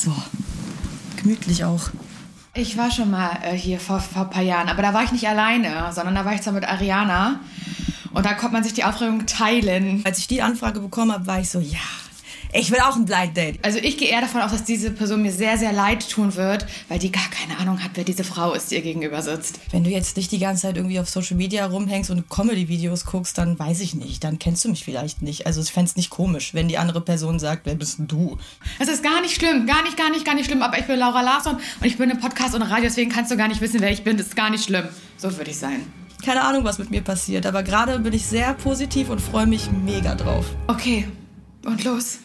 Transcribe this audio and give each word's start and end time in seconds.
So, 0.00 0.14
gemütlich 1.16 1.64
auch. 1.64 1.90
Ich 2.54 2.76
war 2.76 2.92
schon 2.92 3.10
mal 3.10 3.36
äh, 3.42 3.56
hier 3.56 3.80
vor, 3.80 3.98
vor 3.98 4.22
ein 4.22 4.30
paar 4.30 4.44
Jahren, 4.44 4.68
aber 4.68 4.80
da 4.80 4.94
war 4.94 5.02
ich 5.02 5.10
nicht 5.10 5.26
alleine, 5.26 5.90
sondern 5.92 6.14
da 6.14 6.24
war 6.24 6.34
ich 6.34 6.42
zwar 6.42 6.52
mit 6.52 6.68
Ariana. 6.68 7.40
Und 8.14 8.24
da 8.24 8.34
konnte 8.34 8.52
man 8.52 8.62
sich 8.62 8.74
die 8.74 8.84
Aufregung 8.84 9.26
teilen. 9.26 10.02
Als 10.04 10.18
ich 10.18 10.28
die 10.28 10.40
Anfrage 10.40 10.78
bekommen 10.78 11.12
habe, 11.12 11.26
war 11.26 11.40
ich 11.40 11.50
so, 11.50 11.58
ja, 11.58 11.78
ich 12.52 12.70
will 12.70 12.78
auch 12.80 12.96
ein 12.96 13.04
Blind 13.04 13.36
Date. 13.36 13.58
Also 13.62 13.78
ich 13.78 13.98
gehe 13.98 14.08
eher 14.08 14.20
davon 14.20 14.40
aus, 14.40 14.52
dass 14.52 14.64
diese 14.64 14.90
Person 14.90 15.22
mir 15.22 15.32
sehr, 15.32 15.58
sehr 15.58 15.72
leid 15.72 16.08
tun 16.08 16.34
wird, 16.34 16.66
weil 16.88 16.98
die 16.98 17.12
gar 17.12 17.28
keine 17.30 17.58
Ahnung 17.58 17.82
hat, 17.82 17.92
wer 17.94 18.04
diese 18.04 18.24
Frau 18.24 18.54
ist, 18.54 18.70
die 18.70 18.76
ihr 18.76 18.82
gegenüber 18.82 19.22
sitzt. 19.22 19.60
Wenn 19.70 19.84
du 19.84 19.90
jetzt 19.90 20.16
nicht 20.16 20.32
die 20.32 20.38
ganze 20.38 20.62
Zeit 20.62 20.76
irgendwie 20.76 20.98
auf 21.00 21.08
Social 21.08 21.36
Media 21.36 21.66
rumhängst 21.66 22.10
und 22.10 22.28
Comedy-Videos 22.30 23.04
guckst, 23.04 23.36
dann 23.38 23.58
weiß 23.58 23.80
ich 23.80 23.94
nicht. 23.94 24.24
Dann 24.24 24.38
kennst 24.38 24.64
du 24.64 24.70
mich 24.70 24.84
vielleicht 24.84 25.22
nicht. 25.22 25.46
Also 25.46 25.60
ich 25.60 25.70
fände 25.70 25.90
es 25.90 25.96
nicht 25.96 26.10
komisch, 26.10 26.54
wenn 26.54 26.68
die 26.68 26.78
andere 26.78 27.00
Person 27.00 27.38
sagt, 27.38 27.66
wer 27.66 27.74
bist 27.74 27.98
denn 27.98 28.08
du? 28.08 28.38
Es 28.78 28.88
ist 28.88 29.02
gar 29.02 29.20
nicht 29.20 29.34
schlimm, 29.34 29.66
gar 29.66 29.82
nicht, 29.82 29.96
gar 29.96 30.10
nicht, 30.10 30.24
gar 30.24 30.34
nicht 30.34 30.46
schlimm. 30.46 30.62
Aber 30.62 30.78
ich 30.78 30.86
bin 30.86 30.98
Laura 30.98 31.20
Larsson 31.20 31.56
und 31.56 31.86
ich 31.86 31.98
bin 31.98 32.10
im 32.10 32.18
Podcast 32.18 32.54
und 32.54 32.62
Radio, 32.62 32.84
deswegen 32.84 33.10
kannst 33.10 33.30
du 33.30 33.36
gar 33.36 33.48
nicht 33.48 33.60
wissen, 33.60 33.80
wer 33.80 33.90
ich 33.90 34.04
bin. 34.04 34.16
Das 34.16 34.28
ist 34.28 34.36
gar 34.36 34.50
nicht 34.50 34.64
schlimm. 34.64 34.84
So 35.16 35.36
würde 35.36 35.50
ich 35.50 35.58
sein. 35.58 35.82
Keine 36.24 36.42
Ahnung, 36.42 36.64
was 36.64 36.78
mit 36.78 36.90
mir 36.90 37.02
passiert, 37.02 37.46
aber 37.46 37.62
gerade 37.62 37.98
bin 38.00 38.12
ich 38.12 38.26
sehr 38.26 38.54
positiv 38.54 39.08
und 39.08 39.20
freue 39.20 39.46
mich 39.46 39.70
mega 39.70 40.14
drauf. 40.14 40.46
Okay, 40.66 41.08
und 41.64 41.84
los. 41.84 42.18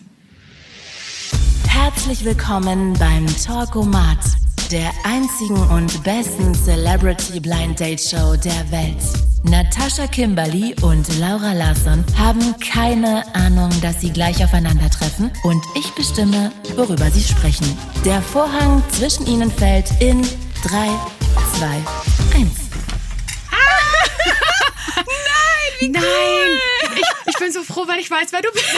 Herzlich 1.76 2.24
willkommen 2.24 2.94
beim 3.00 3.26
Talkomat, 3.44 4.20
der 4.72 4.92
einzigen 5.04 5.58
und 5.72 6.04
besten 6.04 6.54
Celebrity 6.54 7.40
Blind 7.40 7.80
Date 7.80 8.00
Show 8.00 8.36
der 8.36 8.72
Welt. 8.72 9.02
Natascha 9.42 10.06
Kimberly 10.06 10.76
und 10.84 11.08
Laura 11.20 11.54
Larsson 11.54 12.06
haben 12.16 12.54
keine 12.60 13.24
Ahnung, 13.34 13.72
dass 13.82 14.02
sie 14.02 14.12
gleich 14.12 14.44
aufeinandertreffen 14.44 15.32
und 15.46 15.64
ich 15.76 15.90
bestimme, 15.96 16.52
worüber 16.76 17.10
sie 17.10 17.24
sprechen. 17.24 17.66
Der 18.06 18.22
Vorhang 18.22 18.84
zwischen 18.90 19.26
ihnen 19.26 19.50
fällt 19.50 19.90
in 20.00 20.22
3, 20.22 20.90
2, 21.58 21.66
1. 22.36 22.52
Nein! 24.96 25.43
Ich, 25.80 27.02
ich 27.28 27.38
bin 27.38 27.52
so 27.52 27.64
froh, 27.64 27.88
weil 27.88 28.00
ich 28.00 28.10
weiß, 28.10 28.32
wer 28.32 28.42
du 28.42 28.52
bist. 28.52 28.66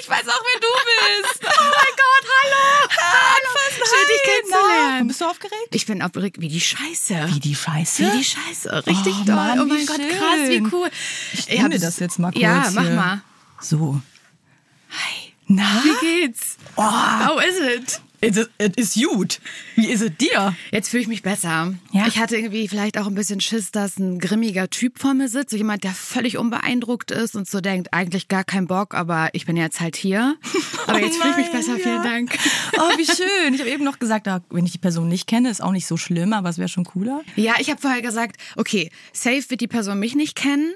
Ich 0.00 0.08
weiß 0.08 0.26
auch, 0.28 0.42
wer 0.42 0.60
du 0.60 1.22
bist. 1.22 1.40
Oh 1.44 1.62
mein 1.62 1.94
Gott, 1.96 2.26
hallo! 2.42 2.88
Hallo! 3.00 3.58
Schön, 3.70 4.08
dich 4.08 4.22
kennenzulernen. 4.24 5.08
Bist 5.08 5.20
du 5.20 5.24
aufgeregt? 5.26 5.68
Ich 5.70 5.86
bin 5.86 6.02
aufgeregt 6.02 6.40
wie 6.40 6.48
die 6.48 6.60
Scheiße. 6.60 7.28
Wie 7.28 7.40
die 7.40 7.54
Scheiße? 7.54 8.02
Wie 8.12 8.18
die 8.18 8.24
Scheiße. 8.24 8.86
Richtig 8.86 9.14
Oh 9.22 9.24
toll. 9.24 9.34
Mann, 9.36 9.60
oh 9.60 9.64
wie 9.64 9.68
mein 9.68 9.86
Gott, 9.86 9.96
schön. 9.96 10.18
krass, 10.18 10.48
wie 10.48 10.68
cool. 10.72 10.90
Ich 11.34 11.48
nehme 11.48 11.78
das 11.78 11.98
jetzt 12.00 12.18
mal 12.18 12.32
kurz 12.32 12.42
Ja, 12.42 12.68
mach 12.74 12.82
hier. 12.82 12.90
mal. 12.94 13.20
So. 13.60 14.00
Hi. 14.90 15.32
Na? 15.46 15.82
Wie 15.84 16.06
geht's? 16.26 16.56
Oh, 16.74 16.82
How 16.82 17.40
is 17.42 17.58
it? 17.60 18.00
Es 18.26 18.36
ist, 18.36 18.50
es 18.58 18.72
ist 18.76 18.94
gut. 18.94 19.40
Wie 19.76 19.88
ist 19.88 20.02
es 20.02 20.10
dir? 20.16 20.56
Jetzt 20.70 20.88
fühle 20.88 21.02
ich 21.02 21.08
mich 21.08 21.22
besser. 21.22 21.74
Ja? 21.92 22.06
Ich 22.06 22.18
hatte 22.18 22.36
irgendwie 22.36 22.68
vielleicht 22.68 22.98
auch 22.98 23.06
ein 23.06 23.14
bisschen 23.14 23.40
Schiss, 23.40 23.70
dass 23.70 23.98
ein 23.98 24.18
grimmiger 24.18 24.68
Typ 24.68 24.98
vor 24.98 25.14
mir 25.14 25.28
sitzt. 25.28 25.50
So 25.50 25.56
jemand, 25.56 25.84
der 25.84 25.92
völlig 25.92 26.38
unbeeindruckt 26.38 27.10
ist 27.10 27.36
und 27.36 27.48
so 27.48 27.60
denkt, 27.60 27.92
eigentlich 27.92 28.28
gar 28.28 28.44
kein 28.44 28.66
Bock, 28.66 28.94
aber 28.94 29.30
ich 29.32 29.46
bin 29.46 29.56
jetzt 29.56 29.80
halt 29.80 29.96
hier. 29.96 30.36
Aber 30.88 31.00
jetzt 31.00 31.16
fühle 31.16 31.30
ich 31.30 31.36
mich 31.36 31.46
nein, 31.46 31.56
besser. 31.56 31.76
ja. 31.76 31.82
Vielen 31.82 32.02
Dank. 32.02 32.38
Oh, 32.78 32.98
wie 32.98 33.06
schön. 33.06 33.54
Ich 33.54 33.60
habe 33.60 33.70
eben 33.70 33.84
noch 33.84 33.98
gesagt, 33.98 34.28
ah, 34.28 34.42
wenn 34.50 34.66
ich 34.66 34.72
die 34.72 34.78
Person 34.78 35.08
nicht 35.08 35.26
kenne, 35.26 35.50
ist 35.50 35.62
auch 35.62 35.72
nicht 35.72 35.86
so 35.86 35.96
schlimm, 35.96 36.32
aber 36.32 36.50
es 36.50 36.58
wäre 36.58 36.68
schon 36.68 36.84
cooler. 36.84 37.22
Ja, 37.34 37.54
ich 37.58 37.70
habe 37.70 37.80
vorher 37.80 38.02
gesagt, 38.02 38.36
okay, 38.56 38.90
safe 39.12 39.48
wird 39.48 39.62
die 39.62 39.66
Person 39.66 39.98
mich 39.98 40.14
nicht 40.14 40.36
kennen. 40.36 40.74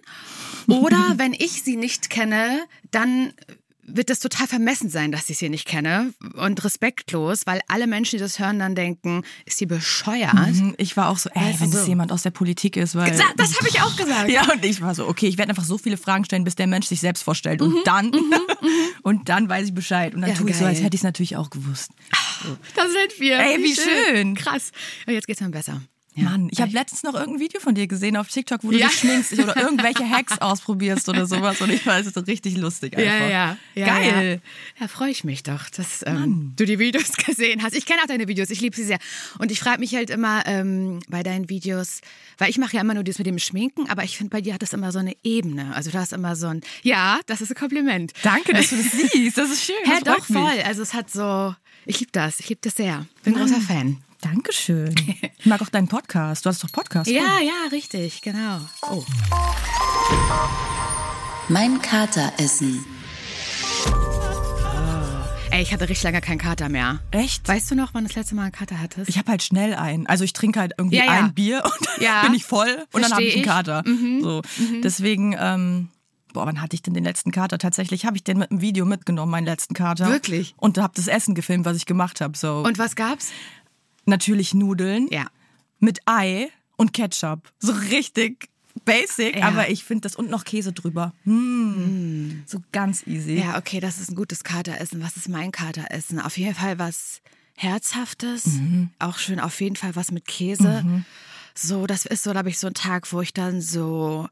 Oder 0.67 1.15
wenn 1.17 1.35
ich 1.35 1.63
sie 1.63 1.77
nicht 1.77 2.11
kenne, 2.11 2.61
dann 2.91 3.33
wird 3.97 4.11
es 4.11 4.21
total 4.21 4.47
vermessen 4.47 4.89
sein, 4.91 5.13
dass 5.13 5.29
ich 5.31 5.39
sie 5.39 5.49
nicht 5.49 5.67
kenne 5.67 6.13
und 6.35 6.63
respektlos, 6.65 7.43
weil 7.47 7.61
alle 7.69 7.87
Menschen, 7.87 8.17
die 8.17 8.23
das 8.23 8.39
hören, 8.39 8.59
dann 8.59 8.75
denken, 8.75 9.23
ist 9.47 9.59
sie 9.59 9.67
bescheuert? 9.67 10.33
Mhm, 10.35 10.75
Ich 10.79 10.97
war 10.97 11.09
auch 11.09 11.19
so, 11.19 11.31
ey, 11.35 11.55
wenn 11.59 11.71
so. 11.71 11.79
das 11.79 11.87
jemand 11.87 12.13
aus 12.13 12.23
der 12.23 12.31
Politik 12.31 12.77
ist, 12.77 12.95
weil... 12.95 13.13
Sa- 13.15 13.25
Das 13.37 13.57
habe 13.59 13.69
ich 13.69 13.81
auch 13.81 13.97
gesagt. 13.97 14.29
Ja, 14.31 14.51
und 14.53 14.65
ich 14.65 14.81
war 14.81 14.95
so, 14.95 15.07
okay, 15.09 15.27
ich 15.27 15.39
werde 15.39 15.51
einfach 15.51 15.65
so 15.65 15.79
viele 15.79 15.97
Fragen 15.97 16.25
stellen, 16.25 16.45
bis 16.45 16.55
der 16.55 16.67
Mensch 16.67 16.87
sich 16.87 17.01
selbst 17.01 17.23
vorstellt. 17.23 17.63
Und 17.63 17.77
dann, 17.87 18.11
und 19.03 19.29
dann 19.29 19.49
weiß 19.49 19.67
ich 19.69 19.75
Bescheid. 19.75 20.15
Und 20.15 20.21
dann 20.23 20.31
Ja, 20.31 20.37
tue 20.37 20.51
ich 20.51 20.57
so, 20.57 20.61
geil. 20.65 20.71
als 20.71 20.79
hätte 20.83 20.95
ich 20.95 21.01
es 21.01 21.05
natürlich 21.05 21.37
auch 21.37 21.51
gewusst. 21.51 21.91
Da 22.75 22.83
sind 22.89 23.19
wir. 23.21 23.39
Ey, 23.39 23.59
wie 23.63 23.75
schön. 23.75 24.35
Krass. 24.35 24.73
Ja, 25.07 25.13
jetzt 25.15 25.27
geht's 25.27 25.41
mir 25.41 25.51
besser. 25.51 25.81
Ja. 26.17 26.25
Mann, 26.25 26.49
ich 26.51 26.61
habe 26.61 26.73
letztens 26.73 27.05
noch 27.05 27.15
irgendein 27.15 27.39
Video 27.41 27.61
von 27.61 27.75
dir 27.75 27.87
gesehen 27.87 28.17
auf 28.17 28.27
TikTok, 28.27 28.65
wo 28.65 28.73
du 28.73 28.79
Ja. 28.79 28.89
dich 28.89 28.99
schminkst 28.99 29.33
oder 29.35 29.57
irgendwelche 29.57 30.09
Hacks 30.11 30.39
ausprobierst 30.41 31.09
oder 31.09 31.25
sowas. 31.25 31.61
Und 31.61 31.71
ich 31.71 31.83
fand 31.83 32.05
es 32.05 32.13
so 32.13 32.21
richtig 32.21 32.57
lustig 32.57 32.95
Ja, 32.99 33.13
einfach. 33.13 33.31
ja, 33.31 33.57
ja. 33.77 33.87
Geil. 33.87 34.41
Ja, 34.77 34.83
ja 34.83 34.89
freue 34.89 35.11
ich 35.11 35.23
mich 35.23 35.45
doch, 35.45 35.71
dass 35.71 36.03
ähm, 36.07 36.53
du 36.57 36.65
die 36.67 36.81
Videos 36.81 37.13
gesehen 37.27 37.63
hast. 37.63 37.77
Ich 37.77 37.87
kenne 37.87 38.01
auch 38.03 38.07
deine 38.07 38.27
Videos, 38.27 38.51
ich 38.51 38.61
liebe 38.61 38.75
sie 38.75 38.85
sehr. 38.85 38.99
Und 39.39 39.53
ich 39.53 39.61
frage 39.61 39.79
mich 39.79 39.95
halt 39.95 40.11
immer 40.11 40.43
ähm, 40.47 40.99
bei 41.09 41.23
deinen 41.23 41.49
Videos, 41.49 42.01
weil 42.39 42.51
ich 42.51 42.59
mache 42.59 42.75
ja 42.75 42.81
immer 42.83 42.95
nur 42.95 43.05
das 43.05 43.19
mit 43.19 43.27
dem 43.29 43.39
Schminken, 43.39 43.89
aber 43.89 44.03
ich 44.03 44.17
finde, 44.19 44.31
bei 44.31 44.41
dir 44.41 44.53
hat 44.55 44.63
das 44.63 44.73
immer 44.73 44.91
so 44.91 44.99
eine 44.99 45.15
Ebene. 45.23 45.73
Also 45.77 45.91
du 45.93 45.99
hast 45.99 46.13
immer 46.13 46.35
so 46.35 46.49
ein, 46.49 46.61
ja, 46.83 47.21
das 47.27 47.41
ist 47.41 47.51
ein 47.53 47.57
Kompliment. 47.57 48.13
Danke, 48.25 48.53
dass 48.53 48.71
du 48.71 48.77
das 48.77 48.91
siehst. 49.13 49.39
Das 49.39 49.49
ist 49.49 49.65
schön. 49.65 49.77
Das 49.87 50.01
doch, 50.03 50.29
mich. 50.29 50.37
voll. 50.39 50.61
Also 50.67 50.83
es 50.83 50.93
hat 50.93 51.09
so, 51.09 51.55
ich 51.87 52.01
liebe 52.01 52.11
das, 52.13 52.41
ich 52.41 52.49
liebe 52.49 52.61
das 52.65 52.75
sehr. 52.75 53.07
Bin 53.23 53.35
großer 53.35 53.61
Fan. 53.61 53.99
Dankeschön. 54.21 54.95
Ich 55.41 55.47
mag 55.47 55.63
auch 55.63 55.71
deinen 55.71 55.89
Podcast. 55.89 56.45
Du 56.45 56.51
hast 56.51 56.63
doch 56.63 56.71
Podcast. 56.71 57.11
Ja, 57.11 57.23
ja, 57.41 57.69
richtig, 57.73 58.21
genau. 58.21 58.61
Oh. 58.83 59.03
Mein 61.49 61.81
Kater 61.81 62.31
essen. 62.37 62.85
Ey, 65.51 65.63
ich 65.63 65.73
hatte 65.73 65.89
richtig 65.89 66.03
lange 66.05 66.21
keinen 66.21 66.37
Kater 66.39 66.69
mehr. 66.69 67.01
Echt? 67.11 67.49
Weißt 67.49 67.71
du 67.71 67.75
noch, 67.75 67.95
wann 67.95 68.05
du 68.05 68.09
das 68.09 68.17
letzte 68.17 68.35
Mal 68.35 68.43
einen 68.43 68.53
Kater 68.53 68.79
hattest? 68.79 69.09
Ich 69.09 69.17
habe 69.17 69.31
halt 69.31 69.43
schnell 69.43 69.73
einen. 69.75 70.07
Also 70.07 70.25
ich 70.25 70.35
trinke 70.35 70.61
halt 70.61 70.75
irgendwie 70.77 70.99
Ja, 70.99 71.05
ja. 71.07 71.11
ein 71.13 71.33
Bier 71.33 71.63
und 71.65 71.87
dann 71.97 72.05
Ja. 72.05 72.23
bin 72.23 72.35
ich 72.35 72.45
voll 72.45 72.85
und 72.93 73.01
dann 73.03 73.13
habe 73.13 73.23
ich 73.25 73.43
Versteh 73.43 73.51
einen 73.51 73.83
ich. 73.87 73.87
Mhm. 73.87 74.23
Kater. 74.23 74.43
So. 74.69 74.81
Deswegen, 74.83 75.35
ähm, 75.39 75.89
boah, 76.35 76.45
wann 76.45 76.61
hatte 76.61 76.75
ich 76.77 76.83
denn 76.83 76.93
den 76.93 77.05
letzten 77.05 77.31
Kater? 77.33 77.57
Tatsächlich 77.57 78.05
habe 78.05 78.17
ich 78.19 78.25
den 78.25 78.37
mit 78.39 78.51
einem 78.51 78.61
Video 78.61 78.85
mitgenommen, 78.85 79.33
meinen 79.33 79.47
letzten 79.47 79.73
Kater. 79.73 80.09
Wirklich? 80.11 80.55
Und 80.59 80.77
habe 80.77 80.93
das 80.95 81.07
Essen 81.09 81.35
gefilmt, 81.35 81.65
was 81.65 81.79
ich 81.79 81.87
gemacht 81.87 82.21
habe. 82.21 82.37
So. 82.37 82.59
Und 82.59 82.77
was 82.79 82.95
gab's? 82.95 83.31
Natürlich 84.11 84.53
Nudeln 84.55 85.09
Ja. 85.11 85.27
mit 85.79 86.01
Ei 86.07 86.49
und 86.77 86.93
Ketchup. 86.93 87.53
So 87.59 87.73
richtig 87.73 88.49
basic, 88.85 89.37
Ja. 89.37 89.49
aber 89.49 89.69
ich 89.71 89.85
finde 89.85 90.03
das 90.03 90.17
und 90.17 90.31
noch 90.31 90.45
Käse 90.45 90.73
drüber. 90.73 91.13
Mm. 91.25 92.43
So 92.47 92.61
ganz 92.73 93.07
easy. 93.07 93.35
Ja, 93.39 93.59
okay, 93.59 93.81
das 93.81 93.99
ist 94.01 94.11
ein 94.11 94.15
gutes 94.17 94.45
Kateressen. 94.45 95.03
Was 95.03 95.17
ist 95.17 95.29
mein 95.29 95.53
Kateressen? 95.53 96.21
Auf 96.21 96.37
jeden 96.39 96.55
Fall 96.55 96.79
was 96.79 97.21
Herzhaftes. 97.57 98.49
Auch 98.99 99.19
schön 99.19 99.41
auf 99.41 99.61
jeden 99.61 99.77
Fall 99.77 99.95
was 99.97 100.11
mit 100.13 100.27
Käse. 100.27 101.03
So, 101.55 101.87
das 101.87 102.07
ist 102.07 102.23
so, 102.23 102.31
glaube 102.31 102.49
ich, 102.49 102.59
so 102.59 102.69
ein 102.69 102.75
Tag, 102.75 103.13
wo 103.13 103.21
ich 103.21 103.35
dann 103.35 103.61
so 103.61 104.29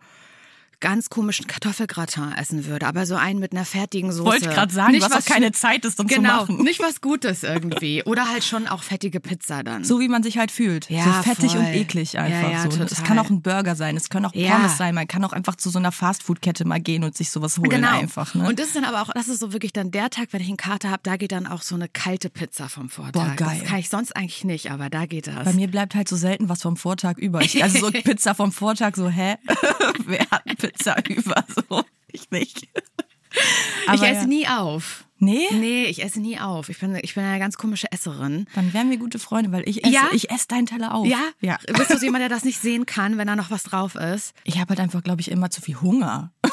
ganz 0.81 1.11
komischen 1.11 1.47
Kartoffelgratin 1.47 2.33
essen 2.39 2.67
würde, 2.67 2.87
aber 2.87 3.07
so 3.07 3.15
einen 3.17 3.39
mit 3.41 3.53
einer 3.53 3.65
fertigen 3.65 4.13
Soße. 4.13 4.25
Wollte 4.25 4.49
gerade 4.49 4.73
sagen, 4.73 4.93
Nicht 4.93 5.03
was 5.11 5.13
auch 5.13 5.25
keine 5.31 5.53
Zeit, 5.53 5.85
das 5.85 5.97
dann 5.97 6.07
genau, 6.07 6.45
zu 6.47 6.53
machen. 6.53 6.65
nicht 6.65 6.81
was 6.81 7.01
Gutes 7.01 7.43
irgendwie. 7.43 8.03
Oder 8.05 8.29
halt 8.29 8.45
schon 8.45 8.67
auch 8.69 8.83
fettige 8.83 9.21
Pizza 9.21 9.63
dann. 9.63 9.85
So 9.85 10.01
wie 10.01 10.09
man 10.09 10.23
sich 10.23 10.39
halt 10.39 10.51
fühlt. 10.51 10.89
Ja, 10.91 11.05
so 11.05 11.11
fettig 11.23 11.53
voll. 11.53 11.61
und 11.61 11.67
eklig 11.67 12.19
einfach. 12.19 12.43
Ja, 12.51 12.65
ja, 12.65 12.71
so. 12.71 12.83
Es 12.83 13.03
kann 13.05 13.19
auch 13.19 13.31
ein 13.31 13.43
Burger 13.43 13.75
sein, 13.77 13.97
es 13.97 14.09
können 14.09 14.27
auch 14.27 14.35
Ja. 14.35 14.53
Pommes 14.57 14.77
sein, 14.77 14.95
man 14.95 15.09
kann 15.09 15.25
auch 15.25 15.33
einfach 15.33 15.57
zu 15.57 15.71
so 15.71 15.79
einer 15.79 15.93
Fastfood-Kette 15.93 16.65
mal 16.65 16.81
gehen 16.81 17.05
und 17.05 17.17
sich 17.17 17.31
sowas 17.31 17.59
holen 17.59 17.71
Genau. 17.71 17.99
einfach. 17.99 18.35
Ne? 18.35 18.47
Und 18.49 18.59
das 18.59 18.69
ist 18.69 18.77
dann 18.77 18.85
aber 18.85 19.03
auch, 19.03 19.11
das 19.15 19.29
ist 19.29 19.41
so 19.41 19.53
wirklich 19.53 19.73
dann 19.73 19.91
der 19.91 20.11
Tag, 20.11 20.29
wenn 20.33 20.41
ich 20.41 20.49
einen 20.49 20.57
Kater 20.57 20.91
habe, 20.91 21.01
da 21.03 21.17
geht 21.17 21.33
dann 21.33 21.47
auch 21.47 21.63
so 21.63 21.75
eine 21.75 21.89
kalte 21.89 22.31
Pizza 22.31 22.69
vom 22.69 22.89
Vortag. 22.89 23.13
Boah, 23.13 23.35
geil. 23.37 23.59
Das 23.61 23.69
kann 23.69 23.79
ich 23.81 23.89
sonst 23.89 24.15
eigentlich 24.17 24.45
nicht, 24.45 24.71
aber 24.71 24.91
da 24.91 25.07
geht 25.07 25.27
das. 25.27 25.45
Bei 25.45 25.53
mir 25.53 25.69
bleibt 25.69 25.95
halt 25.95 26.09
so 26.09 26.17
selten 26.17 26.49
was 26.49 26.63
vom 26.63 26.77
Vortag 26.77 27.19
über. 27.19 27.41
Ich, 27.43 27.63
also 27.63 27.79
so 27.79 27.91
Pizza 27.93 28.35
vom 28.35 28.53
Vortag, 28.53 28.95
so, 28.97 29.09
hä? 29.09 29.37
Wer 30.07 30.21
hat 30.31 30.45
Pizza 30.45 30.68
über? 31.09 31.45
So, 31.69 31.85
ich 32.11 32.31
nicht. 32.31 32.63
ich 32.65 33.89
Aber 33.89 34.09
esse 34.09 34.21
ja. 34.23 34.27
nie 34.27 34.49
auf. 34.49 35.05
Nee? 35.21 35.47
Nee, 35.53 35.85
ich 35.87 36.03
esse 36.05 36.21
nie 36.21 36.39
auf. 36.39 36.69
Ich 36.69 36.79
bin, 36.79 36.95
ich 37.03 37.15
bin 37.15 37.25
eine 37.25 37.41
ganz 37.41 37.57
komische 37.57 37.91
Esserin. 37.91 38.47
Dann 38.55 38.73
wären 38.73 38.89
wir 38.89 38.99
gute 38.99 39.19
Freunde, 39.19 39.51
weil 39.51 39.69
ich 39.69 39.83
esse, 39.85 39.93
Ja? 39.93 40.09
ich 40.13 40.31
esse 40.31 40.47
deinen 40.47 40.67
Teller 40.67 40.95
auf. 40.95 41.07
Ja? 41.09 41.21
ja. 41.41 41.59
Bist 41.77 41.91
du 41.91 41.99
so 41.99 42.05
jemand, 42.05 42.23
der 42.23 42.29
das 42.29 42.45
nicht 42.45 42.61
sehen 42.61 42.87
kann, 42.87 43.19
wenn 43.19 43.27
da 43.27 43.35
noch 43.35 43.51
was 43.51 43.65
drauf 43.65 43.97
ist? 43.97 44.33
Ich 44.45 44.59
habe 44.61 44.69
halt 44.71 44.81
einfach, 44.81 45.03
glaube 45.03 45.21
ich, 45.21 45.31
immer 45.31 45.51
zu 45.51 45.61
viel 45.61 45.81
Hunger. 45.81 46.33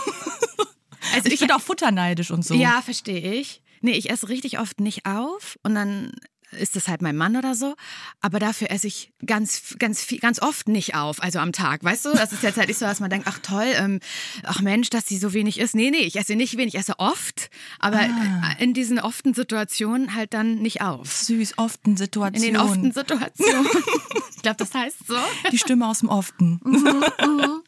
Also 1.13 1.29
Ich 1.29 1.39
bin 1.39 1.51
auch 1.51 1.61
futterneidisch 1.61 2.31
und 2.31 2.43
so. 2.43 2.55
Ja, 2.55 2.81
verstehe 2.81 3.33
ich. 3.35 3.61
Nee, 3.81 3.91
ich 3.91 4.09
esse 4.09 4.27
richtig 4.27 4.59
oft 4.59 4.79
nicht 4.79 5.05
auf 5.05 5.57
und 5.63 5.75
dann 5.75 6.11
ist 6.51 6.75
das 6.75 6.87
halt 6.87 7.01
mein 7.01 7.15
Mann 7.17 7.35
oder 7.35 7.55
so. 7.55 7.75
Aber 8.21 8.39
dafür 8.39 8.71
esse 8.71 8.87
ich 8.87 9.11
ganz, 9.25 9.75
ganz 9.79 10.01
viel, 10.01 10.19
ganz 10.19 10.41
oft 10.41 10.67
nicht 10.67 10.95
auf, 10.95 11.21
also 11.21 11.39
am 11.39 11.51
Tag. 11.51 11.83
Weißt 11.83 12.05
du, 12.05 12.11
das 12.13 12.31
ist 12.33 12.43
jetzt 12.43 12.57
halt 12.57 12.67
nicht 12.67 12.77
so, 12.79 12.85
dass 12.85 12.99
man 12.99 13.09
denkt, 13.09 13.27
ach 13.29 13.39
toll, 13.39 13.67
ähm, 13.75 13.99
ach 14.43 14.61
Mensch, 14.61 14.89
dass 14.89 15.05
sie 15.07 15.17
so 15.17 15.33
wenig 15.33 15.59
isst. 15.59 15.75
Nee, 15.75 15.91
nee, 15.91 15.97
ich 16.01 16.15
esse 16.17 16.35
nicht 16.35 16.57
wenig, 16.57 16.75
ich 16.75 16.79
esse 16.79 16.99
oft, 16.99 17.49
aber 17.79 17.99
Ah. 18.01 18.53
in 18.59 18.73
diesen 18.73 18.99
often 18.99 19.33
Situationen 19.33 20.15
halt 20.15 20.33
dann 20.33 20.55
nicht 20.55 20.81
auf. 20.81 21.11
Süß, 21.11 21.57
often 21.57 21.91
In 21.91 21.97
Situation. 21.97 22.41
den 22.43 22.57
often 22.57 22.91
Situationen. 22.91 23.67
ich 24.35 24.41
glaube, 24.41 24.57
das 24.57 24.73
heißt 24.73 25.07
so. 25.07 25.15
Die 25.51 25.57
Stimme 25.57 25.87
aus 25.87 25.99
dem 25.99 26.09
Often. 26.09 26.59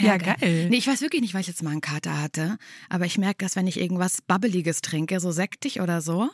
ja, 0.00 0.16
geil. 0.16 0.68
Nee, 0.70 0.76
ich 0.76 0.86
weiß 0.86 1.00
wirklich 1.00 1.22
nicht, 1.22 1.34
weil 1.34 1.40
ich 1.40 1.46
jetzt 1.48 1.62
mal 1.62 1.70
einen 1.70 1.80
Kater 1.80 2.20
hatte. 2.20 2.58
Aber 2.88 3.06
ich 3.06 3.18
merke, 3.18 3.44
dass 3.44 3.56
wenn 3.56 3.66
ich 3.66 3.80
irgendwas 3.80 4.22
Babbeliges 4.22 4.80
trinke, 4.82 5.18
so 5.20 5.32
sektig 5.32 5.80
oder 5.80 6.00
so, 6.00 6.30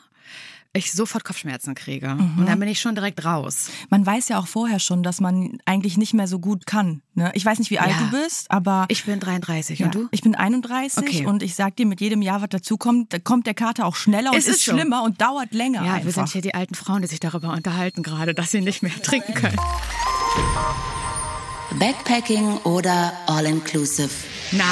ich 0.75 0.91
sofort 0.91 1.23
Kopfschmerzen 1.23 1.73
kriege. 1.73 2.11
Und 2.11 2.45
dann 2.47 2.59
bin 2.59 2.67
ich 2.67 2.79
schon 2.81 2.95
direkt 2.95 3.23
raus. 3.25 3.69
Man 3.89 4.05
weiß 4.05 4.27
ja 4.29 4.37
auch 4.39 4.47
vorher 4.47 4.79
schon, 4.79 5.03
dass 5.03 5.21
man 5.21 5.57
eigentlich 5.65 5.97
nicht 5.97 6.13
mehr 6.13 6.27
so 6.27 6.37
gut 6.39 6.65
kann. 6.65 7.01
Ne? 7.13 7.31
Ich 7.33 7.45
weiß 7.45 7.59
nicht, 7.59 7.71
wie 7.71 7.79
alt 7.79 7.91
Ja. 7.91 7.97
du 7.99 8.11
bist, 8.23 8.51
aber 8.51 8.85
Ich 8.89 9.05
bin 9.05 9.19
33 9.19 9.79
ja, 9.79 9.85
und 9.85 9.95
du? 9.95 10.07
ich 10.11 10.21
bin 10.21 10.35
31 10.35 10.97
Okay. 11.03 11.25
und 11.25 11.41
ich 11.43 11.55
sag 11.55 11.75
dir, 11.77 11.85
mit 11.85 12.01
jedem 12.01 12.21
Jahr, 12.21 12.41
was 12.41 12.49
dazukommt, 12.49 13.13
da 13.13 13.19
kommt 13.19 13.47
der 13.47 13.53
Kater 13.53 13.85
auch 13.85 13.95
schneller 13.95 14.31
und 14.31 14.37
Ist 14.37 14.47
ist, 14.47 14.57
es 14.57 14.65
so? 14.65 14.73
schlimmer 14.73 15.03
und 15.03 15.21
dauert 15.21 15.53
länger. 15.53 15.83
Ja, 15.85 15.93
einfach. 15.93 16.05
wir 16.05 16.11
sind 16.11 16.29
hier 16.29 16.41
die 16.41 16.53
alten 16.53 16.75
Frauen, 16.75 17.01
die 17.01 17.07
sich 17.07 17.19
darüber 17.21 17.53
unterhalten 17.53 18.03
gerade, 18.03 18.33
dass 18.33 18.51
sie 18.51 18.61
nicht 18.61 18.83
mehr 18.83 18.91
trinken 19.01 19.33
können. 19.33 19.57
Backpacking 21.79 22.57
oder 22.59 23.11
All-Inclusive? 23.27 24.09
Na? 24.51 24.63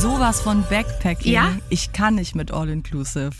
Sowas 0.00 0.40
von 0.40 0.64
Backpacking. 0.68 1.32
Ja? 1.32 1.56
Ich 1.70 1.92
kann 1.92 2.14
nicht 2.14 2.34
mit 2.34 2.50
All-Inclusive. 2.52 3.32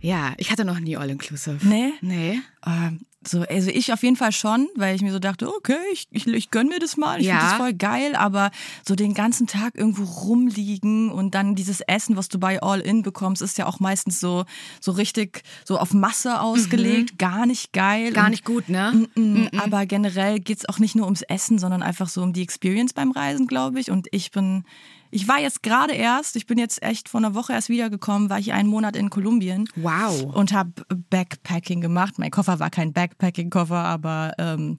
Ja, 0.00 0.32
ich 0.38 0.50
hatte 0.50 0.64
noch 0.64 0.80
nie 0.80 0.96
All-Inclusive. 0.96 1.58
Nee? 1.66 1.92
Nee. 2.00 2.40
Ähm, 2.66 3.00
so, 3.22 3.42
also 3.42 3.68
ich 3.68 3.92
auf 3.92 4.02
jeden 4.02 4.16
Fall 4.16 4.32
schon, 4.32 4.66
weil 4.76 4.96
ich 4.96 5.02
mir 5.02 5.12
so 5.12 5.18
dachte, 5.18 5.46
okay, 5.54 5.76
ich, 5.92 6.08
ich, 6.10 6.26
ich 6.26 6.50
gönn 6.50 6.68
mir 6.68 6.78
das 6.78 6.96
mal, 6.96 7.20
ich 7.20 7.26
Ja. 7.26 7.34
finde 7.34 7.46
das 7.50 7.56
voll 7.58 7.72
geil, 7.74 8.14
aber 8.16 8.50
so 8.82 8.94
den 8.94 9.12
ganzen 9.12 9.46
Tag 9.46 9.74
irgendwo 9.76 10.04
rumliegen 10.04 11.10
und 11.10 11.34
dann 11.34 11.54
dieses 11.54 11.82
Essen, 11.82 12.16
was 12.16 12.30
du 12.30 12.38
bei 12.38 12.62
All 12.62 12.80
In 12.80 13.02
bekommst, 13.02 13.42
ist 13.42 13.58
ja 13.58 13.66
auch 13.66 13.78
meistens 13.78 14.20
so, 14.20 14.46
so 14.80 14.92
richtig 14.92 15.42
so 15.66 15.76
auf 15.78 15.92
Masse 15.92 16.40
ausgelegt, 16.40 17.18
gar 17.18 17.44
nicht 17.44 17.74
geil. 17.74 18.08
Mhm. 18.10 18.14
Gar 18.14 18.24
und- 18.24 18.30
nicht 18.30 18.44
gut, 18.46 18.70
ne? 18.70 19.06
Mm, 19.14 19.48
Aber 19.58 19.84
generell 19.84 20.40
geht's 20.40 20.66
auch 20.66 20.78
nicht 20.78 20.94
nur 20.96 21.04
ums 21.04 21.20
Essen, 21.22 21.58
sondern 21.58 21.82
einfach 21.82 22.08
so 22.08 22.22
um 22.22 22.32
die 22.32 22.42
Experience 22.42 22.94
beim 22.94 23.10
Reisen, 23.10 23.46
glaube 23.46 23.80
ich. 23.80 23.90
Und 23.90 24.08
ich 24.12 24.30
bin, 24.30 24.64
ich 25.10 25.26
war 25.28 25.40
jetzt 25.40 25.62
gerade 25.62 25.92
erst, 25.94 26.36
ich 26.36 26.46
bin 26.46 26.58
jetzt 26.58 26.82
echt 26.82 27.08
vor 27.08 27.18
einer 27.18 27.34
Woche 27.34 27.52
erst 27.52 27.68
wiedergekommen, 27.68 28.30
war 28.30 28.38
ich 28.38 28.52
einen 28.52 28.68
Monat 28.68 28.96
in 28.96 29.10
Kolumbien 29.10 29.68
Wow. 29.76 30.22
und 30.34 30.52
habe 30.52 30.72
Backpacking 31.10 31.80
gemacht. 31.80 32.18
Mein 32.18 32.30
Koffer 32.30 32.58
war 32.60 32.70
kein 32.70 32.92
Backpacking-Koffer, 32.92 33.76
aber 33.76 34.34
ähm, 34.38 34.78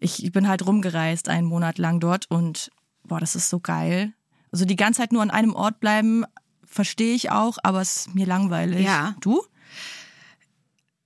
ich, 0.00 0.24
ich 0.24 0.32
bin 0.32 0.48
halt 0.48 0.66
rumgereist 0.66 1.28
einen 1.28 1.46
Monat 1.46 1.78
lang 1.78 2.00
dort 2.00 2.30
und 2.30 2.70
boah, 3.04 3.20
das 3.20 3.34
ist 3.36 3.48
so 3.50 3.60
geil. 3.60 4.12
Also 4.52 4.64
die 4.64 4.76
ganze 4.76 5.00
Zeit 5.00 5.12
nur 5.12 5.22
an 5.22 5.30
einem 5.30 5.54
Ort 5.54 5.80
bleiben, 5.80 6.24
verstehe 6.64 7.14
ich 7.14 7.30
auch, 7.30 7.58
aber 7.62 7.80
es 7.80 7.96
ist 8.06 8.14
mir 8.14 8.26
langweilig. 8.26 8.84
Ja. 8.84 9.14
Du? 9.20 9.42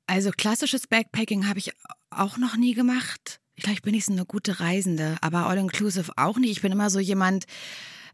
Also 0.07 0.31
klassisches 0.31 0.87
Backpacking 0.87 1.49
habe 1.49 1.59
ich 1.59 1.73
auch 2.11 2.37
noch 2.37 2.57
nie 2.57 2.75
gemacht. 2.75 3.41
Vielleicht 3.59 3.83
bin 3.83 3.95
ich 3.95 4.05
so 4.05 4.13
eine 4.13 4.25
gute 4.27 4.61
Reisende, 4.61 5.17
aber 5.21 5.47
All-Inclusive 5.47 6.13
auch 6.17 6.39
nicht. 6.39 6.51
Ich 6.51 6.63
bin 6.63 6.73
immer 6.73 6.91
so 6.91 6.99
jemand, 6.99 7.45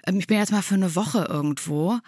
ich 0.06 0.26
bin 0.26 0.38
jetzt 0.38 0.52
mal 0.52 0.62
für 0.62 0.74
eine 0.74 0.94
Woche 0.94 1.26
irgendwo 1.28 1.98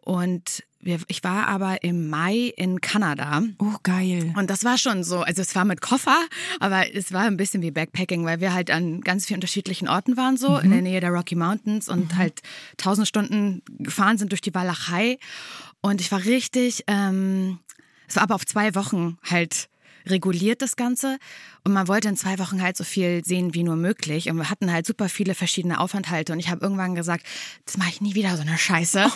und 0.00 0.62
ich 0.82 1.22
war 1.22 1.46
aber 1.46 1.84
im 1.84 2.08
Mai 2.08 2.54
in 2.56 2.80
Kanada. 2.80 3.42
Oh, 3.58 3.76
geil. 3.82 4.32
Und 4.36 4.48
das 4.48 4.64
war 4.64 4.78
schon 4.78 5.04
so, 5.04 5.20
also 5.20 5.42
es 5.42 5.54
war 5.54 5.66
mit 5.66 5.82
Koffer, 5.82 6.18
aber 6.58 6.94
es 6.94 7.12
war 7.12 7.24
ein 7.24 7.36
bisschen 7.36 7.60
wie 7.60 7.70
Backpacking, 7.70 8.24
weil 8.24 8.40
wir 8.40 8.54
halt 8.54 8.70
an 8.70 9.02
ganz 9.02 9.26
vielen 9.26 9.38
unterschiedlichen 9.38 9.88
Orten 9.88 10.16
waren, 10.16 10.38
so 10.38 10.56
in 10.56 10.70
der 10.70 10.80
Nähe 10.80 11.00
der 11.00 11.10
Rocky 11.10 11.34
Mountains 11.34 11.88
und 11.88 12.16
halt 12.16 12.40
tausend 12.78 13.06
Stunden 13.06 13.62
gefahren 13.78 14.16
sind 14.16 14.32
durch 14.32 14.40
die 14.40 14.54
Walachei. 14.54 15.18
Und 15.82 16.00
ich 16.00 16.10
war 16.10 16.24
richtig, 16.24 16.84
ähm, 16.86 17.58
es 18.08 18.16
war 18.16 18.22
aber 18.22 18.34
auf 18.34 18.46
zwei 18.46 18.74
Wochen 18.74 19.18
halt 19.22 19.69
reguliert 20.06 20.62
das 20.62 20.76
Ganze. 20.76 21.18
Und 21.64 21.72
man 21.72 21.88
wollte 21.88 22.08
in 22.08 22.16
zwei 22.16 22.38
Wochen 22.38 22.62
halt 22.62 22.76
so 22.76 22.84
viel 22.84 23.24
sehen 23.24 23.54
wie 23.54 23.62
nur 23.62 23.76
möglich. 23.76 24.30
Und 24.30 24.36
wir 24.36 24.50
hatten 24.50 24.72
halt 24.72 24.86
super 24.86 25.08
viele 25.08 25.34
verschiedene 25.34 25.80
Aufenthalte. 25.80 26.32
Und 26.32 26.38
ich 26.38 26.48
habe 26.48 26.62
irgendwann 26.62 26.94
gesagt, 26.94 27.26
das 27.66 27.76
mache 27.76 27.90
ich 27.90 28.00
nie 28.00 28.14
wieder 28.14 28.36
so 28.36 28.42
eine 28.42 28.58
Scheiße, 28.58 29.04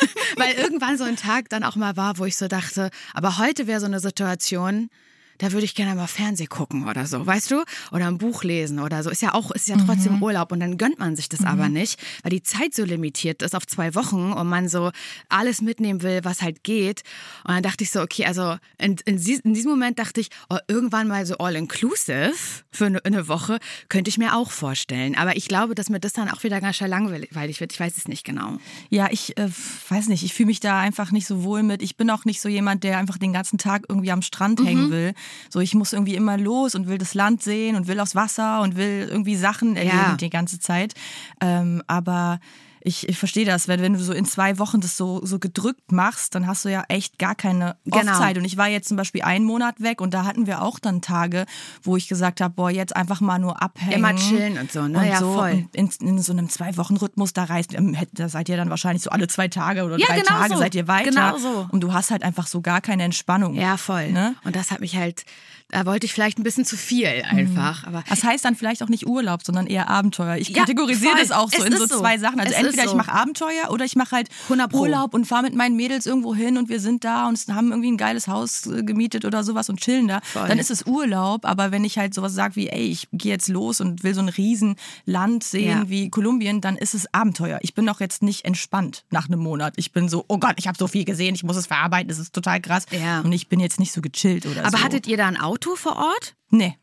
weil 0.36 0.54
irgendwann 0.54 0.98
so 0.98 1.04
ein 1.04 1.16
Tag 1.16 1.48
dann 1.48 1.64
auch 1.64 1.76
mal 1.76 1.96
war, 1.96 2.18
wo 2.18 2.24
ich 2.24 2.36
so 2.36 2.48
dachte, 2.48 2.90
aber 3.14 3.38
heute 3.38 3.66
wäre 3.66 3.80
so 3.80 3.86
eine 3.86 4.00
Situation, 4.00 4.90
da 5.38 5.52
würde 5.52 5.64
ich 5.64 5.74
gerne 5.74 5.94
mal 5.94 6.06
Fernseh 6.06 6.46
gucken 6.46 6.88
oder 6.88 7.06
so, 7.06 7.26
weißt 7.26 7.50
du? 7.50 7.62
Oder 7.92 8.06
ein 8.08 8.18
Buch 8.18 8.44
lesen 8.44 8.78
oder 8.80 9.02
so. 9.02 9.10
Ist 9.10 9.22
ja 9.22 9.34
auch, 9.34 9.50
ist 9.50 9.68
ja 9.68 9.76
trotzdem 9.76 10.22
Urlaub 10.22 10.52
und 10.52 10.60
dann 10.60 10.78
gönnt 10.78 10.98
man 10.98 11.16
sich 11.16 11.28
das 11.28 11.44
aber 11.44 11.68
nicht, 11.68 12.00
weil 12.22 12.30
die 12.30 12.42
Zeit 12.42 12.74
so 12.74 12.84
limitiert 12.84 13.42
ist 13.42 13.54
auf 13.54 13.66
zwei 13.66 13.94
Wochen 13.94 14.32
und 14.32 14.48
man 14.48 14.68
so 14.68 14.90
alles 15.28 15.60
mitnehmen 15.62 16.02
will, 16.02 16.20
was 16.24 16.42
halt 16.42 16.64
geht. 16.64 17.02
Und 17.44 17.54
dann 17.54 17.62
dachte 17.62 17.84
ich 17.84 17.90
so, 17.90 18.00
okay, 18.00 18.24
also 18.26 18.56
in, 18.78 18.96
in, 19.04 19.18
in 19.18 19.54
diesem 19.54 19.70
Moment 19.70 19.98
dachte 19.98 20.20
ich, 20.20 20.28
oh, 20.48 20.58
irgendwann 20.68 21.08
mal 21.08 21.26
so 21.26 21.36
all-inclusive 21.38 22.32
für 22.70 22.86
eine, 22.86 23.04
eine 23.04 23.28
Woche 23.28 23.58
könnte 23.88 24.08
ich 24.08 24.18
mir 24.18 24.34
auch 24.36 24.50
vorstellen. 24.50 25.16
Aber 25.16 25.36
ich 25.36 25.48
glaube, 25.48 25.74
dass 25.74 25.88
mir 25.90 26.00
das 26.00 26.12
dann 26.12 26.30
auch 26.30 26.42
wieder 26.42 26.60
ganz 26.60 26.76
schön 26.76 26.88
langweilig 26.88 27.60
wird. 27.60 27.72
Ich 27.72 27.80
weiß 27.80 27.96
es 27.96 28.08
nicht 28.08 28.24
genau. 28.24 28.58
Ja, 28.90 29.08
ich 29.10 29.36
äh, 29.38 29.48
weiß 29.88 30.08
nicht, 30.08 30.22
ich 30.24 30.34
fühle 30.34 30.46
mich 30.46 30.60
da 30.60 30.80
einfach 30.80 31.10
nicht 31.12 31.26
so 31.26 31.42
wohl 31.42 31.62
mit. 31.62 31.82
Ich 31.82 31.96
bin 31.96 32.10
auch 32.10 32.24
nicht 32.24 32.40
so 32.40 32.48
jemand, 32.48 32.84
der 32.84 32.98
einfach 32.98 33.18
den 33.18 33.32
ganzen 33.32 33.58
Tag 33.58 33.84
irgendwie 33.88 34.10
am 34.12 34.22
Strand 34.22 34.60
Mhm. 34.60 34.64
hängen 34.66 34.90
will. 34.90 35.14
So, 35.50 35.60
ich 35.60 35.74
muss 35.74 35.92
irgendwie 35.92 36.14
immer 36.14 36.36
los 36.38 36.74
und 36.74 36.86
will 36.88 36.98
das 36.98 37.14
Land 37.14 37.42
sehen 37.42 37.76
und 37.76 37.86
will 37.86 38.00
aufs 38.00 38.14
Wasser 38.14 38.60
und 38.62 38.76
will 38.76 39.08
irgendwie 39.10 39.36
Sachen 39.36 39.76
erleben 39.76 39.96
Ja. 39.96 40.16
die 40.16 40.30
ganze 40.30 40.58
Zeit. 40.58 40.94
Ähm, 41.40 41.82
aber 41.86 42.40
ich, 42.86 43.08
ich 43.08 43.18
verstehe 43.18 43.44
das, 43.44 43.66
wenn, 43.66 43.82
wenn 43.82 43.94
du 43.94 43.98
so 43.98 44.12
in 44.12 44.24
zwei 44.24 44.58
Wochen 44.60 44.80
das 44.80 44.96
so, 44.96 45.20
so 45.26 45.38
gedrückt 45.40 45.90
machst, 45.90 46.34
dann 46.36 46.46
hast 46.46 46.64
du 46.64 46.68
ja 46.70 46.84
echt 46.88 47.18
gar 47.18 47.34
keine 47.34 47.76
Genau. 47.84 48.12
Off-Zeit. 48.12 48.38
Und 48.38 48.44
ich 48.44 48.56
war 48.56 48.68
jetzt 48.68 48.86
zum 48.88 48.96
Beispiel 48.96 49.22
einen 49.22 49.44
Monat 49.44 49.80
weg 49.80 50.00
und 50.00 50.14
da 50.14 50.24
hatten 50.24 50.46
wir 50.46 50.62
auch 50.62 50.78
dann 50.78 51.02
Tage, 51.02 51.46
wo 51.82 51.96
ich 51.96 52.06
gesagt 52.08 52.40
habe, 52.40 52.54
boah, 52.54 52.70
jetzt 52.70 52.94
einfach 52.94 53.20
mal 53.20 53.38
nur 53.40 53.60
abhängen. 53.60 53.92
Immer 53.92 54.14
chillen 54.14 54.58
und 54.58 54.70
so, 54.70 54.86
ne? 54.86 54.98
Und 55.00 55.04
Ja, 55.06 55.18
so 55.18 55.34
voll. 55.34 55.66
In, 55.72 55.90
in 56.00 56.18
so 56.20 56.32
einem 56.32 56.48
Zwei-Wochen-Rhythmus 56.48 57.32
da 57.32 57.44
reist, 57.44 57.74
ähm, 57.74 57.96
da 58.12 58.28
seid 58.28 58.48
ihr 58.48 58.56
dann 58.56 58.70
wahrscheinlich 58.70 59.02
so 59.02 59.10
alle 59.10 59.26
zwei 59.26 59.48
Tage 59.48 59.84
oder 59.84 59.98
Ja, 59.98 60.06
drei 60.06 60.20
genau 60.20 60.38
Tage 60.38 60.54
so. 60.54 60.58
seid 60.60 60.74
ihr 60.76 60.86
weiter. 60.86 61.10
Genau 61.10 61.38
so. 61.38 61.66
Und 61.70 61.80
du 61.80 61.92
hast 61.92 62.10
halt 62.12 62.22
einfach 62.22 62.46
so 62.46 62.60
gar 62.60 62.80
keine 62.80 63.02
Entspannung. 63.02 63.54
Ja, 63.54 63.76
voll. 63.76 64.12
Ne? 64.12 64.34
Und 64.44 64.54
das 64.54 64.70
hat 64.70 64.80
mich 64.80 64.96
halt, 64.96 65.24
da 65.70 65.84
wollte 65.86 66.06
ich 66.06 66.12
vielleicht 66.12 66.38
ein 66.38 66.44
bisschen 66.44 66.64
zu 66.64 66.76
viel 66.76 67.24
einfach. 67.28 67.84
Aber 67.84 68.04
Das 68.08 68.22
heißt 68.22 68.44
dann 68.44 68.54
vielleicht 68.54 68.82
auch 68.84 68.88
nicht 68.88 69.06
Urlaub, 69.06 69.42
sondern 69.44 69.66
eher 69.66 69.88
Abenteuer. 69.88 70.36
Ich 70.36 70.54
kategorisiere 70.54 71.16
das 71.18 71.32
auch 71.32 71.50
so 71.50 71.62
Es 71.62 71.64
in 71.70 71.76
so 71.76 71.86
so. 71.86 71.98
zwei 71.98 72.18
Sachen. 72.18 72.38
Also 72.38 72.52
Es 72.52 72.58
entweder 72.58 72.75
ich 72.84 72.90
so. 72.90 72.96
mache 72.96 73.12
Abenteuer 73.12 73.70
oder 73.70 73.84
ich 73.84 73.96
mache 73.96 74.14
halt 74.16 74.28
100 74.44 74.70
Pro. 74.70 74.80
Urlaub 74.80 75.14
und 75.14 75.26
fahre 75.26 75.42
mit 75.42 75.54
meinen 75.54 75.76
Mädels 75.76 76.06
irgendwo 76.06 76.34
hin 76.34 76.56
und 76.58 76.68
wir 76.68 76.80
sind 76.80 77.04
da 77.04 77.28
und 77.28 77.38
haben 77.48 77.70
irgendwie 77.70 77.92
ein 77.92 77.96
geiles 77.96 78.28
Haus 78.28 78.66
äh, 78.66 78.82
gemietet 78.82 79.24
oder 79.24 79.44
sowas 79.44 79.68
und 79.68 79.80
chillen 79.80 80.08
da. 80.08 80.20
Voll. 80.22 80.48
Dann 80.48 80.58
ist 80.58 80.70
es 80.70 80.86
Urlaub, 80.86 81.44
aber 81.44 81.70
wenn 81.70 81.84
ich 81.84 81.98
halt 81.98 82.14
sowas 82.14 82.34
sage 82.34 82.56
wie, 82.56 82.68
ey, 82.68 82.84
ich 82.86 83.08
gehe 83.12 83.32
jetzt 83.32 83.48
los 83.48 83.80
und 83.80 84.02
will 84.04 84.14
so 84.14 84.20
ein 84.20 84.28
riesen 84.28 84.76
Land 85.04 85.44
sehen 85.44 85.82
Ja. 85.82 85.88
wie 85.88 86.10
Kolumbien, 86.10 86.60
dann 86.60 86.76
ist 86.76 86.94
es 86.94 87.12
Abenteuer. 87.12 87.58
Ich 87.62 87.74
bin 87.74 87.86
doch 87.86 88.00
jetzt 88.00 88.22
nicht 88.22 88.44
entspannt 88.44 89.04
nach 89.10 89.26
einem 89.26 89.40
Monat. 89.40 89.74
Ich 89.76 89.92
bin 89.92 90.08
so, 90.08 90.24
oh 90.28 90.38
Gott, 90.38 90.54
ich 90.58 90.66
habe 90.68 90.78
so 90.78 90.86
viel 90.88 91.04
gesehen, 91.04 91.34
ich 91.34 91.44
muss 91.44 91.56
es 91.56 91.66
verarbeiten, 91.66 92.08
das 92.08 92.18
ist 92.18 92.32
total 92.34 92.60
krass. 92.60 92.86
Ja. 92.90 93.20
Und 93.20 93.32
ich 93.32 93.48
bin 93.48 93.60
jetzt 93.60 93.78
nicht 93.80 93.92
so 93.92 94.00
gechillt 94.00 94.46
oder 94.46 94.62
so. 94.62 94.66
Aber 94.66 94.82
hattet 94.82 95.06
ihr 95.06 95.16
da 95.16 95.26
ein 95.26 95.36
Auto 95.38 95.76
vor 95.76 95.96
Ort? 95.96 96.34
Nee. 96.50 96.76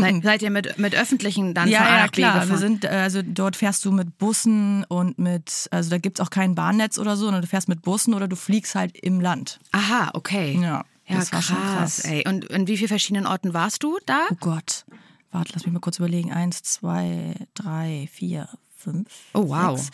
Seid, 0.00 0.22
seid 0.22 0.42
ihr 0.42 0.50
mit, 0.50 0.78
mit 0.78 0.94
öffentlichen 0.94 1.54
dann 1.54 1.68
Ja, 1.68 1.78
von 1.78 1.86
A 1.86 1.90
ja, 1.90 2.02
nach 2.02 2.10
B 2.10 2.20
klar. 2.20 2.34
Wir 2.34 2.40
gefahren? 2.42 2.58
sind, 2.58 2.84
äh, 2.84 2.88
also 2.88 3.22
dort 3.22 3.56
fährst 3.56 3.84
du 3.84 3.92
mit 3.92 4.18
Bussen 4.18 4.84
und 4.84 5.18
mit, 5.18 5.68
also 5.70 5.90
da 5.90 5.98
gibt's 5.98 6.20
auch 6.20 6.30
kein 6.30 6.54
Bahnnetz 6.54 6.98
oder 6.98 7.16
so, 7.16 7.24
sondern 7.24 7.42
du 7.42 7.48
fährst 7.48 7.68
mit 7.68 7.82
Bussen 7.82 8.14
oder 8.14 8.28
du 8.28 8.36
fliegst 8.36 8.74
halt 8.74 8.96
im 8.96 9.20
Land. 9.20 9.60
Aha, 9.72 10.10
okay. 10.14 10.58
Ja, 10.60 10.84
ja 11.06 11.16
das 11.16 11.32
war 11.32 11.40
krass, 11.40 11.46
schon 11.46 11.56
krass. 11.56 11.98
Ey. 12.00 12.24
Und 12.26 12.44
in 12.46 12.66
wie 12.66 12.76
vielen 12.76 12.88
verschiedenen 12.88 13.26
Orten 13.26 13.54
warst 13.54 13.82
du 13.82 13.98
da? 14.06 14.26
Oh 14.30 14.36
Gott. 14.40 14.84
Warte, 15.30 15.52
lass 15.54 15.64
mich 15.64 15.72
mal 15.72 15.80
kurz 15.80 15.98
überlegen. 15.98 16.32
Eins, 16.32 16.62
zwei, 16.62 17.34
drei, 17.54 18.08
vier, 18.12 18.48
fünf. 18.76 19.08
Oh, 19.34 19.48
wow. 19.48 19.78
Sechs, 19.78 19.90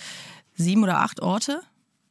sieben 0.57 0.83
oder 0.85 1.01
acht 1.01 1.21
Orte. 1.21 1.63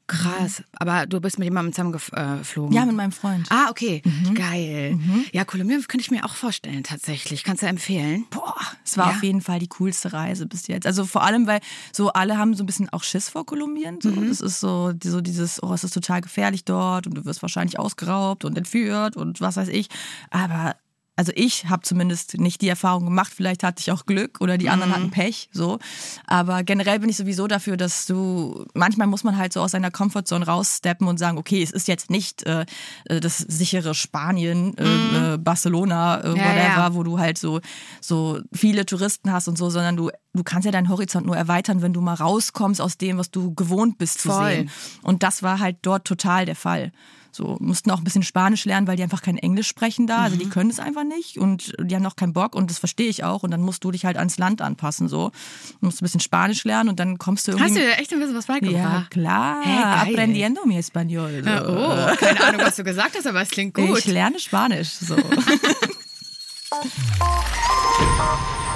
Krass. 0.06 0.62
Aber 0.74 1.06
du 1.06 1.22
bist 1.22 1.40
mit 1.40 1.46
jemandem 1.46 1.72
zusammengeflogen? 1.74 2.74
Ja, 2.76 2.86
mit 2.86 2.96
meinem 2.96 3.14
Freund. 3.14 3.48
Ah, 3.50 3.68
okay. 3.70 4.02
Geil. 4.36 5.00
Ja, 5.32 5.46
Kolumbien 5.46 5.82
könnte 5.88 6.02
ich 6.02 6.12
mir 6.12 6.26
auch 6.26 6.36
vorstellen, 6.36 6.84
tatsächlich. 6.84 7.44
Kannst 7.46 7.64
du 7.64 7.68
empfehlen? 7.68 8.26
Boah, 8.30 8.56
es 8.84 8.98
war 8.98 9.10
Ja. 9.12 9.16
auf 9.16 9.24
jeden 9.24 9.40
Fall 9.42 9.60
die 9.60 9.70
coolste 9.70 10.12
Reise 10.12 10.46
bis 10.46 10.68
jetzt. 10.68 10.86
Also 10.86 11.06
vor 11.06 11.24
allem, 11.24 11.48
weil 11.48 11.62
so 11.94 12.12
alle 12.12 12.38
haben 12.38 12.54
so 12.54 12.64
ein 12.64 12.66
bisschen 12.66 12.90
auch 12.90 13.04
Schiss 13.04 13.30
vor 13.30 13.46
Kolumbien. 13.46 14.00
So. 14.02 14.10
Mhm. 14.10 14.28
Das 14.28 14.42
ist 14.42 14.60
so, 14.60 14.92
so 15.02 15.22
dieses, 15.22 15.64
oh, 15.64 15.74
es 15.74 15.84
ist 15.86 15.94
total 15.94 16.20
gefährlich 16.22 16.66
dort 16.66 17.08
und 17.08 17.16
du 17.16 17.24
wirst 17.26 17.42
wahrscheinlich 17.42 17.80
ausgeraubt 17.80 18.44
und 18.44 18.58
entführt 18.58 19.16
und 19.16 19.40
was 19.40 19.56
weiß 19.56 19.70
ich. 19.70 19.88
Aber 20.32 20.76
also 21.16 21.32
ich 21.36 21.70
habe 21.70 21.84
zumindest 21.84 22.38
nicht 22.40 22.62
die 22.62 22.70
Erfahrung 22.70 23.06
gemacht. 23.06 23.32
Vielleicht 23.36 23.64
hatte 23.64 23.82
ich 23.82 23.92
auch 23.92 24.06
Glück 24.06 24.42
oder 24.42 24.58
die 24.58 24.66
Mhm. 24.66 24.72
anderen 24.72 24.96
hatten 24.96 25.12
Pech. 25.12 25.50
So, 25.52 25.78
aber 26.26 26.64
generell 26.64 27.00
bin 27.00 27.10
ich 27.10 27.18
sowieso 27.18 27.48
dafür, 27.48 27.78
dass 27.78 28.06
du 28.08 28.66
manchmal 28.74 29.08
muss 29.08 29.24
man 29.24 29.38
halt 29.38 29.54
so 29.54 29.62
aus 29.62 29.72
seiner 29.72 29.92
Comfortzone 29.92 30.46
raussteppen 30.46 31.08
und 31.08 31.18
sagen, 31.20 31.38
okay, 31.38 31.62
es 31.62 31.72
ist 31.72 31.88
jetzt 31.88 32.10
nicht 32.10 32.44
äh, 32.44 32.66
äh, 33.06 33.20
das 33.20 33.38
sichere 33.38 33.94
Spanien, 33.94 34.76
äh, 34.78 35.34
äh, 35.34 35.38
Barcelona, 35.38 36.22
äh, 36.22 36.30
Mhm. 36.30 36.36
Ja, 36.38 36.44
whatever, 36.46 36.58
ja. 36.84 36.94
wo 36.96 37.04
du 37.04 37.20
halt 37.20 37.38
so, 37.38 37.62
so 38.02 38.40
viele 38.54 38.86
Touristen 38.86 39.32
hast 39.32 39.48
und 39.48 39.58
so, 39.58 39.70
sondern 39.70 39.96
du 39.96 40.10
du 40.34 40.44
kannst 40.44 40.66
ja 40.66 40.72
deinen 40.72 40.90
Horizont 40.90 41.26
nur 41.26 41.38
erweitern, 41.38 41.82
wenn 41.82 41.94
du 41.94 42.02
mal 42.02 42.16
rauskommst 42.16 42.82
aus 42.82 42.98
dem, 42.98 43.18
was 43.18 43.32
du 43.32 43.54
gewohnt 43.54 43.98
bist 43.98 44.22
zu 44.22 44.30
Voll. 44.30 44.52
sehen. 44.52 44.72
Und 45.02 45.24
das 45.24 45.44
war 45.44 45.60
halt 45.60 45.78
dort 45.82 46.06
total 46.06 46.46
der 46.46 46.56
Fall. 46.56 46.92
So, 47.36 47.58
mussten 47.60 47.90
auch 47.90 47.98
ein 47.98 48.04
bisschen 48.04 48.22
Spanisch 48.22 48.64
lernen, 48.66 48.86
weil 48.86 48.96
die 48.96 49.02
einfach 49.02 49.24
kein 49.24 49.40
Englisch 49.40 49.68
sprechen 49.68 50.06
da. 50.06 50.20
Also 50.20 50.38
die 50.38 50.50
können 50.50 50.70
es 50.70 50.80
einfach 50.80 51.04
nicht 51.04 51.40
und 51.40 51.74
die 51.82 51.96
haben 51.96 52.04
noch 52.04 52.16
keinen 52.16 52.34
Bock 52.34 52.54
und 52.54 52.70
das 52.70 52.78
verstehe 52.78 53.10
ich 53.10 53.24
auch. 53.24 53.42
Und 53.42 53.50
dann 53.50 53.62
musst 53.62 53.84
du 53.84 53.90
dich 53.90 54.06
halt 54.06 54.18
ans 54.18 54.38
Land 54.38 54.62
anpassen. 54.62 55.08
So. 55.08 55.32
Du 55.80 55.88
musst 55.88 56.00
ein 56.00 56.06
bisschen 56.06 56.20
Spanisch 56.20 56.64
lernen 56.64 56.90
und 56.90 57.00
dann 57.00 57.18
kommst 57.18 57.48
du 57.48 57.54
irgendwie. 57.54 57.70
Hast 57.70 57.76
du 57.76 57.80
dir 57.80 57.98
echt 57.98 58.14
ein 58.14 58.20
bisschen 58.20 58.36
was 58.36 58.46
ja, 58.46 58.54
beigebracht? 58.54 59.10
klar. 59.10 59.64
Hä, 59.64 59.82
geil. 59.82 60.14
Aprendiendo 60.14 60.64
mi 60.68 60.78
español. 60.78 61.44
So. 61.44 61.50
Ja, 61.50 62.12
oh, 62.12 62.16
keine 62.18 62.44
Ahnung, 62.44 62.62
was 62.62 62.76
du 62.76 62.84
gesagt 62.84 63.16
hast, 63.18 63.26
aber 63.26 63.42
es 63.42 63.50
klingt 63.50 63.74
gut. 63.74 63.98
Ich 63.98 64.06
lerne 64.06 64.38
Spanisch. 64.38 64.90
So. 64.90 65.16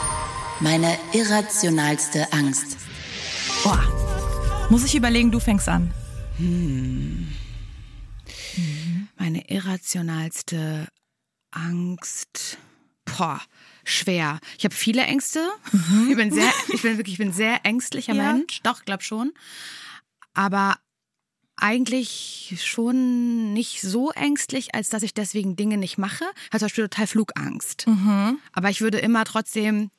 Meine 0.59 0.97
irrationalste 1.13 2.31
Angst. 2.33 2.77
Boah. 3.63 3.83
Muss 4.69 4.83
ich 4.83 4.95
überlegen, 4.95 5.31
du 5.31 5.39
fängst 5.39 5.69
an. 5.69 5.93
Meine 9.17 9.49
irrationalste 9.49 10.87
Angst. 11.51 12.57
Boah, 13.05 13.41
schwer. 13.85 14.39
Ich 14.57 14.65
habe 14.65 14.75
viele 14.75 15.03
Ängste. 15.03 15.47
Ich 16.09 16.15
bin 16.15 16.31
sehr, 16.33 16.51
ich 16.73 16.81
bin 16.81 16.97
wirklich, 16.97 17.13
ich 17.13 17.19
bin 17.19 17.31
sehr 17.31 17.65
ängstlicher 17.65 18.13
Ja. 18.13 18.33
Mensch. 18.33 18.61
Doch, 18.63 18.83
glaub 18.83 19.03
schon. 19.03 19.31
Aber 20.33 20.77
eigentlich 21.55 22.55
schon 22.61 23.53
nicht 23.53 23.81
so 23.81 24.11
ängstlich, 24.11 24.75
als 24.75 24.89
dass 24.89 25.01
ich 25.03 25.13
deswegen 25.13 25.55
Dinge 25.55 25.77
nicht 25.77 25.97
mache. 25.97 26.25
Ich 26.25 26.47
habe 26.47 26.59
zum 26.59 26.65
Beispiel 26.65 26.83
total 26.89 27.07
Flugangst. 27.07 27.85
Aber 28.53 28.69
ich 28.69 28.81
würde 28.81 28.99
immer 28.99 29.23
trotzdem, 29.23 29.89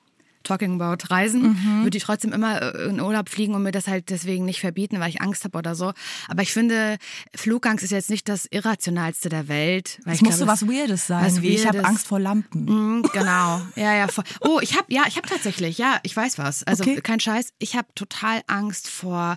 talking 0.49 0.81
about 0.81 1.05
Reisen, 1.11 1.83
würde 1.85 1.97
ich 1.97 2.03
trotzdem 2.05 2.33
immer 2.33 2.61
äh, 2.75 2.89
in 2.89 3.01
Urlaub 3.01 3.29
fliegen 3.29 3.55
und 3.55 3.63
mir 3.63 3.71
das 3.71 3.87
halt 3.87 4.11
deswegen 4.11 4.45
nicht 4.45 4.61
verbieten, 4.61 4.99
weil 5.01 5.11
ich 5.11 5.21
Angst 5.21 5.45
habe 5.45 5.57
oder 5.59 5.75
so. 5.75 5.93
Aber 6.27 6.43
ich 6.43 6.53
finde, 6.53 6.97
Flugangst 7.37 7.85
ist 7.85 7.91
jetzt 7.91 8.11
nicht 8.11 8.29
das 8.29 8.47
Irrationalste 8.47 9.29
der 9.29 9.49
Welt. 9.49 10.01
Weil 10.05 10.15
Es 10.15 10.19
ich 10.21 10.25
muss 10.25 10.37
glaube, 10.39 10.57
so 10.59 10.67
was 10.67 10.69
Weirdes 10.69 11.07
sein, 11.07 11.25
was 11.25 11.43
wie 11.43 11.49
ich 11.51 11.67
habe. 11.67 11.85
Angst 11.85 12.07
vor 12.09 12.19
Lampen. 12.19 12.65
Mm, 12.99 13.03
genau. 13.13 13.61
Ja, 13.77 13.95
ja. 13.95 14.09
Voll. 14.09 14.25
Oh, 14.41 14.59
ich 14.63 14.77
habe 14.77 14.87
ja, 14.89 15.05
ich 15.07 15.17
habe 15.17 15.29
tatsächlich, 15.29 15.79
ja, 15.79 16.01
ich 16.03 16.17
weiß 16.17 16.39
was. 16.39 16.65
Also 16.65 16.83
Okay. 16.83 17.01
kein 17.01 17.21
Scheiß, 17.21 17.53
ich 17.59 17.77
habe 17.77 17.89
total 17.95 18.41
Angst 18.47 18.89
vor 18.89 19.37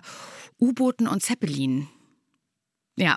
U-Booten 0.60 1.06
und 1.06 1.22
Zeppelin. 1.22 1.88
Ja, 2.96 3.16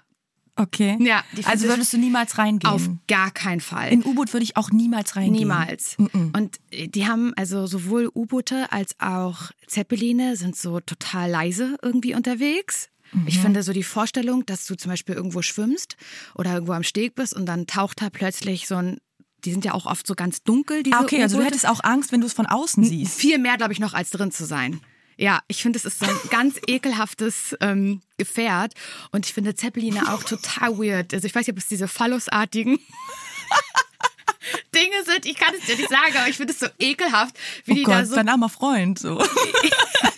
Okay. 0.58 0.98
Ja, 1.02 1.24
also 1.44 1.68
würdest 1.68 1.92
du 1.92 1.98
niemals 1.98 2.38
reingehen? 2.38 2.72
auf 2.72 2.90
gar 3.08 3.32
keinen 3.32 3.60
Fall. 3.60 3.92
In 3.92 4.06
U-Boot 4.06 4.32
würde 4.32 4.44
ich 4.44 4.56
auch 4.56 4.72
niemals 4.72 5.16
reingehen. 5.16 5.34
Niemals. 5.34 5.98
Und 5.98 6.60
äh, 6.72 6.88
die 6.88 7.08
haben 7.08 7.34
also 7.36 7.68
sowohl 7.68 8.10
U-Boote 8.14 8.72
als 8.72 8.96
auch 9.00 9.52
Zeppeline 9.68 10.38
sind 10.38 10.56
so 10.56 10.80
total 10.80 11.30
leise 11.30 11.78
irgendwie 11.82 12.16
unterwegs. 12.16 12.90
Mhm. 13.12 13.28
Ich 13.28 13.40
finde 13.40 13.64
so 13.64 13.74
die 13.74 13.84
Vorstellung, 13.84 14.46
dass 14.46 14.66
du 14.66 14.76
zum 14.76 14.92
Beispiel 14.92 15.16
irgendwo 15.16 15.42
schwimmst 15.42 15.98
oder 16.36 16.54
irgendwo 16.54 16.74
am 16.74 16.84
Steg 16.84 17.16
bist 17.16 17.34
und 17.34 17.46
dann 17.46 17.68
taucht 17.68 18.02
da 18.02 18.10
plötzlich 18.10 18.68
so 18.68 18.76
ein, 18.76 18.98
die 19.44 19.52
sind 19.52 19.66
ja 19.66 19.74
auch 19.74 19.86
oft 19.86 20.08
so 20.08 20.16
ganz 20.16 20.42
dunkel, 20.44 20.84
diese 20.84 20.98
Ah, 20.98 21.02
okay, 21.02 21.22
also 21.22 21.38
du 21.38 21.44
hättest 21.44 21.68
auch 21.68 21.84
Angst, 21.84 22.12
wenn 22.14 22.22
du 22.22 22.28
es 22.28 22.34
von 22.34 22.46
außen 22.46 22.84
siehst. 22.84 23.20
Viel 23.20 23.40
mehr, 23.40 23.58
glaube 23.58 23.74
ich, 23.74 23.80
noch 23.80 23.94
als 23.94 24.10
drin 24.10 24.32
zu 24.32 24.46
sein. 24.46 24.80
Ja, 25.18 25.40
ich 25.48 25.62
finde, 25.62 25.78
es 25.78 25.86
ist 25.86 26.00
so 26.00 26.06
ein 26.06 26.16
ganz 26.30 26.56
ekelhaftes 26.68 27.56
ähm, 27.62 28.02
Gefährt. 28.18 28.74
Und 29.12 29.26
ich 29.26 29.34
finde 29.34 29.56
Zeppeline 29.56 30.12
auch 30.14 30.24
total 30.24 30.78
weird. 30.78 31.14
Also 31.14 31.26
ich 31.28 31.34
weiß 31.36 31.48
nicht, 31.48 31.54
ob 31.56 31.60
es 31.60 31.68
diese 31.68 31.88
phallusartigen 31.88 32.80
Dinge 34.76 35.04
sind. 35.06 35.26
Ich 35.26 35.36
kann 35.38 35.54
es 35.58 35.66
dir 35.66 35.76
nicht 35.76 35.90
sagen, 35.90 36.16
aber 36.18 36.28
ich 36.28 36.38
finde 36.38 36.54
es 36.54 36.60
so 36.60 36.68
ekelhaft, 36.80 37.36
wie 37.66 37.72
Oh 37.72 37.76
die 37.76 37.84
da 37.84 38.00
Gott, 38.00 38.08
so 38.10 38.16
dein 38.16 38.30
armer 38.30 38.50
Freund. 38.50 39.00
So. 39.00 39.18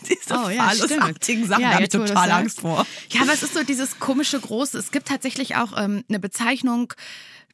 Diese 0.09 0.33
Oh 0.33 0.49
ja, 0.49 0.71
stimmt. 0.71 0.91
phallusartigen 0.91 1.47
Sachen, 1.47 1.63
da 1.63 1.73
habe 1.73 1.83
ich 1.83 1.89
total 1.89 2.31
Angst 2.31 2.61
vor. 2.61 2.85
Ja, 3.09 3.21
aber 3.21 3.33
es 3.33 3.43
ist 3.43 3.53
so 3.53 3.63
dieses 3.63 3.99
komische 3.99 4.39
Große. 4.39 4.77
Es 4.77 4.91
gibt 4.91 5.07
tatsächlich 5.07 5.55
auch 5.55 5.73
ähm, 5.77 6.03
eine 6.09 6.19
Bezeichnung, 6.19 6.93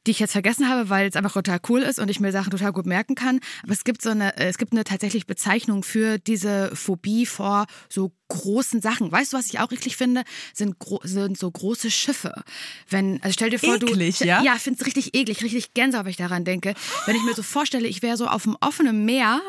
die 0.06 0.10
ich 0.10 0.20
jetzt 0.20 0.32
vergessen 0.32 0.68
habe, 0.68 0.90
weil 0.90 1.08
es 1.08 1.16
einfach 1.16 1.32
total 1.32 1.60
cool 1.68 1.82
ist 1.82 1.98
und 1.98 2.10
ich 2.10 2.20
mir 2.20 2.32
Sachen 2.32 2.50
total 2.50 2.72
gut 2.72 2.86
merken 2.86 3.14
kann. 3.14 3.40
Aber 3.62 3.72
es 3.72 3.84
gibt 3.84 4.02
so 4.02 4.10
eine, 4.10 4.36
äh, 4.36 4.48
es 4.48 4.58
gibt 4.58 4.72
eine 4.72 4.84
tatsächlich 4.84 5.26
Bezeichnung 5.26 5.82
für 5.82 6.18
diese 6.18 6.74
Phobie 6.74 7.26
vor 7.26 7.66
so 7.88 8.12
großen 8.28 8.80
Sachen. 8.80 9.12
Weißt 9.12 9.32
du, 9.32 9.36
was 9.36 9.46
ich 9.46 9.60
auch 9.60 9.70
richtig 9.70 9.96
finde? 9.96 10.24
Sind, 10.52 10.76
sind 11.02 11.38
so 11.38 11.50
große 11.50 11.90
Schiffe. 11.90 12.42
Wenn, 12.88 13.22
also 13.22 13.32
stell 13.32 13.50
dir 13.50 13.58
vor, 13.58 13.76
Eklig, 13.76 14.18
du. 14.18 14.24
ja? 14.24 14.42
Ja, 14.42 14.54
ich 14.56 14.62
finde 14.62 14.80
es 14.80 14.86
richtig 14.86 15.14
eklig, 15.14 15.42
richtig 15.42 15.74
Gänsehaut, 15.74 16.04
wenn 16.04 16.10
ich 16.10 16.16
daran 16.16 16.44
denke. 16.44 16.74
Wenn 17.06 17.16
ich 17.16 17.22
mir 17.22 17.34
so 17.34 17.42
vorstelle, 17.42 17.86
ich 17.86 18.02
wäre 18.02 18.16
so 18.16 18.26
auf 18.26 18.44
dem 18.44 18.56
offenen 18.60 19.04
Meer, 19.04 19.40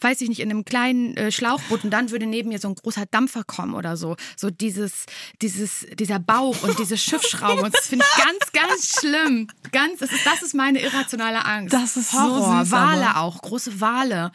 weiß 0.00 0.20
ich 0.20 0.28
nicht, 0.28 0.40
in 0.40 0.50
einem 0.50 0.64
kleinen 0.64 1.16
äh, 1.16 1.32
Schlauchboot 1.32 1.84
und 1.84 1.90
dann 1.90 2.10
würde 2.10 2.26
neben 2.26 2.48
mir 2.50 2.58
so 2.58 2.68
ein 2.68 2.74
großer 2.74 3.06
Dampfer 3.06 3.44
kommen 3.44 3.74
oder 3.74 3.96
so. 3.96 4.16
So 4.36 4.50
dieses, 4.50 5.06
dieses, 5.40 5.86
dieser 5.98 6.18
Bauch 6.18 6.62
und 6.62 6.78
diese 6.78 6.98
Schiffsschraube. 6.98 7.62
Und 7.62 7.74
das 7.74 7.86
finde 7.86 8.04
ich 8.08 8.24
ganz, 8.24 8.52
ganz 8.52 9.00
schlimm. 9.00 9.48
Ganz, 9.72 10.02
das 10.10 10.12
ist, 10.18 10.26
das 10.26 10.42
ist 10.42 10.54
meine 10.54 10.80
irrationale 10.80 11.44
Angst. 11.44 11.72
Das 11.72 11.96
ist 11.96 12.10
so 12.12 12.20
Horror. 12.20 12.62
süß, 12.64 12.70
Wale 12.72 13.08
aber- 13.10 13.20
auch, 13.20 13.40
große 13.42 13.80
Wale. 13.80 14.32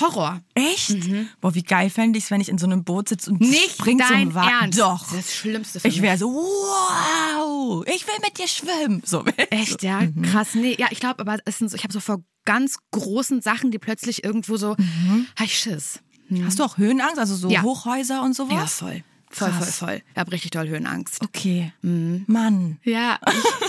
Horror. 0.00 0.40
Echt? 0.54 0.96
Boah, 1.42 1.54
wie 1.54 1.62
geil 1.62 1.90
fände 1.90 2.18
ich 2.18 2.24
es, 2.24 2.30
wenn 2.30 2.40
ich 2.40 2.48
in 2.48 2.56
so 2.56 2.64
einem 2.64 2.82
Boot 2.82 3.10
sitze 3.10 3.30
und 3.30 3.40
Mhm. 3.42 3.50
Nicht 3.50 3.72
springt 3.72 4.02
so 4.06 4.14
ein 4.14 4.34
Wal. 4.34 4.48
Ernst. 4.62 4.78
Doch. 4.80 5.00
Das 5.04 5.12
ist 5.12 5.28
das 5.28 5.34
Schlimmste 5.36 5.80
für 5.80 5.88
Ich 5.88 6.00
wäre 6.00 6.16
so, 6.16 6.28
wow, 6.32 7.84
ich 7.86 8.06
will 8.06 8.14
mit 8.22 8.38
dir 8.38 8.48
schwimmen. 8.48 9.02
So. 9.04 9.24
Echt, 9.50 9.82
ja, 9.82 10.00
Mhm. 10.00 10.22
krass. 10.22 10.54
Nee, 10.54 10.76
ja, 10.78 10.86
ich 10.90 11.00
glaube, 11.00 11.20
aber 11.20 11.38
es 11.44 11.58
sind 11.58 11.70
so, 11.70 11.76
ich 11.76 11.82
habe 11.84 11.92
so 11.92 12.00
vor 12.00 12.22
ganz 12.44 12.76
großen 12.90 13.40
Sachen, 13.42 13.70
die 13.70 13.78
plötzlich 13.78 14.24
irgendwo 14.24 14.56
so, 14.56 14.74
Mhm. 14.78 15.26
hab 15.36 15.46
ich 15.46 15.58
Schiss. 15.58 16.00
Hast 16.46 16.58
du 16.58 16.64
auch 16.64 16.78
Höhenangst, 16.78 17.18
also 17.18 17.34
so 17.36 17.50
Ja. 17.50 17.60
Hochhäuser 17.60 18.22
und 18.22 18.34
sowas? 18.34 18.54
Ja, 18.54 18.66
voll. 18.66 19.04
Voll, 19.32 19.48
voll, 19.50 19.58
Krass. 19.58 19.78
voll. 19.78 20.02
Ich 20.12 20.16
habe 20.18 20.30
richtig 20.32 20.50
doll 20.50 20.68
Höhenangst. 20.68 21.22
Okay. 21.22 21.72
Mhm. 21.82 22.24
Mann. 22.26 22.78
Ja, 22.84 23.18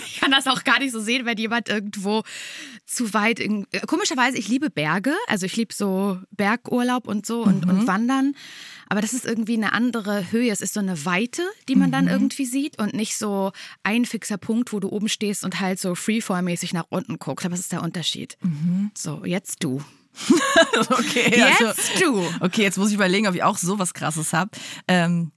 ich, 0.06 0.20
kann 0.20 0.32
das 0.32 0.46
auch 0.48 0.64
gar 0.64 0.80
nicht 0.80 0.92
so 0.92 1.00
sehen, 1.00 1.26
wenn 1.26 1.38
jemand 1.38 1.70
irgendwo 1.70 2.24
zu 2.86 3.14
weit. 3.14 3.40
In, 3.40 3.66
komischerweise, 3.88 4.38
ich 4.38 4.48
liebe 4.50 4.70
Berge. 4.70 5.14
Also 5.28 5.46
ich 5.46 5.56
liebe 5.56 5.74
so 5.74 6.20
Bergurlaub 6.32 7.08
und 7.08 7.26
so 7.26 7.44
und, 7.44 7.64
Mhm. 7.66 7.70
und 7.72 7.88
Wandern. 7.88 8.36
Aber 8.90 9.02
das 9.02 9.14
ist 9.14 9.26
irgendwie 9.26 9.54
eine 9.56 9.74
andere 9.74 10.32
Höhe. 10.32 10.52
Es 10.52 10.62
ist 10.62 10.74
so 10.74 10.80
eine 10.82 11.06
Weite, 11.06 11.42
die 11.70 11.76
man 11.76 11.88
Mhm. 11.88 11.94
dann 11.94 12.08
irgendwie 12.10 12.46
sieht 12.46 12.78
und 12.80 12.94
nicht 12.94 13.18
so 13.18 13.52
ein 13.84 14.06
fixer 14.06 14.38
Punkt, 14.38 14.74
wo 14.74 14.80
du 14.80 14.90
oben 14.90 15.08
stehst 15.10 15.44
und 15.44 15.60
halt 15.60 15.80
so 15.80 15.94
freefall-mäßig 15.96 16.74
nach 16.74 16.86
unten 16.90 17.18
guckst. 17.20 17.46
Aber 17.46 17.54
das 17.54 17.62
ist 17.62 17.72
der 17.72 17.82
Unterschied. 17.82 18.38
Mhm. 18.42 18.92
So, 18.96 19.24
jetzt 19.26 19.64
du. 19.64 19.82
Okay, 20.90 21.34
Jetzt 21.36 22.02
du. 22.02 22.24
Okay, 22.40 22.62
jetzt 22.64 22.78
muss 22.78 22.90
ich 22.90 22.96
überlegen, 22.96 23.28
ob 23.28 23.36
ich 23.36 23.44
auch 23.44 23.58
sowas 23.58 23.94
krasses 23.94 24.34
habe. 24.34 24.52
Ähm, 24.88 25.32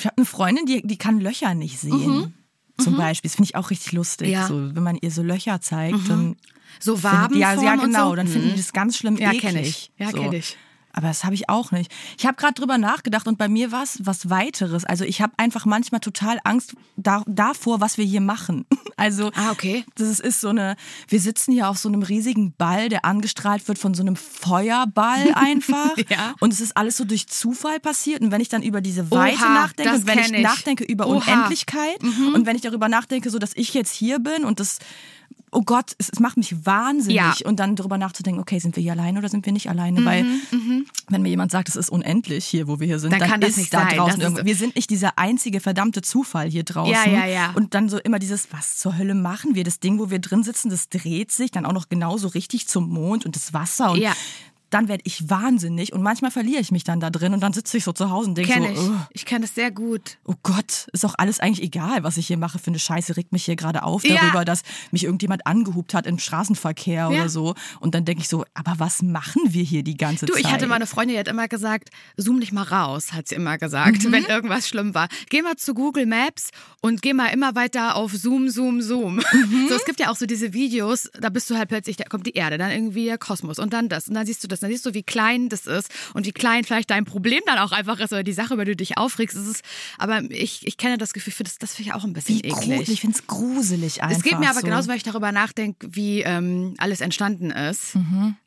ich 0.00 0.06
habe 0.06 0.16
eine 0.18 0.26
Freundin, 0.26 0.66
die, 0.66 0.82
die 0.86 0.96
kann 0.98 1.20
Löcher 1.20 1.54
nicht 1.54 1.78
sehen. 1.78 2.34
Zum 2.78 2.96
Beispiel. 2.96 3.28
Das 3.30 3.36
finde 3.36 3.48
ich 3.50 3.56
auch 3.56 3.70
richtig 3.70 3.92
lustig. 3.92 4.28
Mhm. 4.28 4.32
Ja. 4.34 4.42
Mhm. 4.44 4.68
So, 4.68 4.76
wenn 4.76 4.82
man 4.82 4.96
ihr 5.00 5.10
so 5.10 5.22
Löcher 5.22 5.60
zeigt, 5.60 6.08
dann. 6.08 6.36
So 6.78 7.02
Wabenform 7.02 7.40
Ja, 7.40 7.54
ja, 7.62 7.76
genau. 7.76 8.10
so? 8.10 8.16
Dann 8.16 8.26
finden 8.28 8.48
die 8.48 8.52
Mhm. 8.52 8.56
das 8.58 8.72
ganz 8.74 8.98
schlimm 8.98 9.16
Ja, 9.16 9.28
eklig. 9.32 9.40
kenn 9.42 9.56
ich. 9.56 9.92
Ja, 9.96 10.10
so. 10.10 10.18
kenn 10.18 10.32
ich. 10.34 10.56
Aber 10.96 11.08
das 11.08 11.24
habe 11.24 11.34
ich 11.34 11.48
auch 11.50 11.72
nicht. 11.72 11.92
Ich 12.18 12.24
habe 12.24 12.36
gerade 12.36 12.54
drüber 12.54 12.78
nachgedacht 12.78 13.28
und 13.28 13.36
bei 13.36 13.48
mir 13.48 13.70
war 13.70 13.82
es 13.82 13.98
was 14.04 14.30
weiteres. 14.30 14.84
Also 14.86 15.04
ich 15.04 15.20
habe 15.20 15.34
einfach 15.36 15.66
manchmal 15.66 16.00
total 16.00 16.38
Angst 16.42 16.74
da, 16.96 17.22
davor, 17.26 17.80
was 17.80 17.98
wir 17.98 18.04
hier 18.04 18.20
machen. 18.22 18.64
Also 18.98 19.30
Ah, 19.34 19.50
okay. 19.50 19.84
das 19.96 20.20
ist, 20.20 20.40
so 20.40 20.48
eine, 20.48 20.74
wir 21.08 21.20
sitzen 21.20 21.52
hier 21.52 21.68
auf 21.68 21.76
so 21.76 21.90
einem 21.90 22.02
riesigen 22.02 22.54
Ball, 22.56 22.88
der 22.88 23.04
angestrahlt 23.04 23.68
wird 23.68 23.78
von 23.78 23.92
so 23.92 24.00
einem 24.00 24.16
Feuerball 24.16 25.32
einfach. 25.34 25.94
Ja. 26.08 26.34
Und 26.40 26.50
es 26.54 26.62
ist 26.62 26.78
alles 26.78 26.96
so 26.96 27.04
durch 27.04 27.26
Zufall 27.28 27.78
passiert. 27.78 28.22
Und 28.22 28.30
wenn 28.30 28.40
ich 28.40 28.48
dann 28.48 28.62
über 28.62 28.80
diese 28.80 29.10
Weite 29.10 29.36
Oha, 29.42 29.48
nachdenke 29.52 29.94
und 29.96 30.06
wenn 30.06 30.18
ich, 30.20 30.32
ich. 30.32 30.42
nachdenke 30.42 30.84
über 30.84 31.08
Oha. 31.08 31.12
Mhm. 31.12 31.32
Unendlichkeit 31.32 32.02
und 32.02 32.46
wenn 32.46 32.56
ich 32.56 32.62
darüber 32.62 32.88
nachdenke, 32.88 33.28
so 33.28 33.38
dass 33.38 33.52
ich 33.54 33.74
jetzt 33.74 33.92
hier 33.92 34.18
bin 34.18 34.46
und 34.46 34.60
das 34.60 34.78
Oh 35.58 35.62
Gott, 35.62 35.92
es, 35.96 36.10
es 36.10 36.20
macht 36.20 36.36
mich 36.36 36.66
wahnsinnig. 36.66 37.16
Ja. 37.16 37.34
Und 37.44 37.58
dann 37.60 37.76
darüber 37.76 37.96
nachzudenken, 37.96 38.40
okay, 38.42 38.58
sind 38.58 38.76
wir 38.76 38.82
hier 38.82 38.92
alleine 38.92 39.18
oder 39.20 39.30
sind 39.30 39.46
wir 39.46 39.54
nicht 39.54 39.70
alleine? 39.70 40.04
Weil 40.04 40.26
wenn 41.08 41.22
mir 41.22 41.30
jemand 41.30 41.50
sagt, 41.50 41.70
es 41.70 41.76
ist 41.76 41.88
unendlich 41.88 42.44
hier, 42.44 42.68
wo 42.68 42.78
wir 42.78 42.86
hier 42.86 42.98
sind, 42.98 43.10
Dann 43.12 43.20
dann, 43.20 43.30
kann 43.30 43.40
das 43.40 43.50
ist 43.52 43.56
nicht 43.56 43.72
da 43.72 43.84
sein. 43.88 43.96
draußen 43.96 44.20
Das 44.20 44.28
irgendwo. 44.30 44.44
Wir 44.44 44.54
sind 44.54 44.76
nicht 44.76 44.90
dieser 44.90 45.18
einzige 45.18 45.60
verdammte 45.60 46.02
Zufall 46.02 46.50
hier 46.50 46.62
draußen. 46.62 46.92
Ja, 46.92 47.06
ja, 47.06 47.24
ja. 47.26 47.52
Und 47.54 47.72
dann 47.72 47.88
so 47.88 47.98
immer 47.98 48.18
dieses, 48.18 48.48
was 48.52 48.76
zur 48.76 48.98
Hölle 48.98 49.14
machen 49.14 49.54
wir? 49.54 49.64
Das 49.64 49.80
Ding, 49.80 49.98
wo 49.98 50.10
wir 50.10 50.18
drin 50.18 50.42
sitzen, 50.42 50.68
das 50.68 50.90
dreht 50.90 51.32
sich 51.32 51.50
dann 51.52 51.64
auch 51.64 51.72
noch 51.72 51.88
genauso 51.88 52.28
richtig 52.28 52.68
zum 52.68 52.90
Mond 52.90 53.24
und 53.24 53.34
das 53.34 53.54
Wasser. 53.54 53.92
Und 53.92 54.00
Ja. 54.00 54.12
Dann 54.70 54.88
werde 54.88 55.02
ich 55.06 55.30
wahnsinnig 55.30 55.92
und 55.92 56.02
manchmal 56.02 56.30
verliere 56.30 56.60
ich 56.60 56.72
mich 56.72 56.82
dann 56.84 56.98
da 57.00 57.10
drin 57.10 57.32
und 57.34 57.40
dann 57.40 57.52
sitze 57.52 57.76
ich 57.76 57.84
so 57.84 57.92
zu 57.92 58.10
Hause 58.10 58.28
und 58.30 58.34
denke 58.36 58.52
Kenn 58.52 58.62
so, 58.64 58.68
ich. 58.70 58.78
"Ugh, 58.78 59.06
Ich 59.12 59.24
kenne 59.24 59.42
das 59.46 59.54
sehr 59.54 59.70
gut. 59.70 60.18
oh 60.24 60.34
Gott, 60.42 60.88
ist 60.92 61.04
auch 61.04 61.14
alles 61.18 61.38
eigentlich 61.40 61.62
egal, 61.64 62.02
was 62.02 62.16
ich 62.16 62.26
hier 62.26 62.36
mache 62.36 62.58
für 62.58 62.68
eine 62.68 62.78
Scheiße, 62.78 63.16
regt 63.16 63.32
mich 63.32 63.44
hier 63.44 63.54
gerade 63.56 63.82
auf 63.84 64.04
Ja. 64.04 64.16
darüber, 64.16 64.44
dass 64.44 64.62
mich 64.90 65.04
irgendjemand 65.04 65.46
angehupt 65.46 65.94
hat 65.94 66.06
im 66.06 66.18
Straßenverkehr 66.18 66.94
Ja. 66.94 67.08
oder 67.08 67.28
so. 67.28 67.54
Und 67.80 67.94
dann 67.94 68.04
denke 68.04 68.22
ich 68.22 68.28
so, 68.28 68.44
aber 68.54 68.74
was 68.78 69.02
machen 69.02 69.42
wir 69.46 69.62
hier 69.62 69.82
die 69.82 69.96
ganze 69.96 70.26
Du, 70.26 70.32
Zeit? 70.32 70.42
ich 70.42 70.50
hatte 70.50 70.66
mal 70.66 70.74
eine 70.76 70.86
Freundin, 70.86 71.14
die 71.14 71.20
hat 71.20 71.28
immer 71.28 71.48
gesagt, 71.48 71.90
zoom 72.16 72.40
dich 72.40 72.52
mal 72.52 72.62
raus, 72.64 73.12
hat 73.12 73.28
sie 73.28 73.34
immer 73.36 73.58
gesagt, 73.58 74.04
Mhm. 74.04 74.12
wenn 74.12 74.24
irgendwas 74.24 74.68
schlimm 74.68 74.94
war. 74.94 75.08
Geh 75.30 75.42
mal 75.42 75.56
zu 75.56 75.74
Google 75.74 76.06
Maps 76.06 76.50
und 76.86 77.02
geh 77.02 77.12
mal 77.12 77.28
immer 77.28 77.54
weiter 77.54 77.96
auf 77.96 78.12
Zoom, 78.12 78.48
Zoom, 78.48 78.80
Zoom. 78.80 79.16
Mhm. 79.16 79.66
So, 79.68 79.74
es 79.74 79.84
gibt 79.84 79.98
ja 79.98 80.10
auch 80.10 80.16
so 80.16 80.26
diese 80.26 80.52
Videos, 80.52 81.10
da 81.18 81.28
bist 81.28 81.50
du 81.50 81.56
halt 81.56 81.68
plötzlich, 81.68 81.96
da 81.96 82.04
kommt 82.04 82.26
die 82.26 82.34
Erde, 82.34 82.56
dann 82.56 82.70
irgendwie 82.70 83.06
der 83.06 83.18
Kosmos 83.18 83.58
und 83.58 83.72
dann 83.72 83.88
das 83.88 84.06
und 84.08 84.14
dann 84.14 84.24
siehst 84.24 84.44
du 84.44 84.48
das. 84.48 84.60
dann 84.60 84.70
siehst 84.70 84.86
du, 84.86 84.94
wie 84.94 85.02
klein 85.02 85.48
das 85.48 85.66
ist 85.66 85.90
und 86.14 86.24
wie 86.26 86.32
klein 86.32 86.62
vielleicht 86.64 86.90
dein 86.90 87.04
Problem 87.04 87.40
dann 87.46 87.58
auch 87.58 87.72
einfach 87.72 87.98
ist 87.98 88.12
oder 88.12 88.22
die 88.22 88.32
Sache, 88.32 88.54
über 88.54 88.64
die 88.64 88.72
du 88.72 88.76
dich 88.76 88.96
aufregst. 88.96 89.36
Es 89.36 89.48
ist, 89.48 89.64
aber 89.98 90.22
ich, 90.30 90.66
ich 90.66 90.76
kenne 90.76 90.98
das 90.98 91.12
Gefühl, 91.12 91.32
für 91.32 91.44
das, 91.44 91.58
das 91.58 91.74
finde 91.74 91.90
ich 91.90 91.94
auch 91.94 92.04
ein 92.04 92.12
bisschen 92.12 92.36
Wie 92.36 92.48
eklig. 92.48 92.54
gruselig. 92.54 92.88
Ich 92.88 93.00
finde 93.00 93.18
es 93.18 93.26
gruselig 93.26 94.02
einfach. 94.02 94.16
Es 94.16 94.22
geht 94.22 94.38
mir 94.38 94.48
aber 94.48 94.60
so. 94.60 94.66
genauso, 94.66 94.88
weil 94.88 94.96
ich 94.96 95.02
darüber 95.02 95.32
nachdenke, 95.32 95.88
wie 95.90 96.20
ähm, 96.20 96.74
alles 96.78 97.00
entstanden 97.00 97.50
ist. 97.50 97.96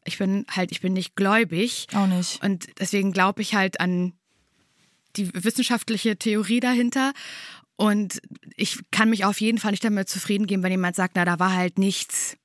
Ich 0.05 0.17
bin 0.17 0.45
halt, 0.49 0.71
ich 0.71 0.81
bin 0.81 0.93
nicht 0.93 1.15
gläubig. 1.15 1.87
Auch 1.93 2.07
nicht. 2.07 2.43
Und 2.43 2.67
deswegen 2.79 3.11
glaube 3.11 3.41
ich 3.41 3.55
halt 3.55 3.79
an 3.81 4.13
die 5.15 5.31
wissenschaftliche 5.33 6.17
Theorie 6.17 6.59
dahinter. 6.59 7.13
Und 7.79 8.21
ich 8.57 8.79
kann 8.91 9.09
mich 9.09 9.23
auf 9.23 9.39
jeden 9.39 9.57
Fall 9.57 9.71
nicht 9.71 9.85
damit 9.85 10.09
zufrieden 10.09 10.47
geben, 10.47 10.63
wenn 10.63 10.71
jemand 10.71 10.97
sagt, 10.97 11.15
na, 11.15 11.23
da 11.23 11.39
war 11.39 11.53
halt 11.53 11.77
nichts. 11.79 12.35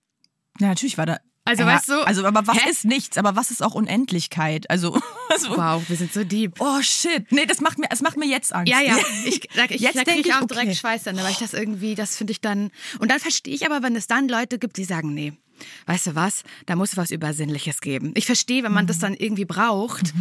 Ja, 0.61 0.69
natürlich 0.69 0.97
war 0.97 1.07
da. 1.07 1.19
Also, 1.45 1.65
ja, 1.65 1.69
weißt 1.69 1.89
du, 1.89 2.07
Also, 2.07 2.25
aber 2.25 2.47
was 2.47 2.57
hä? 2.57 2.71
ist 2.71 2.85
nichts? 2.85 3.19
Aber 3.19 3.35
was 3.35 3.51
ist 3.51 3.61
auch 3.61 3.75
Unendlichkeit? 3.75 4.71
Also, 4.71 4.97
also 5.29 5.51
Wow, 5.57 5.83
wir 5.89 5.97
sind 5.97 6.13
so 6.13 6.23
deep. 6.23 6.61
oh 6.61 6.81
shit. 6.83 7.33
Nee, 7.33 7.47
das 7.47 7.61
macht 7.61 7.79
mir, 7.81 7.89
das 7.89 8.01
macht 8.01 8.17
mir 8.17 8.27
jetzt 8.27 8.55
Angst. 8.55 8.71
Ja, 8.73 8.81
ja. 8.81 8.97
Ich, 9.27 9.41
da, 9.57 9.65
ich, 9.65 9.81
Jetzt 9.81 9.97
da 9.97 10.05
krieg 10.05 10.15
denke 10.15 10.21
ich 10.21 10.27
ich, 10.29 10.35
auch 10.37 10.47
direkt 10.47 10.69
okay. 10.69 10.77
Schweiß 10.77 11.03
dann, 11.03 11.17
weil 11.17 11.33
ich 11.33 11.39
das 11.39 11.53
irgendwie, 11.53 11.97
das 11.97 12.17
finde 12.17 12.31
ich 12.31 12.41
dann. 12.41 12.71
Und 13.01 13.11
dann 13.11 13.19
verstehe 13.19 13.55
ich 13.57 13.67
aber, 13.67 13.83
wenn 13.83 13.97
es 13.97 14.07
dann 14.07 14.29
Leute 14.29 14.61
gibt, 14.61 14.77
die 14.77 14.85
sagen, 14.85 15.13
nee, 15.15 15.33
weißt 15.87 16.07
du 16.07 16.15
was, 16.15 16.45
da 16.67 16.77
muss 16.77 16.93
es 16.93 16.97
was 16.97 17.11
Übersinnliches 17.11 17.81
geben. 17.81 18.13
Ich 18.15 18.25
verstehe, 18.27 18.63
wenn 18.63 18.73
man 18.73 18.87
das 18.87 19.01
dann 19.01 19.15
irgendwie 19.15 19.45
braucht, 19.47 20.15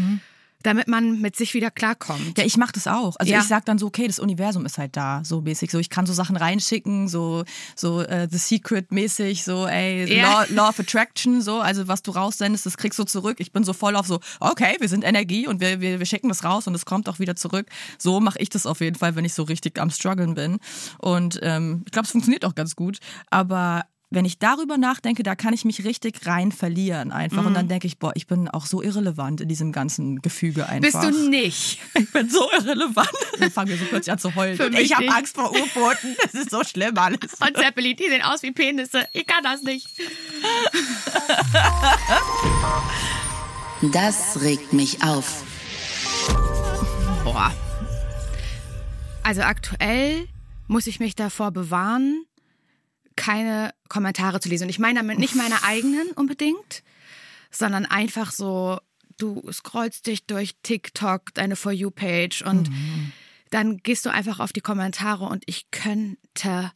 damit 0.64 0.88
man 0.88 1.22
mit 1.22 1.36
sich 1.36 1.54
wieder 1.54 1.72
klarkommt. 1.72 2.38
Ja, 2.38 2.46
ich 2.46 2.58
mache 2.58 2.72
das 2.74 2.88
auch. 2.88 3.16
Also 3.18 3.32
Ja. 3.32 3.40
ich 3.40 3.46
sag 3.46 3.66
dann 3.66 3.78
so, 3.78 3.88
okay, 3.88 4.08
das 4.08 4.20
Universum 4.20 4.66
ist 4.66 4.78
halt 4.78 4.96
da, 4.98 5.22
so 5.24 5.42
mäßig. 5.42 5.70
So, 5.72 5.80
ich 5.80 5.90
kann 5.90 6.06
so 6.06 6.14
Sachen 6.14 6.36
reinschicken, 6.38 7.08
so 7.08 7.44
so 7.76 8.02
äh, 8.02 8.28
The 8.32 8.38
Secret 8.38 8.92
mäßig, 8.92 9.44
so 9.44 9.68
ey 9.68 10.06
Ja. 10.18 10.44
Law, 10.44 10.46
Law 10.50 10.70
of 10.70 10.80
Attraction, 10.80 11.42
so 11.42 11.60
also 11.60 11.88
was 11.88 12.02
du 12.02 12.12
raussendest, 12.12 12.66
das 12.66 12.78
kriegst 12.78 12.98
du 13.00 13.04
zurück. 13.04 13.38
Ich 13.40 13.52
bin 13.52 13.64
so 13.64 13.74
voll 13.74 13.96
auf 13.96 14.08
so, 14.08 14.20
okay, 14.40 14.76
wir 14.80 14.90
sind 14.90 15.04
Energie 15.04 15.48
und 15.48 15.62
wir 15.62 15.82
wir, 15.82 16.00
wir 16.00 16.06
schicken 16.06 16.30
das 16.30 16.44
raus 16.44 16.68
und 16.68 16.76
es 16.76 16.86
kommt 16.86 17.08
auch 17.10 17.20
wieder 17.20 17.36
zurück. 17.36 17.68
So 18.00 18.20
mache 18.20 18.40
ich 18.40 18.50
das 18.50 18.66
auf 18.66 18.80
jeden 18.82 18.96
Fall, 18.98 19.16
wenn 19.16 19.26
ich 19.26 19.34
so 19.34 19.44
richtig 19.44 19.80
am 19.80 19.90
struggeln 19.90 20.34
bin. 20.36 20.60
Und 21.00 21.40
ähm, 21.44 21.84
ich 21.86 21.92
glaube, 21.92 22.06
es 22.06 22.12
funktioniert 22.12 22.46
auch 22.46 22.56
ganz 22.56 22.76
gut. 22.76 23.00
Aber 23.30 23.84
wenn 24.14 24.26
ich 24.26 24.38
darüber 24.38 24.78
nachdenke, 24.78 25.24
da 25.24 25.36
kann 25.36 25.54
ich 25.54 25.66
mich 25.66 25.84
richtig 25.84 26.26
rein 26.28 26.52
verlieren 26.52 27.12
einfach. 27.12 27.42
Mhm. 27.42 27.48
Und 27.48 27.54
dann 27.56 27.68
denke 27.68 27.88
ich, 27.88 27.98
boah, 27.98 28.12
ich 28.16 28.28
bin 28.28 28.48
auch 28.48 28.66
so 28.66 28.82
irrelevant 28.82 29.42
in 29.42 29.48
diesem 29.48 29.72
ganzen 29.72 30.22
Gefüge 30.22 30.70
einfach. 30.70 31.02
Bist 31.02 31.16
du 31.20 31.30
nicht? 31.30 31.80
Ich 31.96 32.12
bin 32.12 32.30
so 32.30 32.48
irrelevant. 32.52 33.10
Dann 33.40 33.50
fangen 33.50 33.70
wir 33.70 33.78
so 33.78 33.86
plötzlich 33.86 34.12
an 34.12 34.20
zu 34.20 34.36
heulen. 34.36 34.58
Für 34.58 34.68
Und 34.68 34.74
mich 34.74 34.84
ich 34.84 34.96
habe. 34.96 35.10
Angst 35.10 35.36
vor 35.36 35.52
U-Booten. 35.52 36.16
Das 36.22 36.34
ist 36.34 36.52
so 36.52 36.64
schlimm 36.64 36.98
alles. 36.98 37.20
Und 37.40 37.58
Zeppelin, 37.58 37.96
die 37.96 38.08
sehen 38.10 38.22
aus 38.22 38.44
wie 38.44 38.52
Penisse. 38.52 39.08
Ich 39.14 39.26
kann 39.26 39.44
das 39.44 39.62
nicht. 39.64 39.88
Das 43.82 44.42
regt 44.42 44.74
mich 44.74 45.04
auf. 45.04 45.44
Boah. 47.24 47.52
Also 49.24 49.42
aktuell 49.42 50.28
muss 50.68 50.88
ich 50.88 51.00
mich 51.00 51.16
davor 51.16 51.52
bewahren, 51.52 52.26
keine 53.16 53.74
Kommentare 53.90 54.40
zu 54.40 54.50
lesen. 54.50 54.64
Und 54.66 54.70
ich 54.70 54.80
meine 54.80 55.00
damit 55.00 55.20
nicht 55.20 55.36
meine 55.36 55.64
eigenen 55.64 56.12
unbedingt, 56.12 56.84
sondern 57.52 57.86
einfach 57.86 58.32
so, 58.32 58.80
du 59.18 59.44
scrollst 59.52 60.08
dich 60.08 60.26
durch 60.26 60.56
TikTok, 60.64 61.34
deine 61.34 61.56
For 61.56 61.72
You-Page 61.72 62.42
und 62.44 62.70
dann 63.52 63.78
gehst 63.78 64.06
du 64.06 64.10
einfach 64.12 64.40
auf 64.40 64.52
die 64.54 64.62
Kommentare 64.62 65.26
und 65.26 65.44
ich 65.46 65.70
könnte 65.70 66.72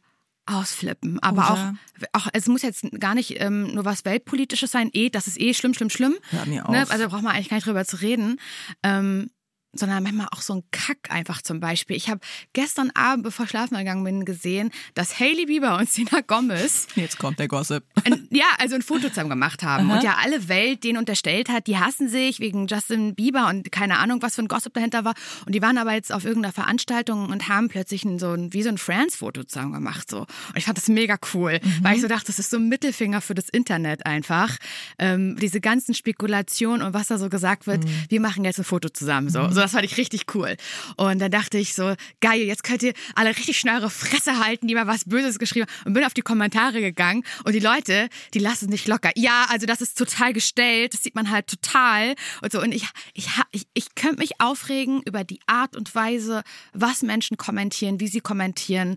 ausflippen. 0.46 1.18
Aber 1.20 1.50
Oder- 1.52 1.76
auch, 2.12 2.22
auch, 2.22 2.28
es 2.32 2.46
muss 2.46 2.62
jetzt 2.62 2.86
gar 3.00 3.14
nicht 3.14 3.40
ähm, 3.40 3.74
nur 3.74 3.84
was 3.84 4.04
Weltpolitisches 4.04 4.70
sein. 4.70 4.88
Eh, 4.92 5.10
das 5.10 5.26
ist 5.26 5.38
eh 5.40 5.52
schlimm, 5.54 5.74
schlimm, 5.74 5.90
schlimm. 5.90 6.16
Hör 6.30 6.46
mir 6.46 6.62
Ne? 6.70 6.82
auf. 6.82 6.90
Also 6.90 7.04
da 7.04 7.08
braucht 7.08 7.22
man 7.22 7.34
eigentlich 7.34 7.48
gar 7.50 7.56
nicht 7.58 7.66
drüber 7.66 7.84
zu 7.84 7.96
reden. 8.00 8.40
Ähm, 8.82 9.30
sondern 9.72 10.02
manchmal 10.02 10.28
auch 10.32 10.40
so 10.40 10.54
ein 10.54 10.62
Kack 10.70 11.10
einfach 11.10 11.42
zum 11.42 11.60
Beispiel. 11.60 11.96
Ich 11.96 12.08
habe 12.08 12.20
gestern 12.52 12.90
Abend, 12.94 13.24
bevor 13.24 13.44
ich 13.44 13.50
schlafen 13.50 13.76
gegangen 13.76 14.04
bin, 14.04 14.24
gesehen, 14.24 14.70
dass 14.94 15.20
Hailey 15.20 15.46
Bieber 15.46 15.76
und 15.76 15.88
Selena 15.90 16.20
Gomez 16.26 16.88
Jetzt 16.94 17.18
kommt 17.18 17.38
der 17.38 17.48
Gossip. 17.48 17.84
ein, 18.04 18.26
ja, 18.30 18.46
also 18.58 18.74
ein 18.74 18.82
Foto 18.82 19.08
zusammen 19.08 19.30
gemacht 19.30 19.62
haben. 19.62 19.90
Und 19.90 20.02
ja, 20.02 20.16
alle 20.22 20.48
Welt 20.48 20.84
denen 20.84 20.98
unterstellt 20.98 21.48
hat, 21.48 21.66
die 21.66 21.78
hassen 21.78 22.08
sich 22.08 22.40
wegen 22.40 22.66
Justin 22.66 23.14
Bieber 23.14 23.48
und 23.48 23.70
keine 23.70 23.98
Ahnung, 23.98 24.22
was 24.22 24.34
für 24.36 24.42
ein 24.42 24.48
Gossip 24.48 24.74
dahinter 24.74 25.04
war. 25.04 25.14
Und 25.46 25.54
die 25.54 25.62
waren 25.62 25.78
aber 25.78 25.92
jetzt 25.92 26.12
auf 26.12 26.24
irgendeiner 26.24 26.52
Veranstaltung 26.52 27.30
und 27.30 27.48
haben 27.48 27.68
plötzlich 27.68 28.04
ein, 28.04 28.18
so 28.18 28.32
ein, 28.32 28.52
wie 28.52 28.62
so 28.62 28.70
ein 28.70 28.78
Friends-Foto 28.78 29.44
zusammen 29.44 29.72
gemacht. 29.72 30.10
So. 30.10 30.20
Und 30.20 30.56
ich 30.56 30.64
fand 30.64 30.78
das 30.78 30.88
mega 30.88 31.18
cool, 31.34 31.60
weil 31.82 31.96
ich 31.96 32.02
so 32.02 32.08
dachte, 32.08 32.26
das 32.26 32.38
ist 32.38 32.50
so 32.50 32.56
ein 32.56 32.68
Mittelfinger 32.68 33.20
für 33.20 33.34
das 33.34 33.48
Internet 33.48 34.06
einfach. 34.06 34.56
Ähm, 34.98 35.36
diese 35.36 35.60
ganzen 35.60 35.94
Spekulationen 35.94 36.82
und 36.82 36.94
was 36.94 37.08
da 37.08 37.18
so 37.18 37.28
gesagt 37.28 37.66
wird, 37.66 37.84
wir 38.08 38.20
machen 38.20 38.44
jetzt 38.44 38.58
ein 38.58 38.64
Foto 38.64 38.88
zusammen. 38.88 39.28
So. 39.28 39.57
So, 39.58 39.62
das 39.62 39.72
fand 39.72 39.84
ich 39.84 39.96
richtig 39.96 40.34
cool. 40.34 40.56
Und 40.96 41.18
dann 41.18 41.30
dachte 41.30 41.58
ich 41.58 41.74
so, 41.74 41.94
geil, 42.20 42.42
jetzt 42.42 42.62
könnt 42.62 42.82
ihr 42.82 42.92
alle 43.14 43.30
richtig 43.30 43.58
schnell 43.58 43.80
eure 43.80 43.90
Fresse 43.90 44.38
halten, 44.38 44.68
die 44.68 44.74
mal 44.74 44.86
was 44.86 45.04
Böses 45.04 45.38
geschrieben 45.38 45.66
haben. 45.66 45.88
Und 45.88 45.94
bin 45.94 46.04
auf 46.04 46.14
die 46.14 46.22
Kommentare 46.22 46.80
gegangen 46.80 47.24
und 47.44 47.54
die 47.54 47.60
Leute, 47.60 48.08
die 48.34 48.38
lassen 48.38 48.68
nicht 48.68 48.86
locker. 48.86 49.10
Ja, 49.16 49.46
also 49.48 49.66
das 49.66 49.80
ist 49.80 49.98
total 49.98 50.32
gestellt, 50.32 50.94
das 50.94 51.02
sieht 51.02 51.14
man 51.14 51.30
halt 51.30 51.48
total 51.48 52.14
und 52.42 52.52
so. 52.52 52.60
Und 52.60 52.72
ich, 52.72 52.86
ich, 53.14 53.28
ich, 53.50 53.66
ich 53.74 53.94
könnte 53.94 54.18
mich 54.18 54.40
aufregen 54.40 55.02
über 55.04 55.24
die 55.24 55.40
Art 55.46 55.76
und 55.76 55.94
Weise, 55.94 56.42
was 56.72 57.02
Menschen 57.02 57.36
kommentieren, 57.36 58.00
wie 58.00 58.08
sie 58.08 58.20
kommentieren. 58.20 58.96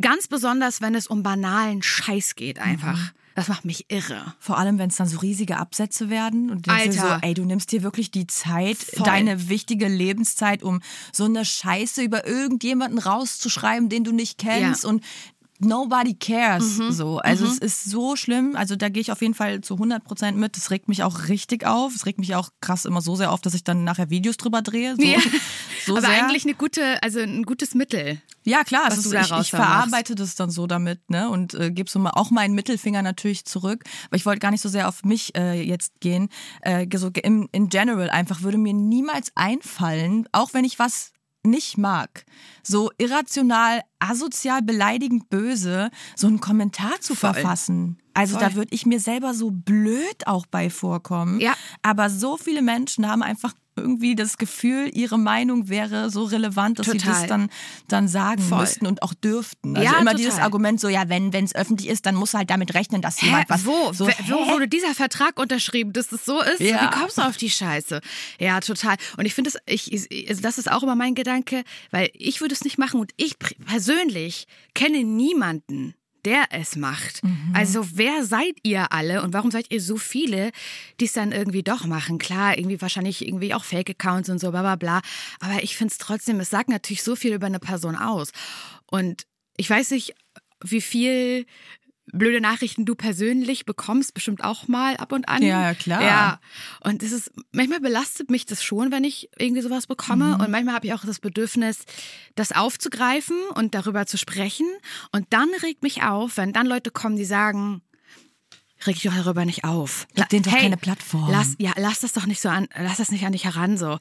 Ganz 0.00 0.26
besonders, 0.26 0.80
wenn 0.80 0.94
es 0.94 1.06
um 1.06 1.22
banalen 1.22 1.82
Scheiß 1.82 2.34
geht 2.34 2.58
einfach. 2.58 3.12
Das 3.34 3.48
macht 3.48 3.64
mich 3.64 3.86
irre. 3.90 4.34
Vor 4.38 4.58
allem, 4.58 4.78
wenn 4.78 4.90
es 4.90 4.96
dann 4.96 5.08
so 5.08 5.18
riesige 5.18 5.56
Absätze 5.56 6.08
werden 6.08 6.50
und 6.50 6.68
Alter. 6.68 6.92
so, 6.92 7.26
ey, 7.26 7.34
du 7.34 7.44
nimmst 7.44 7.72
dir 7.72 7.82
wirklich 7.82 8.10
die 8.12 8.26
Zeit, 8.28 8.76
Voll. 8.76 9.04
deine 9.04 9.48
wichtige 9.48 9.88
Lebenszeit, 9.88 10.62
um 10.62 10.80
so 11.12 11.24
eine 11.24 11.44
Scheiße 11.44 12.02
über 12.02 12.26
irgendjemanden 12.26 12.98
rauszuschreiben, 13.00 13.88
den 13.88 14.04
du 14.04 14.12
nicht 14.12 14.38
kennst 14.38 14.84
Ja. 14.84 14.88
und 14.90 15.04
nobody 15.60 16.14
cares. 16.14 16.78
Mhm. 16.78 16.92
So, 16.92 17.18
also 17.18 17.46
es 17.46 17.58
ist 17.58 17.84
so 17.84 18.16
schlimm. 18.16 18.56
Also 18.56 18.76
da 18.76 18.88
gehe 18.88 19.00
ich 19.00 19.12
auf 19.12 19.22
jeden 19.22 19.34
Fall 19.34 19.60
zu 19.60 19.74
100 19.74 20.04
Prozent 20.04 20.38
mit. 20.38 20.56
Das 20.56 20.70
regt 20.70 20.88
mich 20.88 21.02
auch 21.02 21.28
richtig 21.28 21.64
auf. 21.66 21.94
Es 21.94 22.06
regt 22.06 22.18
mich 22.18 22.34
auch 22.34 22.50
krass 22.60 22.84
immer 22.84 23.00
so 23.00 23.16
sehr 23.16 23.32
auf, 23.32 23.40
dass 23.40 23.54
ich 23.54 23.64
dann 23.64 23.84
nachher 23.84 24.10
Videos 24.10 24.36
drüber 24.36 24.62
drehe. 24.62 24.96
So, 24.96 25.02
Ja. 25.02 25.18
so 25.86 25.96
Aber 25.96 26.06
sehr. 26.06 26.24
eigentlich 26.24 26.44
eine 26.44 26.54
gute, 26.54 27.02
also 27.02 27.20
ein 27.20 27.44
gutes 27.44 27.74
Mittel. 27.74 28.20
Ja, 28.46 28.62
klar, 28.62 28.88
es 28.88 28.98
ist, 28.98 29.06
ich, 29.06 29.12
ich 29.12 29.28
dann 29.28 29.38
machst. 29.38 29.50
verarbeite 29.50 30.14
das 30.14 30.34
dann 30.34 30.50
so 30.50 30.66
damit, 30.66 31.08
ne? 31.08 31.30
Und 31.30 31.54
äh, 31.54 31.70
gebe 31.70 31.88
so 31.88 31.98
mal 31.98 32.10
auch 32.10 32.30
meinen 32.30 32.54
Mittelfinger 32.54 33.00
natürlich 33.00 33.46
zurück. 33.46 33.84
Aber 34.08 34.16
ich 34.16 34.26
wollte 34.26 34.40
gar 34.40 34.50
nicht 34.50 34.60
so 34.60 34.68
sehr 34.68 34.86
auf 34.88 35.02
mich 35.02 35.34
äh, 35.34 35.62
jetzt 35.62 36.00
gehen. 36.00 36.28
Äh, 36.60 36.86
so 36.98 37.08
im, 37.22 37.48
in 37.52 37.70
general 37.70 38.10
einfach 38.10 38.42
würde 38.42 38.58
mir 38.58 38.74
niemals 38.74 39.32
einfallen, 39.34 40.28
auch 40.32 40.52
wenn 40.52 40.64
ich 40.66 40.78
was 40.78 41.13
nicht 41.44 41.78
mag, 41.78 42.24
so 42.62 42.90
irrational, 42.98 43.82
asozial, 43.98 44.62
beleidigend 44.62 45.28
böse, 45.30 45.90
so 46.16 46.26
einen 46.26 46.40
Kommentar 46.40 47.00
zu 47.00 47.14
Voll. 47.14 47.34
verfassen. 47.34 47.98
Also 48.14 48.38
Voll. 48.38 48.48
da 48.48 48.54
würde 48.54 48.74
ich 48.74 48.86
mir 48.86 49.00
selber 49.00 49.34
so 49.34 49.50
blöd 49.50 50.26
auch 50.26 50.46
bei 50.46 50.70
vorkommen. 50.70 51.40
Ja. 51.40 51.54
Aber 51.82 52.10
so 52.10 52.36
viele 52.36 52.62
Menschen 52.62 53.08
haben 53.08 53.22
einfach 53.22 53.52
irgendwie 53.76 54.14
das 54.14 54.38
Gefühl, 54.38 54.90
ihre 54.92 55.18
Meinung 55.18 55.68
wäre 55.68 56.10
so 56.10 56.24
relevant, 56.24 56.78
dass 56.78 56.86
sie 56.86 56.98
Total. 56.98 57.12
das 57.20 57.26
dann, 57.26 57.50
dann 57.88 58.08
sagen 58.08 58.42
Voll. 58.42 58.60
müssten 58.60 58.86
und 58.86 59.02
auch 59.02 59.14
dürften. 59.14 59.76
Also 59.76 59.84
Ja, 59.84 59.98
immer 60.00 60.12
total. 60.12 60.16
dieses 60.16 60.38
Argument 60.38 60.80
so, 60.80 60.88
ja, 60.88 61.08
wenn 61.08 61.32
es 61.32 61.54
öffentlich 61.54 61.88
ist, 61.88 62.06
dann 62.06 62.14
muss 62.14 62.34
halt 62.34 62.50
damit 62.50 62.74
rechnen, 62.74 63.02
dass 63.02 63.20
Hä, 63.20 63.26
jemand 63.26 63.50
was 63.50 63.66
wo? 63.66 63.92
so, 63.92 64.06
wo 64.06 64.48
wurde 64.50 64.68
dieser 64.68 64.94
Vertrag 64.94 65.38
unterschrieben, 65.38 65.92
dass 65.92 66.08
das 66.08 66.24
so 66.24 66.40
ist? 66.40 66.60
Ja. 66.60 66.82
Wie 66.92 66.98
kommst 66.98 67.18
du 67.18 67.22
auf 67.22 67.36
die 67.36 67.50
Scheiße? 67.50 68.00
Ja, 68.38 68.60
total. 68.60 68.96
Und 69.16 69.26
ich 69.26 69.34
finde 69.34 69.50
das, 69.50 69.60
ich, 69.66 70.28
also 70.28 70.40
das 70.42 70.58
ist 70.58 70.70
auch 70.70 70.82
immer 70.82 70.96
mein 70.96 71.14
Gedanke, 71.14 71.64
weil 71.90 72.10
ich 72.14 72.40
würde 72.40 72.54
es 72.54 72.64
nicht 72.64 72.78
machen 72.78 73.00
und 73.00 73.12
ich 73.16 73.38
persönlich 73.38 74.46
kenne 74.74 75.04
niemanden, 75.04 75.94
der 76.24 76.46
es 76.50 76.76
macht. 76.76 77.22
Mhm. 77.22 77.52
Also 77.54 77.86
wer 77.94 78.24
seid 78.24 78.54
ihr 78.62 78.92
alle 78.92 79.22
und 79.22 79.32
warum 79.32 79.50
seid 79.50 79.70
ihr 79.70 79.80
so 79.80 79.96
viele, 79.96 80.50
die 81.00 81.04
es 81.06 81.12
dann 81.12 81.32
irgendwie 81.32 81.62
doch 81.62 81.86
machen? 81.86 82.18
Klar, 82.18 82.56
irgendwie 82.58 82.80
wahrscheinlich 82.80 83.26
irgendwie 83.26 83.54
auch 83.54 83.64
Fake-Accounts 83.64 84.28
und 84.28 84.38
so, 84.38 84.50
bla 84.50 84.62
bla 84.62 84.76
bla. 84.76 85.00
Aber 85.40 85.62
ich 85.62 85.76
finde 85.76 85.92
es 85.92 85.98
trotzdem, 85.98 86.40
es 86.40 86.50
sagt 86.50 86.68
natürlich 86.68 87.02
so 87.02 87.16
viel 87.16 87.34
über 87.34 87.46
eine 87.46 87.60
Person 87.60 87.96
aus. 87.96 88.30
Und 88.86 89.26
ich 89.56 89.68
weiß 89.68 89.90
nicht, 89.90 90.14
wie 90.62 90.80
viel 90.80 91.46
blöde 92.12 92.40
Nachrichten 92.40 92.84
du 92.84 92.94
persönlich 92.94 93.64
bekommst, 93.64 94.14
bestimmt 94.14 94.44
auch 94.44 94.68
mal 94.68 94.96
ab 94.96 95.12
und 95.12 95.28
an. 95.28 95.42
Ja, 95.42 95.62
ja, 95.62 95.74
klar. 95.74 96.02
Ja. 96.02 96.40
Und 96.80 97.02
es 97.02 97.12
ist, 97.12 97.32
manchmal 97.52 97.80
belastet 97.80 98.30
mich 98.30 98.46
das 98.46 98.62
schon, 98.62 98.92
wenn 98.92 99.04
ich 99.04 99.30
irgendwie 99.38 99.62
sowas 99.62 99.86
bekomme. 99.86 100.38
Und 100.38 100.50
manchmal 100.50 100.74
habe 100.74 100.86
ich 100.86 100.94
auch 100.94 101.04
das 101.04 101.20
Bedürfnis, 101.20 101.84
das 102.34 102.52
aufzugreifen 102.52 103.36
und 103.54 103.74
darüber 103.74 104.06
zu 104.06 104.18
sprechen. 104.18 104.66
Und 105.12 105.26
dann 105.30 105.48
regt 105.62 105.82
mich 105.82 106.02
auf, 106.02 106.36
wenn 106.36 106.52
dann 106.52 106.66
Leute 106.66 106.90
kommen, 106.90 107.16
die 107.16 107.24
sagen, 107.24 107.82
reg 108.86 108.94
dich 108.94 109.04
doch 109.04 109.14
darüber 109.14 109.44
nicht 109.44 109.64
auf. 109.64 110.06
Gib 110.14 110.28
denen 110.28 110.42
doch 110.42 110.52
Hey, 110.52 110.62
keine 110.62 110.76
Plattform. 110.76 111.28
Lass, 111.30 111.54
ja, 111.58 111.72
lass 111.76 112.00
das 112.00 112.12
doch 112.12 112.26
nicht 112.26 112.40
so 112.40 112.48
an, 112.48 112.68
lass 112.76 112.98
das 112.98 113.10
nicht 113.10 113.24
an 113.26 113.32
dich 113.32 113.44
heran, 113.44 113.76
so. 113.78 113.98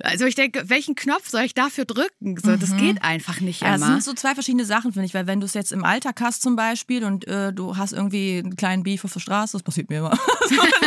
Also 0.00 0.24
ich 0.26 0.34
denke, 0.34 0.64
welchen 0.68 0.94
Knopf 0.94 1.28
soll 1.28 1.42
ich 1.42 1.54
dafür 1.54 1.84
drücken? 1.84 2.36
So, 2.42 2.56
das 2.56 2.76
geht 2.76 3.02
einfach 3.02 3.40
nicht 3.40 3.62
Ja, 3.62 3.72
das 3.72 3.76
immer. 3.82 3.86
sind 3.92 4.04
so 4.04 4.12
zwei 4.14 4.34
verschiedene 4.34 4.64
Sachen, 4.64 4.92
finde 4.92 5.06
ich, 5.06 5.14
weil 5.14 5.26
wenn 5.26 5.40
du 5.40 5.46
es 5.46 5.54
jetzt 5.54 5.72
im 5.72 5.84
Alltag 5.84 6.20
hast 6.20 6.42
zum 6.42 6.56
Beispiel 6.56 7.04
und 7.04 7.26
äh, 7.26 7.52
du 7.52 7.76
hast 7.76 7.92
irgendwie 7.92 8.38
einen 8.38 8.56
kleinen 8.56 8.82
Beef 8.82 9.04
auf 9.04 9.12
der 9.12 9.20
Straße, 9.20 9.52
das 9.52 9.62
passiert 9.62 9.90
mir 9.90 9.98
immer, 9.98 10.16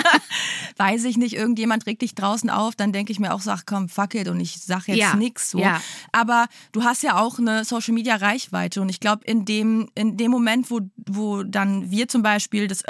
weiß 0.77 1.03
ich 1.05 1.17
nicht, 1.17 1.35
irgendjemand 1.35 1.85
regt 1.85 2.01
dich 2.01 2.15
draußen 2.15 2.49
auf, 2.49 2.75
dann 2.75 2.91
denke 2.91 3.11
ich 3.11 3.19
mir 3.19 3.33
auch 3.33 3.41
ach 3.47 3.63
komm, 3.65 3.89
fuck 3.89 4.15
it 4.15 4.27
und 4.27 4.39
ich 4.39 4.59
sag 4.61 4.87
jetzt 4.87 4.97
Ja, 4.97 5.15
nix 5.15 5.51
so. 5.51 5.59
ja. 5.59 5.81
Aber 6.11 6.47
du 6.71 6.83
hast 6.83 7.03
ja 7.03 7.19
auch 7.19 7.39
eine 7.39 7.65
Social 7.65 7.93
Media 7.93 8.15
Reichweite 8.15 8.81
und 8.81 8.89
ich 8.89 8.99
glaube, 8.99 9.23
in 9.25 9.45
dem, 9.45 9.89
in 9.95 10.17
dem 10.17 10.31
Moment, 10.31 10.71
wo, 10.71 10.79
wo 11.07 11.43
dann 11.43 11.91
wir 11.91 12.07
zum 12.07 12.23
Beispiel 12.23 12.67
das 12.67 12.81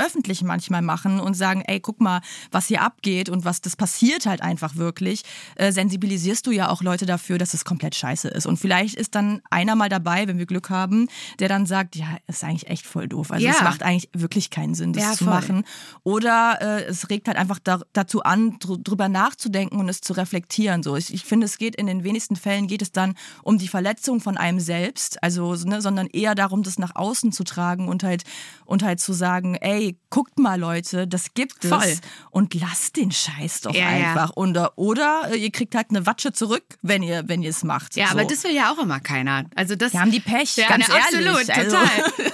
öffentlich 0.43 0.53
manchmal 0.53 0.81
machen 0.81 1.19
und 1.19 1.33
sagen, 1.35 1.61
ey, 1.65 1.79
guck 1.79 1.99
mal, 2.01 2.21
was 2.51 2.67
hier 2.67 2.81
abgeht 2.81 3.29
und 3.29 3.43
was 3.45 3.61
das 3.61 3.75
passiert 3.75 4.25
halt 4.25 4.41
einfach 4.41 4.75
wirklich, 4.75 5.23
äh, 5.55 5.71
sensibilisierst 5.71 6.45
du 6.45 6.51
ja 6.51 6.69
auch 6.69 6.81
Leute 6.83 7.05
dafür, 7.05 7.37
dass 7.37 7.53
es 7.53 7.65
komplett 7.65 7.95
scheiße 7.95 8.27
ist. 8.27 8.45
Und 8.45 8.57
vielleicht 8.57 8.95
ist 8.95 9.15
dann 9.15 9.41
einer 9.49 9.75
mal 9.75 9.89
dabei, 9.89 10.27
wenn 10.27 10.37
wir 10.37 10.45
Glück 10.45 10.69
haben, 10.69 11.07
der 11.39 11.49
dann 11.49 11.65
sagt, 11.65 11.95
ja, 11.95 12.07
ist 12.27 12.43
eigentlich 12.43 12.67
echt 12.69 12.85
voll 12.85 13.07
doof. 13.07 13.31
Also 13.31 13.45
Ja. 13.45 13.53
es 13.55 13.61
macht 13.61 13.83
eigentlich 13.83 14.09
wirklich 14.13 14.49
keinen 14.49 14.75
Sinn, 14.75 14.93
das 14.93 15.03
Ja, 15.03 15.11
zu 15.13 15.23
voll. 15.25 15.33
machen. 15.33 15.63
Oder 16.03 16.57
äh, 16.61 16.83
es 16.85 17.09
regt 17.09 17.27
halt 17.27 17.37
einfach 17.37 17.59
da, 17.63 17.79
dazu 17.93 18.21
an, 18.23 18.57
dr 18.59 18.77
drüber 18.77 19.09
nachzudenken 19.09 19.79
und 19.79 19.89
es 19.89 20.01
zu 20.01 20.13
reflektieren. 20.13 20.83
So, 20.83 20.95
ich, 20.95 21.13
ich 21.13 21.23
finde, 21.23 21.45
es 21.45 21.57
geht 21.57 21.75
in 21.75 21.87
den 21.87 22.03
wenigsten 22.03 22.35
Fällen 22.35 22.67
geht 22.67 22.81
es 22.81 22.91
dann 22.91 23.15
um 23.43 23.57
die 23.57 23.67
Verletzung 23.67 24.19
von 24.19 24.37
einem 24.37 24.59
selbst, 24.59 25.21
also 25.23 25.55
ne, 25.55 25.81
sondern 25.81 26.07
eher 26.07 26.35
darum, 26.35 26.63
das 26.63 26.77
nach 26.79 26.95
außen 26.95 27.31
zu 27.31 27.43
tragen 27.43 27.87
und 27.87 28.03
halt 28.03 28.23
und 28.65 28.83
halt 28.83 28.99
zu 28.99 29.13
sagen, 29.13 29.55
ey, 29.55 29.97
guckt 30.33 30.39
mal, 30.39 30.59
Leute, 30.59 31.07
das 31.07 31.33
gibt 31.35 31.63
es 31.63 31.69
Voll. 31.69 31.95
und 32.31 32.53
lasst 32.55 32.95
den 32.97 33.11
Scheiß 33.11 33.61
doch 33.61 33.73
Ja, 33.73 33.95
ja. 33.95 34.07
einfach. 34.09 34.31
Oder, 34.35 34.77
oder 34.77 35.29
äh, 35.31 35.35
ihr 35.37 35.51
kriegt 35.51 35.75
halt 35.75 35.89
eine 35.91 36.05
Watsche 36.07 36.33
zurück, 36.33 36.63
wenn 36.81 37.03
ihr 37.03 37.23
wenn 37.27 37.43
ihr 37.43 37.51
es 37.51 37.63
macht. 37.63 37.95
Ja, 37.95 38.07
so. 38.07 38.13
aber 38.13 38.25
das 38.25 38.43
will 38.43 38.51
ja 38.55 38.71
auch 38.73 38.79
immer 38.79 38.99
keiner. 38.99 39.45
Also 39.55 39.75
das 39.75 39.93
Wir 39.93 39.99
haben 40.01 40.11
die 40.11 40.19
Pech, 40.19 40.57
ja, 40.57 40.67
ganz 40.67 40.87
ne, 40.87 40.95
ehrlich. 40.95 41.29
Absolut, 41.29 41.49
Also- 41.57 41.77
total. 41.77 42.33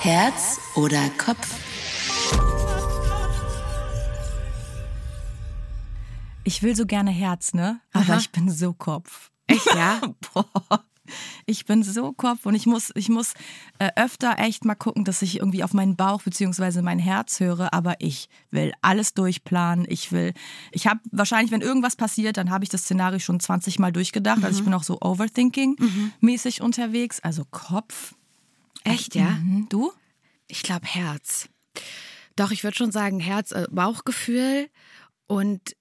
Herz 0.00 0.60
oder 0.74 1.08
Kopf? 1.18 1.48
Ich 6.44 6.62
will 6.62 6.74
so 6.74 6.86
gerne 6.86 7.10
Herz, 7.10 7.52
ne? 7.52 7.80
Aber 7.92 8.04
Aha. 8.12 8.16
ich 8.18 8.30
bin 8.30 8.50
so 8.50 8.72
Kopf. 8.72 9.30
Echt, 9.46 9.66
ja? 9.74 10.00
Boah. 10.34 10.84
Ich 11.46 11.64
bin 11.64 11.82
so 11.82 12.12
Kopf 12.12 12.46
und 12.46 12.54
ich 12.54 12.66
muss, 12.66 12.92
ich 12.94 13.08
muss 13.08 13.34
äh, 13.78 13.90
öfter 13.96 14.38
echt 14.38 14.64
mal 14.64 14.74
gucken, 14.74 15.04
dass 15.04 15.22
ich 15.22 15.38
irgendwie 15.38 15.64
auf 15.64 15.74
meinen 15.74 15.96
Bauch 15.96 16.22
beziehungsweise 16.22 16.82
mein 16.82 16.98
Herz 16.98 17.40
höre. 17.40 17.72
Aber 17.72 17.96
ich 18.00 18.28
will 18.50 18.72
alles 18.82 19.14
durchplanen. 19.14 19.86
Ich 19.88 20.12
will, 20.12 20.32
ich 20.72 20.86
habe 20.86 21.00
wahrscheinlich, 21.10 21.52
wenn 21.52 21.60
irgendwas 21.60 21.96
passiert, 21.96 22.36
dann 22.36 22.50
habe 22.50 22.64
ich 22.64 22.70
das 22.70 22.82
Szenario 22.82 23.18
schon 23.18 23.40
20 23.40 23.78
Mal 23.78 23.92
durchgedacht. 23.92 24.44
Also 24.44 24.58
ich 24.58 24.64
bin 24.64 24.74
auch 24.74 24.84
so 24.84 25.00
Overthinking-mäßig 25.00 26.62
unterwegs. 26.62 27.20
Also 27.20 27.44
Kopf. 27.50 28.14
Echt, 28.84 29.14
ja? 29.14 29.30
Mhm. 29.30 29.66
Du? 29.68 29.92
Ich 30.46 30.62
glaube 30.62 30.86
Herz. 30.86 31.48
Doch, 32.36 32.50
ich 32.52 32.64
würde 32.64 32.76
schon 32.76 32.92
sagen 32.92 33.20
Herz, 33.20 33.52
äh, 33.52 33.66
Bauchgefühl 33.70 34.68
und 35.26 35.76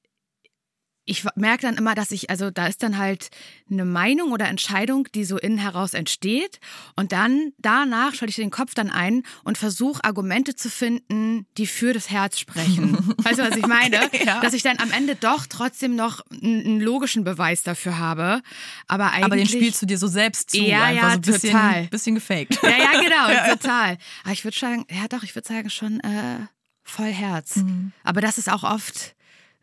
ich 1.08 1.24
merke 1.36 1.62
dann 1.63 1.76
immer, 1.76 1.96
dass 1.96 2.12
ich, 2.12 2.30
also 2.30 2.52
da 2.52 2.67
ist 2.67 2.84
dann 2.84 2.98
halt 2.98 3.30
eine 3.72 3.86
Meinung 3.86 4.32
oder 4.34 4.48
Entscheidung, 4.48 5.08
die 5.15 5.24
so 5.24 5.38
innen 5.38 5.58
heraus 5.58 5.93
entsteht. 5.93 6.60
Und 6.96 7.13
dann 7.13 7.54
danach 7.58 8.13
schalte 8.13 8.30
ich 8.30 8.36
den 8.36 8.52
Kopf 8.52 8.76
dann 8.76 8.89
ein 8.89 9.24
und 9.43 9.58
versuche 9.58 10.04
Argumente 10.04 10.56
zu 10.56 10.70
finden, 10.70 11.48
die 11.58 11.65
für 11.65 11.93
das 11.93 12.10
Herz 12.10 12.38
sprechen. 12.38 12.98
weißt 13.24 13.39
du, 13.39 13.50
was 13.50 13.56
ich 13.56 13.65
meine? 13.65 14.04
Okay, 14.04 14.26
ja. 14.26 14.41
Dass 14.41 14.54
ich 14.54 14.63
dann 14.63 14.80
am 14.80 14.91
Ende 14.91 15.15
doch 15.15 15.46
trotzdem 15.48 15.96
noch 15.96 16.22
einen, 16.30 16.82
logischen 16.82 17.24
Beweis 17.24 17.63
dafür 17.63 17.98
habe. 17.98 18.41
Aber 18.88 19.12
eigentlich. 19.12 19.24
Aber 19.24 19.36
den 19.38 19.48
spielst 19.48 19.82
du 19.82 19.86
dir 19.86 19.98
so 19.98 20.08
selbst 20.08 20.52
zu. 20.52 20.58
Ja, 20.58 20.91
ja, 20.91 21.02
so 21.02 21.08
ein 21.08 21.22
bisschen, 21.22 21.52
total. 21.52 21.88
bisschen 21.88 22.15
gefaked. 22.15 22.60
Ja, 22.62 22.70
ja, 22.70 23.02
genau, 23.02 23.50
total. 23.54 23.98
Aber 24.24 24.34
ich 24.34 24.43
würde 24.43 24.58
sagen, 24.58 24.86
ja 24.91 25.08
doch, 25.08 25.24
ich 25.24 25.34
würde 25.36 25.48
sagen 25.48 25.70
schon 25.70 26.02
äh, 26.02 26.39
voll 26.84 27.12
Herz. 27.12 27.58
Mhm. 27.58 27.93
Aber 28.04 28.20
das 28.20 28.38
ist 28.38 28.52
auch 28.52 28.63
oft, 28.63 29.15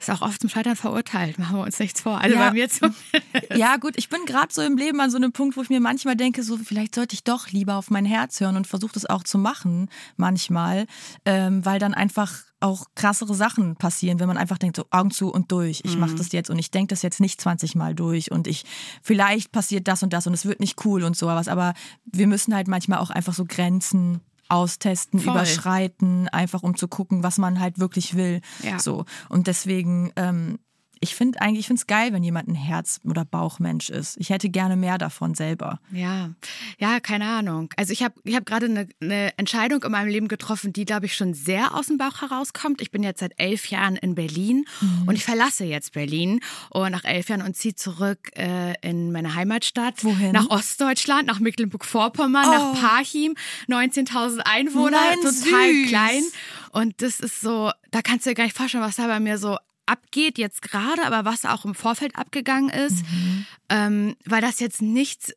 ist 0.08 0.14
auch 0.14 0.22
oft 0.22 0.40
zum 0.40 0.50
Scheitern 0.50 0.76
verurteilt. 0.76 1.38
Machen 1.38 1.56
wir 1.56 1.62
uns 1.64 1.78
nichts 1.78 2.00
vor. 2.00 2.18
Also 2.20 2.36
Ja. 2.36 2.48
bei 2.48 2.52
mir 2.52 2.68
zum 2.68 2.94
Ja, 3.54 3.76
gut, 3.76 3.94
ich 3.96 4.08
bin 4.08 4.24
gerade 4.26 4.52
so 4.52 4.62
im 4.62 4.76
Leben 4.76 5.00
an 5.00 5.10
so 5.10 5.16
einem 5.16 5.32
Punkt, 5.32 5.56
wo 5.56 5.62
ich 5.62 5.70
mir 5.70 5.80
manchmal 5.80 6.16
denke, 6.16 6.42
so 6.42 6.56
vielleicht 6.58 6.94
sollte 6.94 7.14
ich 7.14 7.24
doch 7.24 7.48
lieber 7.50 7.76
auf 7.76 7.90
mein 7.90 8.04
Herz 8.04 8.40
hören 8.40 8.56
und 8.56 8.66
versuche 8.66 8.92
das 8.92 9.06
auch 9.06 9.22
zu 9.24 9.38
machen, 9.38 9.88
manchmal, 10.16 10.86
ähm, 11.24 11.64
weil 11.64 11.78
dann 11.78 11.94
einfach 11.94 12.32
auch 12.60 12.86
krassere 12.94 13.34
Sachen 13.34 13.76
passieren, 13.76 14.20
wenn 14.20 14.28
man 14.28 14.38
einfach 14.38 14.56
denkt, 14.58 14.76
so 14.76 14.86
Augen 14.90 15.10
zu 15.10 15.30
und 15.30 15.52
durch, 15.52 15.82
ich 15.84 15.98
mache 15.98 16.14
das 16.14 16.32
jetzt 16.32 16.48
und 16.48 16.58
ich 16.58 16.70
denke 16.70 16.94
das 16.94 17.02
jetzt 17.02 17.20
nicht 17.20 17.40
20 17.40 17.74
Mal 17.74 17.94
durch 17.94 18.30
und 18.30 18.46
ich, 18.46 18.64
vielleicht 19.02 19.52
passiert 19.52 19.86
das 19.86 20.02
und 20.02 20.12
das 20.14 20.26
und 20.26 20.32
es 20.32 20.46
wird 20.46 20.60
nicht 20.60 20.84
cool 20.86 21.04
und 21.04 21.14
sowas, 21.16 21.48
aber 21.48 21.74
wir 22.06 22.26
müssen 22.26 22.54
halt 22.54 22.66
manchmal 22.68 23.00
auch 23.00 23.10
einfach 23.10 23.34
so 23.34 23.44
Grenzen 23.44 24.20
austesten, 24.48 25.20
Voll. 25.20 25.34
überschreiten, 25.34 26.28
einfach 26.28 26.62
um 26.62 26.76
zu 26.76 26.88
gucken, 26.88 27.22
was 27.22 27.38
man 27.38 27.60
halt 27.60 27.78
wirklich 27.78 28.16
will. 28.16 28.40
Ja. 28.62 28.78
So. 28.78 29.04
Und 29.28 29.46
deswegen, 29.46 30.12
ähm, 30.16 30.58
ich 31.04 31.14
finde 31.14 31.40
eigentlich, 31.40 31.60
ich 31.60 31.66
finde 31.68 31.80
es 31.80 31.86
geil, 31.86 32.12
wenn 32.12 32.22
jemand 32.24 32.48
ein 32.48 32.54
Herz- 32.54 33.00
oder 33.04 33.24
Bauchmensch 33.24 33.90
ist. 33.90 34.16
Ich 34.18 34.30
hätte 34.30 34.48
gerne 34.48 34.74
mehr 34.76 34.98
davon 34.98 35.34
selber. 35.34 35.78
Ja, 35.92 36.30
ja, 36.78 36.98
keine 37.00 37.26
Ahnung. 37.26 37.68
Also 37.76 37.92
ich 37.92 38.02
habe 38.02 38.14
ich 38.24 38.34
hab 38.34 38.44
gerade 38.46 38.66
eine, 38.66 38.88
eine 39.00 39.36
Entscheidung 39.38 39.82
in 39.82 39.92
meinem 39.92 40.08
Leben 40.08 40.28
getroffen, 40.28 40.72
die, 40.72 40.84
glaube 40.84 41.06
ich, 41.06 41.14
schon 41.14 41.34
sehr 41.34 41.74
aus 41.74 41.86
dem 41.86 41.98
Bauch 41.98 42.20
herauskommt. 42.22 42.80
Ich 42.80 42.90
bin 42.90 43.02
jetzt 43.02 43.20
seit 43.20 43.32
elf 43.36 43.68
Jahren 43.70 43.96
in 43.96 44.14
Berlin 44.14 44.64
Mhm. 44.80 45.04
und 45.08 45.14
ich 45.14 45.24
verlasse 45.24 45.64
jetzt 45.64 45.92
Berlin 45.92 46.40
und 46.70 46.90
nach 46.90 47.04
elf 47.04 47.28
Jahren 47.28 47.42
und 47.42 47.56
ziehe 47.56 47.74
zurück 47.74 48.30
äh, 48.36 48.74
in 48.80 49.12
meine 49.12 49.34
Heimatstadt. 49.34 50.02
Wohin? 50.04 50.32
Nach 50.32 50.48
Ostdeutschland, 50.50 51.26
nach 51.26 51.38
Mecklenburg-Vorpommern, 51.38 52.46
nach 52.46 52.80
Parchim, 52.80 53.34
19.000 53.68 54.38
Einwohner, 54.40 54.98
Nein, 55.10 55.16
total 55.20 55.72
süß. 55.72 55.88
klein. 55.88 56.22
Und 56.72 57.02
das 57.02 57.20
ist 57.20 57.40
so, 57.40 57.70
da 57.90 58.02
kannst 58.02 58.26
du 58.26 58.30
dir 58.30 58.34
gar 58.34 58.44
nicht 58.44 58.56
vorstellen, 58.56 58.82
was 58.82 58.96
da 58.96 59.06
bei 59.06 59.20
mir 59.20 59.38
so 59.38 59.58
abgeht 59.86 60.38
jetzt 60.38 60.62
gerade, 60.62 61.04
aber 61.04 61.24
was 61.24 61.44
auch 61.44 61.64
im 61.64 61.74
Vorfeld 61.74 62.16
abgegangen 62.16 62.70
ist, 62.70 63.04
ähm, 63.68 64.16
weil 64.24 64.40
das 64.40 64.60
jetzt 64.60 64.82
nichts 64.82 65.32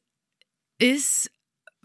ist, 0.80 1.32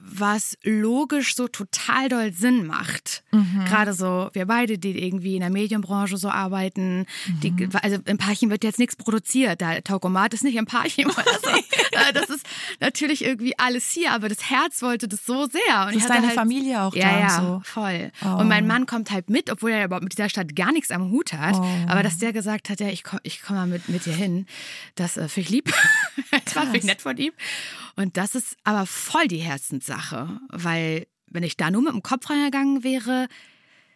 was 0.04 0.58
logisch 0.64 1.36
so 1.36 1.46
total 1.48 2.08
doll 2.08 2.32
Sinn 2.32 2.66
macht. 2.66 3.22
Gerade 3.66 3.94
so, 3.94 4.30
wir 4.32 4.46
beide, 4.46 4.78
die 4.78 5.02
irgendwie 5.02 5.34
in 5.34 5.40
der 5.40 5.50
Medienbranche 5.50 6.16
so 6.16 6.28
arbeiten, 6.28 7.06
die, 7.42 7.68
also 7.80 7.98
im 8.04 8.18
Parchim 8.18 8.50
wird 8.50 8.64
jetzt 8.64 8.78
nichts 8.78 8.96
produziert. 8.96 9.60
Der 9.60 9.82
Taukomat 9.82 10.34
ist 10.34 10.44
nicht 10.44 10.56
im 10.56 10.66
Parchim 10.66 11.08
oder 11.08 11.38
so. 11.42 11.50
Äh, 11.92 12.14
das 12.14 12.30
ist 12.30 12.46
natürlich 12.80 13.22
irgendwie 13.22 13.58
alles 13.58 13.90
hier, 13.90 14.12
aber 14.12 14.30
das 14.30 14.48
Herz 14.48 14.80
wollte 14.80 15.08
das 15.08 15.26
so 15.26 15.44
sehr. 15.44 15.60
Und 15.82 15.88
Das 15.88 15.90
ich 15.90 15.96
ist 15.98 16.08
deine 16.08 16.28
halt, 16.28 16.34
Familie 16.34 16.80
auch 16.80 16.94
ja, 16.94 17.10
da 17.10 17.20
ja, 17.20 17.40
so. 17.40 17.60
voll. 17.64 18.10
Oh. 18.24 18.40
Und 18.40 18.48
mein 18.48 18.66
Mann 18.66 18.86
kommt 18.86 19.10
halt 19.10 19.28
mit, 19.28 19.50
obwohl 19.50 19.72
er 19.72 19.84
überhaupt 19.84 20.02
mit 20.02 20.12
dieser 20.12 20.30
Stadt 20.30 20.56
gar 20.56 20.72
nichts 20.72 20.90
am 20.90 21.10
Hut 21.10 21.34
hat. 21.34 21.54
Oh. 21.54 21.66
Aber 21.88 22.02
dass 22.02 22.16
der 22.16 22.32
gesagt 22.32 22.70
hat, 22.70 22.80
ja, 22.80 22.88
ich 22.88 23.04
komme 23.04 23.20
ich 23.24 23.42
komm 23.42 23.56
mal 23.56 23.66
mit, 23.66 23.90
mit 23.90 24.06
dir 24.06 24.14
hin, 24.14 24.46
das 24.94 25.18
äh, 25.18 25.28
finde 25.28 25.48
ich 25.48 25.50
lieb. 25.50 25.74
das 26.44 26.56
war 26.56 26.62
finde 26.62 26.78
ich 26.78 26.84
nett 26.84 27.02
von 27.02 27.16
ihm. 27.18 27.32
Und 27.96 28.16
das 28.16 28.35
ist 28.35 28.57
aber 28.64 28.87
voll 28.87 29.28
die 29.28 29.38
Herzenssache, 29.38 30.40
weil 30.48 31.07
wenn 31.31 31.42
ich 31.42 31.57
da 31.57 31.70
nur 31.70 31.83
mit 31.83 31.92
dem 31.92 32.02
Kopf 32.02 32.28
reingegangen 32.31 32.85
wäre, 32.85 33.28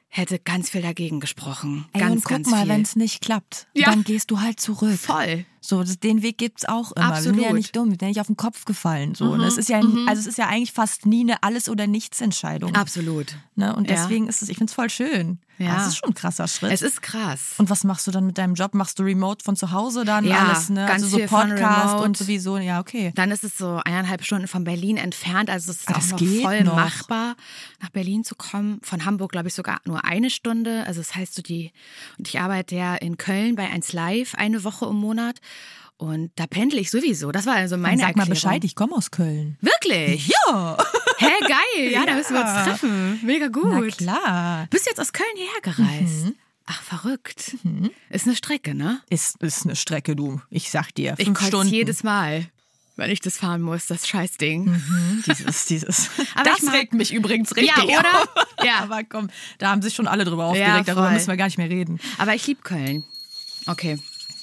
hätte 0.08 0.38
ganz 0.38 0.70
viel 0.70 0.82
dagegen 0.82 1.20
gesprochen. 1.20 1.86
Ey, 1.92 2.00
ganz, 2.00 2.14
und 2.16 2.22
guck 2.24 2.30
ganz 2.30 2.50
mal, 2.50 2.68
wenn 2.68 2.82
es 2.82 2.94
nicht 2.96 3.20
klappt, 3.20 3.66
Ja. 3.74 3.90
dann 3.90 4.04
gehst 4.04 4.30
du 4.30 4.40
halt 4.40 4.60
zurück. 4.60 4.96
Voll. 4.98 5.44
So, 5.60 5.82
den 5.82 6.22
Weg 6.22 6.38
gibt's 6.38 6.64
auch 6.64 6.92
immer. 6.92 7.10
Wir 7.16 7.22
sind 7.22 7.34
ja 7.34 7.40
Absolut. 7.48 7.50
Mhm, 7.50 7.56
nicht 7.56 7.76
dumm, 7.76 7.84
wir 7.86 7.90
sind 7.92 8.02
ja 8.02 8.08
nicht 8.08 8.20
auf 8.20 8.28
den 8.28 8.36
Kopf 8.36 8.64
gefallen. 8.64 9.14
So. 9.14 9.24
Und 9.32 9.40
es 9.40 9.58
ist 9.58 9.68
ja, 9.68 9.78
also 10.06 10.20
es 10.20 10.26
ist 10.26 10.38
ja 10.38 10.46
eigentlich 10.46 10.72
fast 10.72 11.06
nie 11.06 11.22
eine 11.22 11.42
Alles- 11.42 11.68
oder 11.68 11.86
Nichts-Entscheidung. 11.88 12.74
Absolut. 12.76 13.36
Ne? 13.56 13.74
Und 13.74 13.90
Ja. 13.90 13.96
deswegen 13.96 14.28
ist 14.28 14.42
es, 14.42 14.48
ich 14.48 14.56
finde 14.58 14.70
es 14.70 14.74
voll 14.74 14.88
schön. 14.90 15.40
Ja. 15.58 15.74
Das 15.76 15.86
ist 15.88 15.96
schon 15.98 16.10
ein 16.10 16.14
krasser 16.14 16.46
Schritt. 16.48 16.70
Es 16.72 16.82
ist 16.82 17.00
krass. 17.02 17.54
und 17.58 17.70
was 17.70 17.82
machst 17.84 18.06
du 18.06 18.10
dann 18.10 18.26
mit 18.26 18.36
deinem 18.38 18.54
Job? 18.54 18.74
Machst 18.74 18.98
du 18.98 19.02
remote 19.04 19.42
von 19.44 19.56
zu 19.56 19.70
Hause 19.72 20.04
dann 20.04 20.24
Ja, 20.24 20.46
alles, 20.48 20.68
ne? 20.68 20.84
ganz 20.86 21.02
also 21.04 21.18
so 21.18 21.24
Podcast 21.26 21.96
und 22.04 22.16
sowieso, 22.16 22.58
ja, 22.58 22.80
okay. 22.80 23.12
Dann 23.14 23.30
ist 23.30 23.42
es 23.44 23.56
so 23.56 23.80
eineinhalb 23.84 24.22
Stunden 24.24 24.48
von 24.48 24.64
Berlin 24.64 24.96
entfernt, 24.96 25.48
also 25.50 25.70
es 25.70 25.78
ist 25.78 25.88
Ah, 25.88 25.92
auch 25.92 25.96
das 25.96 26.10
noch 26.10 26.18
geht 26.18 26.42
voll 26.42 26.62
noch. 26.64 26.76
machbar, 26.76 27.36
nach 27.80 27.90
Berlin 27.90 28.22
zu 28.24 28.34
kommen. 28.34 28.80
Von 28.82 29.04
Hamburg, 29.04 29.32
glaube 29.32 29.48
ich, 29.48 29.54
sogar 29.54 29.80
nur 29.86 30.04
eine 30.04 30.28
Stunde. 30.30 30.84
Also 30.86 31.00
das 31.00 31.14
heißt 31.14 31.34
so 31.34 31.42
die, 31.42 31.72
und 32.18 32.28
ich 32.28 32.38
arbeite 32.40 32.74
ja 32.76 32.94
in 32.94 33.16
Köln 33.16 33.54
bei 33.56 33.68
1 33.70 33.92
Live 33.92 34.34
eine 34.34 34.62
Woche 34.64 34.86
im 34.86 34.96
Monat. 34.96 35.40
Und 35.98 36.30
da 36.36 36.46
pendle 36.46 36.78
ich 36.78 36.90
sowieso. 36.90 37.32
Das 37.32 37.46
war 37.46 37.54
also 37.54 37.78
meine 37.78 37.96
Dann 38.02 38.08
sag 38.08 38.16
mal 38.16 38.22
Erklärung. 38.24 38.30
Bescheid, 38.30 38.64
ich 38.64 38.74
komme 38.74 38.94
aus 38.94 39.10
Köln. 39.10 39.56
Wirklich? 39.62 40.28
Ja, 40.46 40.76
Hä, 41.18 41.30
geil. 41.40 41.90
Ja, 41.92 42.04
da 42.06 42.14
müssen 42.14 42.34
wir 42.34 42.40
uns 42.42 42.52
treffen. 42.64 43.20
Mega 43.24 43.48
gut. 43.48 43.64
na 43.72 43.80
klar. 43.88 44.66
Bist 44.70 44.86
du 44.86 44.90
jetzt 44.90 45.00
aus 45.00 45.12
Köln 45.12 45.28
hierher 45.36 45.60
gereist? 45.62 46.32
Ach, 46.66 46.82
verrückt. 46.82 47.56
Ist 48.10 48.26
eine 48.26 48.34
Strecke, 48.36 48.74
ne? 48.74 49.00
Ist, 49.08 49.40
ist 49.42 49.64
eine 49.64 49.76
Strecke, 49.76 50.16
du. 50.16 50.40
Ich 50.50 50.70
sag 50.70 50.92
dir. 50.94 51.14
Ich 51.18 51.28
Stunden. 51.38 51.72
jedes 51.72 52.02
Mal, 52.02 52.46
wenn 52.96 53.10
ich 53.10 53.20
das 53.20 53.36
fahren 53.36 53.62
muss, 53.62 53.86
das 53.86 54.06
Scheißding. 54.08 54.82
Dieses, 55.26 55.66
dieses. 55.66 56.10
Aber 56.34 56.50
das 56.50 56.62
mag- 56.62 56.74
regt 56.74 56.92
mich 56.94 57.14
übrigens 57.14 57.54
richtig 57.54 57.76
Ja, 57.76 57.82
oder? 58.00 58.22
auf. 58.22 58.28
Ja. 58.64 58.78
Aber 58.82 59.04
komm, 59.04 59.28
da 59.58 59.70
haben 59.70 59.80
sich 59.82 59.94
schon 59.94 60.08
alle 60.08 60.24
drüber 60.24 60.44
Ja, 60.44 60.50
aufgeregt, 60.50 60.88
darüber 60.88 61.04
voll. 61.04 61.12
müssen 61.14 61.28
wir 61.28 61.36
gar 61.36 61.46
nicht 61.46 61.58
mehr 61.58 61.70
reden. 61.70 62.00
Aber 62.18 62.34
ich 62.34 62.46
liebe 62.46 62.62
Köln. 62.62 63.04
Okay. 63.66 63.98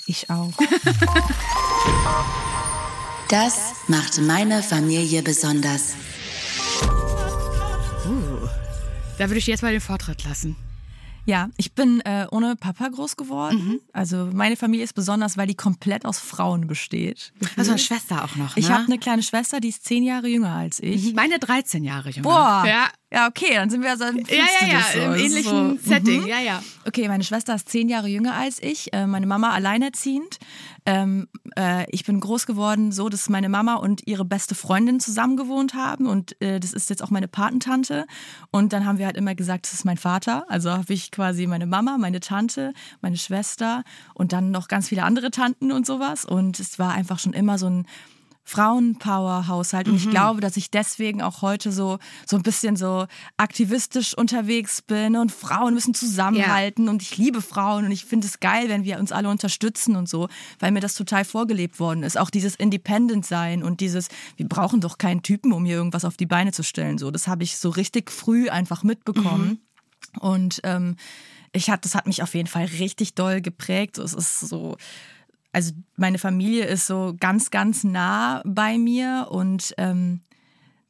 Ich 0.05 0.29
auch. 0.29 0.51
Das 3.29 3.57
macht 3.87 4.19
meine 4.21 4.61
Familie 4.61 5.23
besonders. 5.23 5.93
Da 9.17 9.29
würde 9.29 9.37
ich 9.37 9.45
dir 9.45 9.51
jetzt 9.51 9.61
mal 9.61 9.71
den 9.71 9.81
Vortritt 9.81 10.23
lassen. 10.23 10.55
Ja, 11.25 11.49
ich 11.55 11.73
bin 11.73 12.01
äh, 12.01 12.27
ohne 12.31 12.57
Papa 12.57 12.89
groß 12.89 13.15
geworden. 13.15 13.79
Also 13.93 14.29
meine 14.33 14.57
Familie 14.57 14.83
ist 14.83 14.93
besonders, 14.93 15.37
weil 15.37 15.47
die 15.47 15.55
komplett 15.55 16.05
aus 16.05 16.19
Frauen 16.19 16.67
besteht. 16.67 17.31
Also 17.55 17.71
eine 17.71 17.79
Schwester 17.79 18.25
auch 18.25 18.35
noch, 18.35 18.55
ne? 18.55 18.59
Ich 18.61 18.69
habe 18.69 18.83
eine 18.83 18.97
kleine 18.97 19.23
Schwester, 19.23 19.61
die 19.61 19.69
ist 19.69 19.85
zehn 19.85 20.03
Jahre 20.03 20.27
jünger 20.27 20.53
als 20.53 20.81
ich. 20.81 21.13
Meine 21.13 21.39
13 21.39 21.83
Jahre 21.85 22.09
jünger. 22.09 22.23
Boah. 22.23 22.63
Ja, 22.67 22.89
Ja, 23.13 23.27
okay, 23.27 23.53
dann 23.53 23.69
sind 23.69 23.83
wir 23.83 23.91
also 23.91 24.05
ja, 24.05 24.11
ja, 24.61 24.67
ja 24.67 24.81
so. 24.91 24.99
im 24.99 25.13
ähnlichen 25.13 25.77
so, 25.77 25.89
Setting. 25.89 26.21
mhm. 26.21 26.27
Ja, 26.27 26.39
ja. 26.39 26.63
Okay, 26.87 27.07
meine 27.07 27.23
Schwester 27.23 27.53
ist 27.53 27.69
zehn 27.69 27.87
Jahre 27.87 28.07
jünger 28.07 28.33
als 28.33 28.57
ich. 28.59 28.91
Äh, 28.91 29.05
meine 29.05 29.27
Mama 29.27 29.51
alleinerziehend. 29.51 30.39
Ähm, 30.87 31.27
äh, 31.55 31.85
ich 31.91 32.05
bin 32.05 32.19
groß 32.19 32.47
geworden 32.47 32.91
so, 32.91 33.09
dass 33.09 33.29
meine 33.29 33.49
Mama 33.49 33.75
und 33.75 34.07
ihre 34.07 34.25
beste 34.25 34.55
Freundin 34.55 34.99
zusammen 34.99 35.37
gewohnt 35.37 35.75
haben. 35.75 36.07
Und 36.07 36.41
äh, 36.41 36.59
das 36.59 36.73
ist 36.73 36.89
jetzt 36.89 37.03
auch 37.03 37.11
meine 37.11 37.27
Patentante. 37.27 38.07
Und 38.49 38.73
dann 38.73 38.87
haben 38.87 38.97
wir 38.97 39.05
halt 39.05 39.15
immer 39.15 39.35
gesagt, 39.35 39.67
das 39.67 39.73
ist 39.73 39.85
mein 39.85 39.97
Vater. 39.97 40.45
Also 40.49 40.71
habe 40.71 40.91
ich 40.91 41.11
quasi 41.11 41.45
meine 41.45 41.67
Mama, 41.67 41.99
meine 41.99 42.19
Tante, 42.19 42.73
meine 43.01 43.17
Schwester 43.17 43.83
und 44.15 44.33
dann 44.33 44.49
noch 44.49 44.67
ganz 44.67 44.89
viele 44.89 45.03
andere 45.03 45.29
Tanten 45.29 45.71
und 45.71 45.85
sowas. 45.85 46.25
Und 46.25 46.59
es 46.59 46.79
war 46.79 46.93
einfach 46.93 47.19
schon 47.19 47.33
immer 47.33 47.59
so 47.59 47.67
ein 47.67 47.85
Frauenpower-Haushalt. 48.43 49.87
Und 49.87 49.95
ich 49.95 50.09
glaube, 50.09 50.41
dass 50.41 50.57
ich 50.57 50.69
deswegen 50.69 51.21
auch 51.21 51.41
heute 51.41 51.71
so, 51.71 51.97
so 52.25 52.35
ein 52.35 52.43
bisschen 52.43 52.75
so 52.75 53.07
aktivistisch 53.37 54.15
unterwegs 54.15 54.81
bin 54.81 55.15
und 55.15 55.31
Frauen 55.31 55.73
müssen 55.73 55.93
zusammenhalten 55.93 56.89
und 56.89 57.01
ich 57.01 57.17
liebe 57.17 57.41
Frauen 57.41 57.85
und 57.85 57.91
ich 57.91 58.05
finde 58.05 58.27
es 58.27 58.39
geil, 58.39 58.69
wenn 58.69 58.83
wir 58.83 58.99
uns 58.99 59.11
alle 59.11 59.29
unterstützen 59.29 59.95
und 59.95 60.09
so, 60.09 60.27
weil 60.59 60.71
mir 60.71 60.81
das 60.81 60.95
total 60.95 61.25
vorgelebt 61.25 61.79
worden 61.79 62.03
ist. 62.03 62.17
Auch 62.17 62.29
dieses 62.29 62.55
Independent 62.55 63.25
sein 63.25 63.63
und 63.63 63.79
dieses, 63.79 64.09
wir 64.35 64.47
brauchen 64.47 64.81
doch 64.81 64.97
keinen 64.97 65.23
Typen, 65.23 65.53
um 65.53 65.65
hier 65.65 65.75
irgendwas 65.75 66.05
auf 66.05 66.17
die 66.17 66.25
Beine 66.25 66.51
zu 66.51 66.63
stellen. 66.63 66.97
So, 66.97 67.11
das 67.11 67.27
habe 67.27 67.43
ich 67.43 67.57
so 67.57 67.69
richtig 67.69 68.11
früh 68.11 68.49
einfach 68.49 68.83
mitbekommen. 68.83 69.61
Und 70.19 70.59
ähm, 70.63 70.97
ich 71.53 71.69
hat, 71.69 71.85
das 71.85 71.95
hat 71.95 72.07
mich 72.07 72.21
auf 72.23 72.33
jeden 72.33 72.47
Fall 72.47 72.65
richtig 72.65 73.15
doll 73.15 73.41
geprägt. 73.41 73.97
Es 73.97 74.13
ist 74.13 74.41
so, 74.41 74.77
also 75.53 75.71
meine 75.95 76.17
Familie 76.17 76.65
ist 76.65 76.87
so 76.87 77.15
ganz, 77.17 77.51
ganz 77.51 77.83
nah 77.83 78.41
bei 78.43 78.77
mir 78.77 79.27
und 79.29 79.73
ähm, 79.77 80.21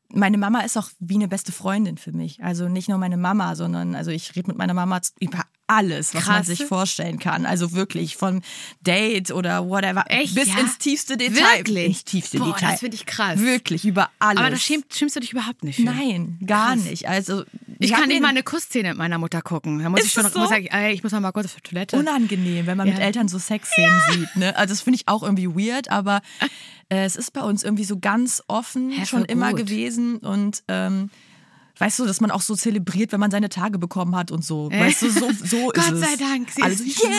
meine 0.10 0.38
Mama 0.38 0.62
ist 0.62 0.78
auch 0.78 0.89
wie 0.99 1.15
eine 1.15 1.28
beste 1.28 1.52
Freundin 1.52 1.97
für 1.97 2.13
mich. 2.13 2.41
Also 2.43 2.69
nicht 2.69 2.88
nur 2.88 2.97
meine 2.97 3.17
Mama, 3.17 3.56
sondern 3.56 3.93
also 3.93 4.12
ich 4.12 4.36
rede 4.36 4.47
mit 4.47 4.58
meiner 4.58 4.73
Mama 4.73 5.02
über 5.19 5.43
alles, 5.67 6.13
was 6.13 6.26
man 6.26 6.36
Krass. 6.38 6.47
sich 6.47 6.65
vorstellen 6.65 7.19
kann. 7.19 7.45
Also 7.45 7.71
wirklich 7.71 8.17
von 8.17 8.41
Date 8.82 9.32
oder 9.32 9.67
whatever 9.69 10.04
Echt, 10.08 10.36
bis 10.36 10.47
ja? 10.49 10.60
ins 10.60 10.78
tiefste 10.78 11.15
Detail. 11.17 11.58
Wirklich? 11.60 11.86
Ins 11.88 12.04
tiefste 12.04 12.39
Boah, 12.39 12.54
Detail. 12.54 12.71
das 12.71 12.80
finde 12.82 12.95
ich 12.95 13.06
krass. 13.06 13.39
Wirklich 13.39 13.86
über 13.86 14.10
alles. 14.19 14.39
Aber 14.39 14.49
da 14.49 14.58
schämt, 14.58 14.93
schämst 14.93 15.15
du 15.15 15.19
dich 15.21 15.32
überhaupt 15.32 15.63
nicht 15.63 15.78
für. 15.78 15.84
Nein, 15.84 16.38
gar 16.45 16.76
Krass. 16.76 16.86
nicht. 16.86 17.08
Also 17.08 17.43
Ich 17.80 17.93
hab 17.93 17.99
kann 18.02 18.10
nicht 18.10 18.21
mal 18.21 18.28
eine 18.30 18.43
Kussszene 18.43 18.89
mit 18.89 18.97
meiner 18.97 19.17
Mutter 19.17 19.41
gucken. 19.41 19.80
Da 19.82 19.89
muss 19.89 20.02
Ist 20.02 20.08
ich 20.08 20.13
schon 20.13 20.30
so? 20.30 20.39
muss 20.39 20.49
sagen, 20.49 20.65
ey, 20.67 20.93
ich 20.93 21.02
muss 21.04 21.12
mal 21.13 21.32
kurz 21.32 21.45
auf 21.45 21.56
die 21.56 21.62
Toilette. 21.69 21.97
unangenehm, 21.97 22.65
wenn 22.67 22.78
man 22.78 22.88
mit 22.88 22.97
Ja. 22.97 23.04
Eltern 23.06 23.28
so 23.28 23.38
Sexszenen 23.39 24.02
sieht. 24.12 24.36
Ne? 24.36 24.56
Also 24.58 24.73
das 24.73 24.82
finde 24.82 24.97
ich 24.97 25.08
auch 25.08 25.23
irgendwie 25.23 25.47
weird, 25.47 25.89
aber 25.89 26.21
äh, 26.89 27.06
es 27.06 27.15
ist 27.15 27.32
bei 27.34 27.41
uns 27.41 27.63
irgendwie 27.63 27.86
so 27.86 27.97
ganz 27.99 28.43
offen 28.47 28.91
Hä, 28.91 29.06
schon 29.06 29.26
immer 29.26 29.52
gut. 29.52 29.60
gewesen 29.60 30.17
und 30.17 30.63
ähm, 30.67 31.10
weißt 31.79 31.99
du, 31.99 32.05
dass 32.05 32.21
man 32.21 32.31
auch 32.31 32.41
so 32.41 32.55
zelebriert, 32.55 33.12
wenn 33.12 33.19
man 33.19 33.31
seine 33.31 33.49
Tage 33.49 33.79
bekommen 33.79 34.15
hat 34.15 34.31
und 34.31 34.45
so. 34.45 34.69
Weißt 34.71 35.01
du, 35.01 35.09
so, 35.09 35.31
so 35.31 35.71
ist 35.71 35.89
Gott 35.89 35.97
sei 35.97 36.15
Dank, 36.17 36.51
sie 36.51 36.62
Alle 36.62 36.73
ist 36.73 37.03
yeah, 37.03 37.12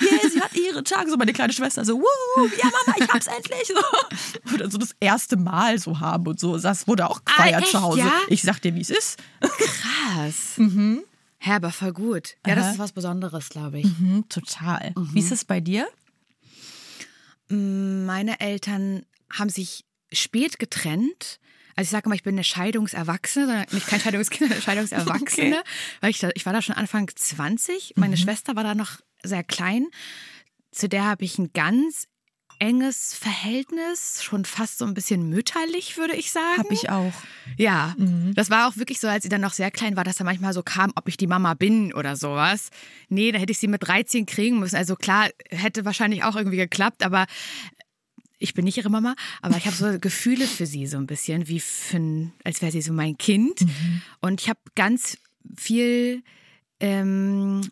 yeah, 0.00 0.30
sie 0.30 0.40
hat 0.40 0.54
ihre 0.54 0.84
Tage. 0.84 1.10
So 1.10 1.16
meine 1.16 1.32
kleine 1.32 1.52
Schwester 1.52 1.84
so, 1.84 1.94
wuhu, 1.98 2.48
ja 2.58 2.64
Mama, 2.64 2.98
ich 2.98 3.08
hab's 3.08 3.26
endlich. 3.36 3.66
So. 3.66 4.54
Oder 4.54 4.70
so 4.70 4.78
das 4.78 4.90
erste 5.00 5.36
Mal 5.36 5.78
so 5.78 6.00
haben 6.00 6.26
und 6.26 6.38
so. 6.38 6.56
Das 6.58 6.86
wurde 6.86 7.08
auch 7.08 7.24
gefeiert 7.24 7.62
echt, 7.62 7.72
zu 7.72 7.82
Hause. 7.82 8.00
ja? 8.00 8.12
Ich 8.28 8.42
sag 8.42 8.60
dir, 8.60 8.74
wie 8.74 8.80
es 8.80 8.90
ist. 8.90 9.18
Krass. 9.40 10.34
Mhm. 10.56 11.02
Hä, 11.38 11.52
aber 11.52 11.70
voll 11.70 11.92
gut. 11.92 12.36
Ja, 12.46 12.54
das 12.54 12.64
Aha. 12.64 12.72
ist 12.72 12.78
was 12.78 12.92
Besonderes, 12.92 13.50
glaube 13.50 13.78
ich. 13.78 13.84
Hm, 13.84 14.24
total. 14.28 14.92
Wie 14.96 15.20
ist 15.20 15.30
es 15.30 15.44
bei 15.44 15.60
dir? 15.60 15.86
Meine 17.48 18.40
Eltern 18.40 19.04
haben 19.32 19.50
sich 19.50 19.84
spät 20.12 20.58
getrennt. 20.58 21.38
Also 21.76 21.88
ich 21.88 21.90
sage 21.90 22.08
mal, 22.08 22.14
ich 22.14 22.22
bin 22.22 22.34
eine 22.34 22.44
Scheidungserwachsene, 22.44 23.46
sondern 23.46 23.66
nicht 23.70 23.86
kein 23.86 24.00
Scheidungskind, 24.00 24.50
eine 24.50 24.60
Scheidungserwachsene. 24.62 25.62
Weil 26.00 26.10
ich, 26.10 26.18
da, 26.18 26.30
ich 26.34 26.46
war 26.46 26.52
da 26.52 26.62
schon 26.62 26.74
Anfang 26.74 27.10
20. 27.14 27.94
Meine 27.96 28.16
Schwester 28.16 28.56
war 28.56 28.64
da 28.64 28.74
noch 28.74 28.98
sehr 29.22 29.44
klein. 29.44 29.86
Zu 30.72 30.88
der 30.88 31.04
habe 31.04 31.24
ich 31.24 31.38
ein 31.38 31.52
ganz 31.52 32.08
enges 32.58 33.14
Verhältnis, 33.14 34.22
schon 34.22 34.44
fast 34.44 34.78
so 34.78 34.86
ein 34.86 34.94
bisschen 34.94 35.28
mütterlich, 35.28 35.96
würde 35.98 36.14
ich 36.14 36.32
sagen. 36.32 36.58
Hab 36.58 36.70
ich 36.70 36.88
auch. 36.88 37.12
Ja, 37.56 37.94
das 38.34 38.50
war 38.50 38.68
auch 38.68 38.76
wirklich 38.76 38.98
so, 38.98 39.08
als 39.08 39.24
sie 39.24 39.28
dann 39.28 39.40
noch 39.40 39.52
sehr 39.52 39.70
klein 39.70 39.96
war, 39.96 40.04
dass 40.04 40.16
da 40.16 40.24
manchmal 40.24 40.52
so 40.52 40.62
kam, 40.62 40.92
ob 40.96 41.08
ich 41.08 41.16
die 41.16 41.26
Mama 41.26 41.54
bin 41.54 41.92
oder 41.92 42.16
sowas. 42.16 42.70
Nee, 43.08 43.32
da 43.32 43.38
hätte 43.38 43.52
ich 43.52 43.58
sie 43.58 43.68
mit 43.68 43.86
13 43.86 44.26
kriegen 44.26 44.58
müssen. 44.58 44.76
Also 44.76 44.96
klar, 44.96 45.28
hätte 45.50 45.84
wahrscheinlich 45.84 46.24
auch 46.24 46.36
irgendwie 46.36 46.56
geklappt, 46.56 47.04
aber 47.04 47.26
ich 48.38 48.54
bin 48.54 48.64
nicht 48.64 48.76
ihre 48.76 48.90
Mama, 48.90 49.14
aber 49.42 49.56
ich 49.56 49.66
habe 49.66 49.76
so 49.76 49.98
Gefühle 49.98 50.46
für 50.46 50.66
sie 50.66 50.86
so 50.86 50.96
ein 50.96 51.06
bisschen, 51.06 51.48
wie 51.48 51.60
für 51.60 51.96
ein, 51.96 52.32
als 52.44 52.62
wäre 52.62 52.72
sie 52.72 52.82
so 52.82 52.92
mein 52.92 53.16
Kind. 53.18 53.60
Und 54.20 54.40
ich 54.40 54.48
habe 54.48 54.60
ganz 54.74 55.18
viel 55.56 56.22
ähm, 56.80 57.62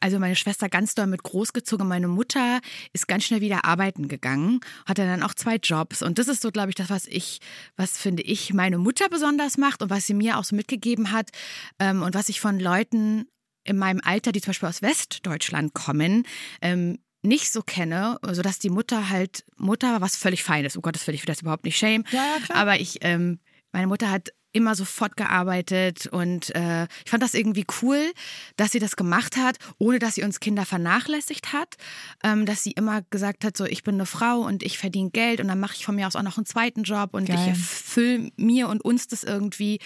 also 0.00 0.18
meine 0.18 0.36
Schwester 0.36 0.68
ganz 0.68 0.94
doll 0.94 1.06
mit 1.06 1.22
großgezogen. 1.22 1.86
Meine 1.86 2.08
Mutter 2.08 2.60
ist 2.92 3.08
ganz 3.08 3.24
schnell 3.24 3.40
wieder 3.40 3.64
arbeiten 3.64 4.08
gegangen, 4.08 4.60
hatte 4.86 5.04
dann 5.04 5.22
auch 5.22 5.34
zwei 5.34 5.56
Jobs. 5.56 6.02
Und 6.02 6.18
das 6.18 6.28
ist 6.28 6.42
so, 6.42 6.50
glaube 6.50 6.70
ich, 6.70 6.74
das, 6.74 6.90
was 6.90 7.06
ich, 7.06 7.40
was 7.76 7.98
finde 7.98 8.22
ich 8.22 8.52
meine 8.52 8.78
Mutter 8.78 9.08
besonders 9.08 9.58
macht 9.58 9.82
und 9.82 9.90
was 9.90 10.06
sie 10.06 10.14
mir 10.14 10.38
auch 10.38 10.44
so 10.44 10.54
mitgegeben 10.56 11.12
hat 11.12 11.30
ähm, 11.78 12.02
und 12.02 12.14
was 12.14 12.28
ich 12.28 12.40
von 12.40 12.60
Leuten 12.60 13.26
in 13.64 13.76
meinem 13.76 14.00
Alter, 14.02 14.32
die 14.32 14.40
zum 14.40 14.50
Beispiel 14.50 14.68
aus 14.68 14.82
Westdeutschland 14.82 15.74
kommen, 15.74 16.26
ähm, 16.60 16.98
nicht 17.22 17.52
so 17.52 17.62
kenne, 17.62 18.18
sodass 18.32 18.58
die 18.58 18.70
Mutter 18.70 19.10
halt, 19.10 19.44
Mutter 19.56 19.92
war 19.92 20.00
was 20.00 20.16
völlig 20.16 20.42
Feines, 20.42 20.76
um 20.76 20.82
Gottes 20.82 21.06
Willen, 21.06 21.16
ich 21.16 21.22
will 21.22 21.32
das 21.32 21.42
überhaupt 21.42 21.64
nicht 21.64 21.78
shame. 21.78 22.04
Ja, 22.10 22.18
ja, 22.18 22.44
klar. 22.44 22.58
Aber 22.58 22.80
ich, 22.80 22.98
ähm, 23.02 23.40
meine 23.72 23.86
Mutter 23.86 24.10
hat 24.10 24.30
immer 24.52 24.74
sofort 24.74 25.16
gearbeitet 25.16 26.06
und 26.06 26.54
äh, 26.54 26.84
ich 27.04 27.10
fand 27.10 27.22
das 27.22 27.34
irgendwie 27.34 27.64
cool, 27.82 28.12
dass 28.56 28.72
sie 28.72 28.80
das 28.80 28.96
gemacht 28.96 29.36
hat, 29.36 29.58
ohne 29.78 29.98
dass 29.98 30.16
sie 30.16 30.24
uns 30.24 30.40
Kinder 30.40 30.66
vernachlässigt 30.66 31.52
hat, 31.52 31.76
ähm, 32.24 32.46
dass 32.46 32.64
sie 32.64 32.72
immer 32.72 33.02
gesagt 33.10 33.44
hat, 33.44 33.56
so 33.56 33.64
ich 33.64 33.84
bin 33.84 33.94
eine 33.94 34.06
Frau 34.06 34.40
und 34.40 34.62
ich 34.62 34.78
verdiene 34.78 35.10
Geld 35.10 35.40
und 35.40 35.48
dann 35.48 35.60
mache 35.60 35.74
ich 35.76 35.84
von 35.84 35.94
mir 35.94 36.06
aus 36.06 36.16
auch 36.16 36.22
noch 36.22 36.36
einen 36.36 36.46
zweiten 36.46 36.82
Job 36.82 37.14
und 37.14 37.26
Geil. 37.26 37.38
ich 37.40 37.48
erfülle 37.48 38.32
mir 38.36 38.68
und 38.68 38.84
uns 38.84 39.06
das 39.06 39.22
irgendwie 39.22 39.78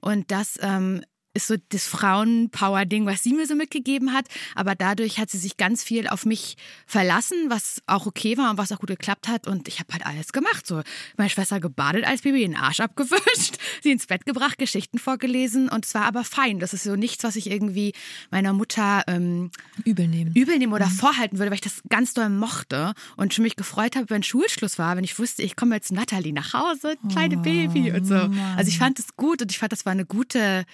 und 0.00 0.30
das 0.30 0.58
ähm, 0.62 1.02
ist 1.34 1.46
so 1.46 1.56
das 1.70 1.86
Frauen-Power-Ding, 1.86 3.06
was 3.06 3.22
sie 3.22 3.32
mir 3.32 3.46
so 3.46 3.54
mitgegeben 3.54 4.12
hat. 4.12 4.26
Aber 4.54 4.74
dadurch 4.74 5.18
hat 5.18 5.30
sie 5.30 5.38
sich 5.38 5.56
ganz 5.56 5.82
viel 5.82 6.08
auf 6.08 6.26
mich 6.26 6.56
verlassen, 6.86 7.36
was 7.48 7.82
auch 7.86 8.06
okay 8.06 8.36
war 8.36 8.50
und 8.50 8.58
was 8.58 8.72
auch 8.72 8.78
gut 8.78 8.90
geklappt 8.90 9.28
hat. 9.28 9.46
Und 9.46 9.68
ich 9.68 9.78
habe 9.78 9.92
halt 9.92 10.06
alles 10.06 10.32
gemacht. 10.32 10.66
So, 10.66 10.82
meine 11.16 11.30
Schwester 11.30 11.60
gebadet 11.60 12.04
als 12.04 12.22
Baby, 12.22 12.40
den 12.40 12.56
Arsch 12.56 12.80
abgewischt, 12.80 13.58
sie 13.82 13.92
ins 13.92 14.06
Bett 14.06 14.26
gebracht, 14.26 14.58
Geschichten 14.58 14.98
vorgelesen. 14.98 15.68
Und 15.68 15.84
es 15.84 15.94
war 15.94 16.04
aber 16.04 16.24
fein. 16.24 16.58
Das 16.58 16.72
ist 16.74 16.84
so 16.84 16.96
nichts, 16.96 17.24
was 17.24 17.36
ich 17.36 17.50
irgendwie 17.50 17.92
meiner 18.30 18.52
Mutter 18.52 19.02
ähm, 19.06 19.50
Übel 19.84 20.08
nehmen. 20.08 20.34
übel 20.34 20.58
nehmen 20.58 20.72
oder 20.72 20.88
vorhalten 20.88 21.38
würde, 21.38 21.50
weil 21.50 21.56
ich 21.56 21.60
das 21.60 21.82
ganz 21.88 22.14
doll 22.14 22.28
mochte 22.28 22.94
und 23.16 23.34
schon 23.34 23.42
mich 23.42 23.56
gefreut 23.56 23.96
habe, 23.96 24.10
wenn 24.10 24.22
Schulschluss 24.22 24.78
war, 24.78 24.96
wenn 24.96 25.04
ich 25.04 25.18
wusste, 25.18 25.42
ich 25.42 25.56
komme 25.56 25.74
jetzt 25.74 25.88
zu 25.88 25.94
Nathalie 25.94 26.32
nach 26.32 26.52
Hause, 26.52 26.96
kleine 27.10 27.36
Baby 27.36 27.92
und 27.92 28.06
so. 28.06 28.14
Also 28.56 28.68
ich 28.68 28.78
fand 28.78 28.98
es 28.98 29.16
gut 29.16 29.42
und 29.42 29.50
ich 29.50 29.58
fand, 29.58 29.72
das 29.72 29.84
war 29.84 29.92
eine 29.92 30.06
gute 30.06 30.64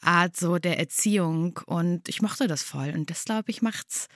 Art 0.00 0.36
so 0.36 0.58
der 0.58 0.78
Erziehung. 0.78 1.60
Und 1.66 2.08
ich 2.08 2.22
mochte 2.22 2.46
das 2.46 2.62
voll. 2.62 2.90
Und 2.90 3.10
das 3.10 3.24
glaube 3.24 3.50
ich 3.50 3.62
macht's 3.62 4.08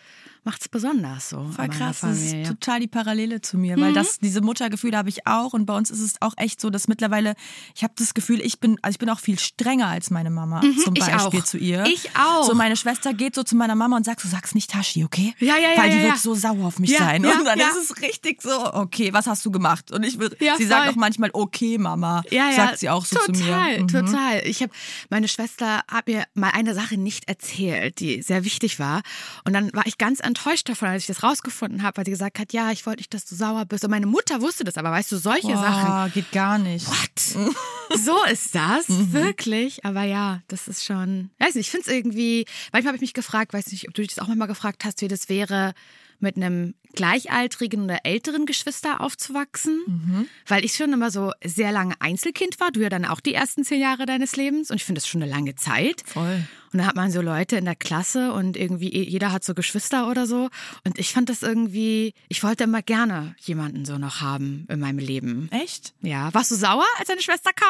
macht's 0.44 0.68
besonders 0.68 1.28
so. 1.30 1.36
Voll 1.54 1.64
an 1.66 1.70
krass, 1.70 2.00
das 2.00 2.18
ist. 2.18 2.34
Mhm. 2.34 2.44
total 2.44 2.80
die 2.80 2.88
Parallele 2.88 3.40
zu 3.40 3.56
mir, 3.58 3.76
weil 3.80 3.92
das 3.92 4.18
diese 4.18 4.40
Muttergefühle 4.40 4.96
habe 4.96 5.08
ich 5.08 5.26
auch 5.26 5.52
und 5.52 5.66
bei 5.66 5.76
uns 5.76 5.90
ist 5.90 6.00
es 6.00 6.14
auch 6.20 6.34
echt 6.36 6.60
so, 6.60 6.70
dass 6.70 6.88
mittlerweile 6.88 7.34
ich 7.74 7.82
habe 7.84 7.94
das 7.96 8.14
Gefühl, 8.14 8.40
ich 8.40 8.58
bin 8.60 8.76
also 8.82 8.94
ich 8.94 8.98
bin 8.98 9.08
auch 9.10 9.20
viel 9.20 9.38
strenger 9.38 9.86
als 9.88 10.10
meine 10.10 10.30
Mama 10.30 10.60
zum 10.60 10.94
Mhm, 10.94 10.96
ich 10.96 11.06
Beispiel 11.06 11.40
auch. 11.40 11.44
zu 11.44 11.58
ihr. 11.58 11.84
Ich 11.86 12.10
auch. 12.16 12.44
So 12.44 12.54
meine 12.54 12.76
Schwester 12.76 13.14
geht 13.14 13.34
so 13.34 13.42
zu 13.42 13.54
meiner 13.56 13.74
Mama 13.74 13.96
und 13.96 14.04
sagt, 14.04 14.20
so 14.20 14.28
sag's 14.28 14.54
nicht 14.54 14.70
Tashi, 14.70 15.04
okay? 15.04 15.34
Ja, 15.38 15.56
ja, 15.56 15.70
ja, 15.74 15.82
Weil 15.82 15.90
die 15.90 15.96
ja, 15.96 16.02
wird 16.02 16.14
ja. 16.14 16.18
so 16.18 16.34
sauer 16.34 16.66
auf 16.66 16.78
mich 16.78 16.90
Ja, 16.90 16.98
sein 16.98 17.24
und 17.24 17.44
dann 17.44 17.58
ist 17.60 17.90
es 17.90 18.02
richtig 18.02 18.42
so, 18.42 18.50
okay, 18.74 19.12
was 19.12 19.26
hast 19.26 19.44
du 19.46 19.50
gemacht? 19.50 19.90
Und 19.92 20.02
ich 20.04 20.18
Ja, 20.40 20.56
sie 20.56 20.66
sagt 20.66 20.88
auch 20.90 20.96
manchmal 20.96 21.30
okay, 21.32 21.78
Mama, 21.78 22.22
Ja, 22.30 22.50
ja, 22.50 22.56
sagt 22.56 22.78
sie 22.78 22.90
auch 22.90 23.04
so 23.04 23.16
total, 23.16 23.34
zu 23.34 23.42
mir. 23.44 23.82
Mhm. 23.82 23.88
Total, 23.88 24.42
Ich 24.46 24.62
habe 24.62 24.72
meine 25.10 25.28
Schwester 25.28 25.82
hat 25.88 26.06
mir 26.06 26.24
mal 26.34 26.50
eine 26.50 26.74
Sache 26.74 26.96
nicht 26.96 27.28
erzählt, 27.28 28.00
die 28.00 28.22
sehr 28.22 28.44
wichtig 28.44 28.78
war, 28.78 29.02
und 29.44 29.52
dann 29.52 29.72
war 29.72 29.86
ich 29.86 29.98
ganz 29.98 30.20
enttäuscht 30.32 30.68
davon, 30.68 30.88
als 30.88 31.02
ich 31.02 31.06
das 31.06 31.22
rausgefunden 31.22 31.82
habe, 31.82 31.98
weil 31.98 32.04
sie 32.04 32.10
gesagt 32.10 32.38
hat, 32.38 32.52
ja, 32.52 32.70
ich 32.70 32.84
wollte 32.86 33.00
nicht, 33.00 33.12
dass 33.14 33.24
du 33.24 33.34
sauer 33.34 33.64
bist. 33.64 33.84
Und 33.84 33.90
meine 33.90 34.06
Mutter 34.06 34.40
wusste 34.40 34.64
das, 34.64 34.76
aber 34.76 34.90
weißt 34.90 35.12
du, 35.12 35.16
solche 35.18 35.52
Sachen. 35.56 35.86
Boah, 35.86 36.10
geht 36.12 36.32
gar 36.32 36.58
nicht. 36.58 36.86
What? 36.88 37.54
so 38.04 38.24
ist 38.30 38.54
das, 38.54 38.88
Mhm. 38.88 39.12
wirklich. 39.12 39.84
Aber 39.84 40.02
ja, 40.02 40.40
das 40.48 40.68
ist 40.68 40.84
schon. 40.84 41.30
Weiß 41.38 41.54
nicht, 41.54 41.66
ich 41.66 41.70
finde 41.70 41.86
es 41.88 41.92
irgendwie. 41.94 42.46
Manchmal 42.72 42.88
habe 42.90 42.96
ich 42.96 43.02
mich 43.02 43.14
gefragt, 43.14 43.52
weiß 43.52 43.70
nicht, 43.72 43.88
ob 43.88 43.94
du 43.94 44.02
dich 44.02 44.14
das 44.14 44.18
auch 44.22 44.28
manchmal 44.28 44.48
gefragt 44.48 44.84
hast, 44.84 45.00
wie 45.02 45.08
das 45.08 45.28
wäre, 45.28 45.74
mit 46.18 46.36
einem 46.36 46.74
gleichaltrigen 46.94 47.82
oder 47.82 47.98
älteren 48.04 48.46
Geschwister 48.46 49.00
aufzuwachsen, 49.00 49.80
Mhm. 49.86 50.28
weil 50.46 50.64
ich 50.64 50.74
schon 50.74 50.92
immer 50.92 51.10
so 51.10 51.32
sehr 51.44 51.72
lange 51.72 51.94
Einzelkind 52.00 52.60
war. 52.60 52.70
Du 52.70 52.80
ja 52.80 52.88
dann 52.88 53.04
auch 53.04 53.20
die 53.20 53.34
ersten 53.34 53.64
zehn 53.64 53.80
Jahre 53.80 54.06
deines 54.06 54.36
Lebens 54.36 54.70
und 54.70 54.76
ich 54.76 54.84
finde 54.84 55.00
das 55.00 55.08
schon 55.08 55.22
eine 55.22 55.30
lange 55.30 55.56
Zeit. 55.56 56.02
Voll. 56.06 56.44
Und 56.72 56.78
da 56.78 56.86
hat 56.86 56.96
man 56.96 57.10
so 57.10 57.20
Leute 57.20 57.56
in 57.56 57.64
der 57.66 57.74
Klasse 57.76 58.32
und 58.32 58.56
irgendwie 58.56 58.88
eh, 58.92 59.02
jeder 59.02 59.30
hat 59.32 59.44
so 59.44 59.54
Geschwister 59.54 60.08
oder 60.08 60.26
so. 60.26 60.48
Und 60.84 60.98
ich 60.98 61.12
fand 61.12 61.28
das 61.28 61.42
irgendwie, 61.42 62.14
ich 62.28 62.42
wollte 62.42 62.64
immer 62.64 62.82
gerne 62.82 63.34
jemanden 63.40 63.84
so 63.84 63.98
noch 63.98 64.20
haben 64.20 64.66
in 64.70 64.80
meinem 64.80 64.98
Leben. 64.98 65.48
Echt? 65.52 65.92
Ja, 66.00 66.32
warst 66.32 66.50
du 66.50 66.54
sauer, 66.54 66.86
als 66.98 67.08
deine 67.08 67.20
Schwester 67.22 67.50
kam? 67.54 67.68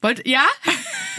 Wollt, 0.00 0.26
ja? 0.26 0.44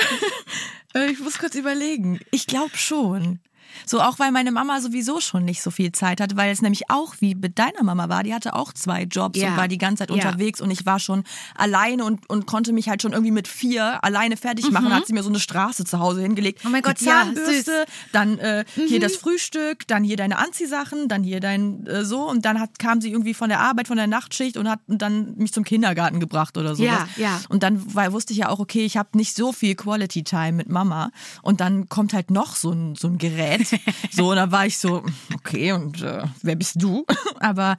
Äh, 0.93 1.11
Ich 1.11 1.19
muss 1.19 1.37
kurz 1.37 1.55
überlegen. 1.55 2.21
Ich 2.31 2.47
glaube 2.47 2.77
schon. 2.77 3.39
So 3.85 4.01
auch 4.01 4.19
weil 4.19 4.31
meine 4.31 4.51
Mama 4.51 4.81
sowieso 4.81 5.19
schon 5.19 5.45
nicht 5.45 5.61
so 5.61 5.71
viel 5.71 5.91
Zeit 5.91 6.21
hatte, 6.21 6.35
weil 6.37 6.51
es 6.51 6.61
nämlich 6.61 6.89
auch 6.89 7.15
wie 7.19 7.35
mit 7.35 7.59
deiner 7.59 7.83
Mama 7.83 8.09
war. 8.09 8.23
Die 8.23 8.33
hatte 8.33 8.55
auch 8.55 8.73
zwei 8.73 9.03
Jobs 9.03 9.39
Ja. 9.39 9.49
und 9.51 9.57
war 9.57 9.67
die 9.67 9.77
ganze 9.77 10.01
Zeit 10.05 10.09
Ja. 10.09 10.15
unterwegs 10.15 10.61
und 10.61 10.71
ich 10.71 10.85
war 10.85 10.99
schon 10.99 11.23
alleine 11.55 12.03
und, 12.03 12.29
und 12.29 12.45
konnte 12.47 12.73
mich 12.73 12.89
halt 12.89 13.01
schon 13.01 13.11
irgendwie 13.13 13.31
mit 13.31 13.47
vier 13.47 14.03
alleine 14.03 14.37
fertig 14.37 14.69
machen. 14.71 14.93
Hat 14.93 15.07
sie 15.07 15.13
mir 15.13 15.23
so 15.23 15.29
eine 15.29 15.39
Straße 15.39 15.85
zu 15.85 15.99
Hause 15.99 16.21
hingelegt. 16.21 16.63
Mhm. 16.63 16.69
Oh 16.69 16.71
mein 16.71 16.81
Gott, 16.81 16.99
Die 16.99 17.05
ja, 17.05 17.23
Zahnbürste, 17.23 17.85
dann 18.11 18.37
äh, 18.39 18.65
hier 18.75 18.99
das 18.99 19.15
Frühstück, 19.15 19.87
dann 19.87 20.03
hier 20.03 20.17
deine 20.17 20.37
Anziehsachen, 20.37 21.07
dann 21.07 21.23
hier 21.23 21.39
dein 21.39 21.85
äh, 21.87 22.03
so 22.05 22.27
und 22.29 22.45
dann 22.45 22.59
hat, 22.59 22.79
kam 22.79 23.01
sie 23.01 23.11
irgendwie 23.11 23.33
von 23.33 23.49
der 23.49 23.59
Arbeit, 23.59 23.87
von 23.87 23.97
der 23.97 24.07
Nachtschicht 24.07 24.57
und 24.57 24.69
hat 24.69 24.79
dann 24.87 25.35
mich 25.37 25.53
zum 25.53 25.63
Kindergarten 25.63 26.19
gebracht 26.19 26.57
oder 26.57 26.75
sowas. 26.75 27.07
Ja, 27.17 27.23
ja. 27.23 27.41
Und 27.49 27.63
dann 27.63 27.95
weil, 27.95 28.13
wusste 28.13 28.33
ich 28.33 28.39
ja 28.39 28.49
auch, 28.49 28.59
okay, 28.59 28.85
ich 28.85 28.97
habe 28.97 29.09
nicht 29.17 29.35
so 29.35 29.51
viel 29.51 29.75
Quality 29.75 30.23
Time 30.23 30.53
mit 30.53 30.69
Mama. 30.69 31.11
Und 31.41 31.59
dann 31.61 31.89
kommt 31.89 32.13
halt 32.13 32.31
noch 32.31 32.55
so 32.55 32.71
ein, 32.71 32.95
so 32.95 33.07
ein 33.07 33.17
Gerät. 33.17 33.66
So, 34.11 34.29
und 34.29 34.35
da 34.37 34.51
war 34.51 34.65
ich 34.65 34.77
so, 34.77 35.03
okay, 35.35 35.71
und 35.71 36.01
äh, 36.01 36.23
wer 36.41 36.55
bist 36.55 36.81
du? 36.81 37.05
Aber 37.39 37.77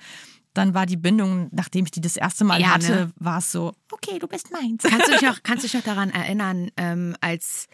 dann 0.55 0.75
war 0.75 0.87
die 0.87 0.97
Bindung, 0.97 1.49
nachdem 1.53 1.85
ich 1.85 1.91
die 1.93 2.01
das 2.01 2.17
erste 2.17 2.45
Mal 2.45 2.61
Ja, 2.61 2.75
hatte, 2.75 2.91
ne? 2.91 3.13
war 3.17 3.39
es 3.39 3.53
so, 3.53 3.75
okay, 3.93 4.19
du 4.19 4.27
bist 4.27 4.51
meins. 4.51 4.83
Kannst 4.83 5.09
du 5.09 5.13
dich 5.13 5.23
noch, 5.23 5.39
kannst 5.43 5.63
du 5.65 5.69
dich 5.69 5.75
noch 5.75 5.85
daran 5.85 6.11
erinnern, 6.11 6.71
ähm, 6.77 7.17
als 7.21 7.69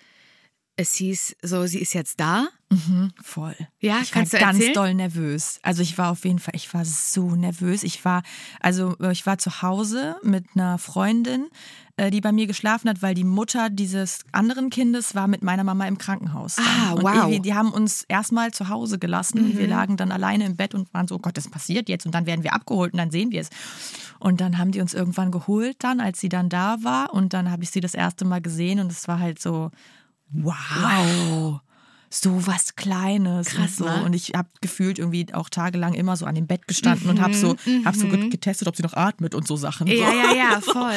es 0.76 0.94
hieß, 0.96 1.36
so, 1.42 1.66
sie 1.66 1.78
ist 1.78 1.94
jetzt 1.94 2.18
da? 2.20 2.48
Voll. 3.22 3.54
Ja, 3.78 3.98
ich 4.02 4.14
war 4.14 4.22
ganz 4.22 4.34
erzählen? 4.34 4.74
doll 4.74 4.94
nervös. 4.94 5.60
Also 5.62 5.82
ich 5.82 5.96
war 5.96 6.10
auf 6.10 6.24
jeden 6.24 6.40
Fall, 6.40 6.54
ich 6.56 6.72
war 6.74 6.84
so 6.84 7.36
nervös. 7.36 7.84
Ich 7.84 8.04
war, 8.04 8.22
also 8.60 8.96
äh, 8.98 9.12
ich 9.12 9.26
war 9.26 9.38
zu 9.38 9.62
Hause 9.62 10.16
mit 10.24 10.44
einer 10.54 10.78
Freundin, 10.78 11.48
äh, 11.96 12.10
die 12.10 12.20
bei 12.20 12.32
mir 12.32 12.48
geschlafen 12.48 12.88
hat, 12.88 13.02
weil 13.02 13.14
die 13.14 13.22
Mutter 13.22 13.70
dieses 13.70 14.24
anderen 14.32 14.70
Kindes 14.70 15.14
war 15.14 15.28
mit 15.28 15.44
meiner 15.44 15.62
Mama 15.62 15.86
im 15.86 15.98
Krankenhaus. 15.98 16.56
dann. 16.56 16.66
Ah, 16.66 16.92
und 16.94 17.02
wow. 17.04 17.28
Mhm. 17.28 17.42
die 17.42 17.54
haben 17.54 17.70
uns 17.70 18.04
erstmal 18.08 18.50
zu 18.50 18.68
Hause 18.68 18.98
gelassen. 18.98 19.56
Wir 19.56 19.68
lagen 19.68 19.96
dann 19.96 20.10
alleine 20.10 20.44
im 20.44 20.56
Bett 20.56 20.74
und 20.74 20.92
waren 20.92 21.06
so, 21.06 21.14
oh 21.16 21.20
Gott, 21.20 21.36
das 21.36 21.48
passiert 21.48 21.88
jetzt 21.88 22.06
und 22.06 22.14
dann 22.14 22.26
werden 22.26 22.42
wir 22.42 22.54
abgeholt 22.54 22.92
und 22.92 22.98
dann 22.98 23.12
sehen 23.12 23.30
wir 23.30 23.42
es. 23.42 23.50
Und 24.18 24.40
dann 24.40 24.58
haben 24.58 24.72
die 24.72 24.80
uns 24.80 24.94
irgendwann 24.94 25.30
geholt 25.30 25.76
dann, 25.78 26.00
als 26.00 26.18
sie 26.18 26.28
dann 26.28 26.48
da 26.48 26.82
war 26.82 27.12
und 27.14 27.34
dann 27.34 27.50
habe 27.52 27.62
ich 27.62 27.70
sie 27.70 27.80
das 27.80 27.94
erste 27.94 28.24
Mal 28.24 28.40
gesehen 28.40 28.80
und 28.80 28.90
es 28.90 29.06
war 29.06 29.20
halt 29.20 29.40
so, 29.40 29.70
wow. 30.34 31.60
So 32.10 32.46
was 32.46 32.76
Kleines 32.76 33.48
Krass, 33.48 33.80
und 33.80 33.86
so. 33.88 33.92
ne? 33.92 34.04
Und 34.04 34.12
ich 34.14 34.34
habe 34.36 34.48
gefühlt 34.60 35.00
irgendwie 35.00 35.34
auch 35.34 35.48
tagelang 35.48 35.94
immer 35.94 36.16
so 36.16 36.26
an 36.26 36.36
dem 36.36 36.46
Bett 36.46 36.68
gestanden 36.68 37.10
und 37.10 37.20
habe 37.20 37.34
so, 37.34 37.56
hab 37.84 37.96
so 37.96 38.06
get- 38.06 38.30
getestet, 38.30 38.68
ob 38.68 38.76
sie 38.76 38.84
noch 38.84 38.92
atmet 38.94 39.34
und 39.34 39.48
so 39.48 39.56
Sachen. 39.56 39.88
Mhm, 39.88 39.94
Ja, 39.94 40.10
so. 40.12 40.16
ja, 40.16 40.32
ja, 40.32 40.60
voll. 40.60 40.92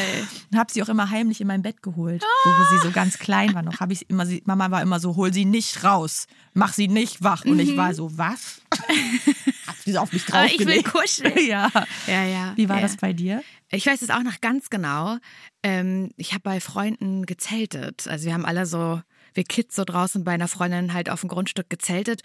Und 0.51 0.59
habe 0.59 0.71
sie 0.71 0.83
auch 0.83 0.89
immer 0.89 1.09
heimlich 1.09 1.41
in 1.41 1.47
mein 1.47 1.63
Bett 1.63 1.81
geholt, 1.81 2.21
wo 2.43 2.51
sie 2.75 2.83
so 2.83 2.91
ganz 2.91 3.17
klein 3.17 3.55
war 3.55 3.63
noch. 3.63 3.79
Habe 3.79 3.93
ich 3.93 4.07
immer, 4.11 4.27
sie, 4.27 4.43
Mama 4.45 4.69
war 4.69 4.83
immer 4.83 4.99
so, 4.99 5.15
hol 5.15 5.33
sie 5.33 5.45
nicht 5.45 5.83
raus, 5.83 6.27
mach 6.53 6.73
sie 6.73 6.87
nicht 6.87 7.23
wach. 7.23 7.45
Und 7.45 7.57
ich 7.57 7.75
war 7.75 7.95
so, 7.95 8.15
was? 8.15 8.61
Hat 9.65 9.75
sie 9.83 9.93
so 9.93 9.99
auf 9.99 10.13
mich 10.13 10.21
Mhm. 10.27 10.35
ich 10.45 10.59
will 10.67 10.83
draufgelegt. 10.83 10.93
kuscheln. 10.93 11.33
ja. 11.47 11.71
Ja, 12.05 12.23
ja. 12.25 12.53
Wie 12.55 12.69
war 12.69 12.75
ja. 12.75 12.81
das 12.83 12.95
bei 12.97 13.13
dir? 13.13 13.41
Ich 13.71 13.87
weiß 13.87 14.03
es 14.03 14.11
auch 14.11 14.21
noch 14.23 14.39
ganz 14.39 14.69
genau. 14.69 15.17
Ähm, 15.63 16.11
ich 16.15 16.33
habe 16.33 16.41
bei 16.43 16.59
Freunden 16.59 17.25
gezeltet. 17.25 18.07
Also 18.07 18.25
wir 18.27 18.35
haben 18.35 18.45
alle 18.45 18.67
so, 18.67 19.01
wir 19.37 19.45
Kids 19.45 19.75
so 19.75 19.85
draußen 19.85 20.23
bei 20.23 20.33
einer 20.33 20.49
Freundin 20.49 20.93
halt 20.93 21.09
auf 21.09 21.21
dem 21.21 21.29
Grundstück 21.29 21.69
gezeltet. 21.69 22.21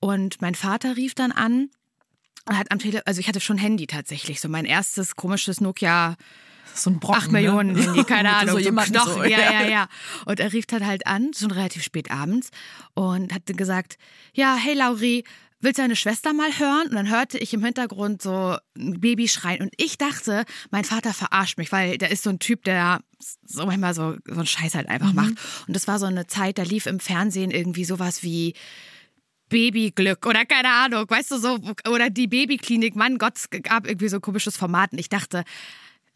Und 0.00 0.42
mein 0.42 0.54
Vater 0.54 0.96
rief 0.96 1.14
dann 1.14 1.32
an 1.32 1.70
und 2.46 2.58
hat 2.58 2.70
am 2.70 2.78
Telefon, 2.78 3.02
also 3.06 3.20
ich 3.20 3.28
hatte 3.28 3.40
schon 3.40 3.56
Handy 3.56 3.86
tatsächlich, 3.86 4.40
so 4.40 4.48
mein 4.48 4.66
erstes 4.66 5.16
komisches 5.16 5.60
Nokia 5.60 6.16
So 6.74 6.90
ein 6.90 7.00
Brocken, 7.00 7.22
8 7.22 7.32
Millionen 7.32 7.72
ne? 7.72 7.82
Handy, 7.82 8.04
keine 8.04 8.36
Ahnung, 8.36 8.60
so, 8.60 8.70
Knochen. 8.70 9.14
so, 9.14 9.24
ja, 9.24 9.38
ja, 9.38 9.68
ja. 9.68 9.88
Und 10.26 10.40
er 10.40 10.52
rief 10.52 10.66
dann 10.66 10.86
halt 10.86 11.06
an, 11.06 11.30
schon 11.34 11.50
relativ 11.50 11.82
spät 11.82 12.10
abends, 12.10 12.50
und 12.94 13.32
hat 13.32 13.42
dann 13.46 13.56
gesagt, 13.56 13.96
ja, 14.34 14.56
hey 14.56 14.74
Lauri, 14.74 15.24
willst 15.60 15.78
du 15.78 15.82
deine 15.82 15.96
Schwester 15.96 16.32
mal 16.32 16.58
hören? 16.58 16.88
Und 16.88 16.94
dann 16.94 17.10
hörte 17.10 17.38
ich 17.38 17.54
im 17.54 17.64
Hintergrund 17.64 18.22
so 18.22 18.56
ein 18.76 19.00
Baby 19.00 19.28
schreien. 19.28 19.62
Und 19.62 19.72
ich 19.76 19.98
dachte, 19.98 20.44
mein 20.70 20.84
Vater 20.84 21.12
verarscht 21.12 21.58
mich, 21.58 21.72
weil 21.72 21.98
der 21.98 22.10
ist 22.10 22.22
so 22.22 22.30
ein 22.30 22.38
Typ, 22.38 22.64
der 22.64 23.00
so 23.44 23.66
manchmal 23.66 23.94
so, 23.94 24.16
so 24.26 24.34
einen 24.34 24.46
Scheiß 24.46 24.74
halt 24.74 24.88
einfach 24.88 25.12
macht. 25.12 25.34
Und 25.66 25.74
das 25.74 25.88
war 25.88 25.98
so 25.98 26.06
eine 26.06 26.26
Zeit, 26.26 26.58
da 26.58 26.62
lief 26.62 26.86
im 26.86 27.00
Fernsehen 27.00 27.50
irgendwie 27.50 27.84
sowas 27.84 28.22
wie 28.22 28.54
Babyglück 29.48 30.26
oder 30.26 30.44
keine 30.44 30.70
Ahnung, 30.70 31.08
weißt 31.08 31.30
du 31.30 31.38
so, 31.38 31.58
oder 31.88 32.10
die 32.10 32.26
Babyklinik, 32.26 32.96
Mann 32.96 33.18
Gott, 33.18 33.36
es 33.36 33.48
gab 33.62 33.86
irgendwie 33.86 34.08
so 34.08 34.16
ein 34.16 34.22
komisches 34.22 34.56
Format 34.56 34.92
und 34.92 34.98
ich 34.98 35.08
dachte, 35.08 35.44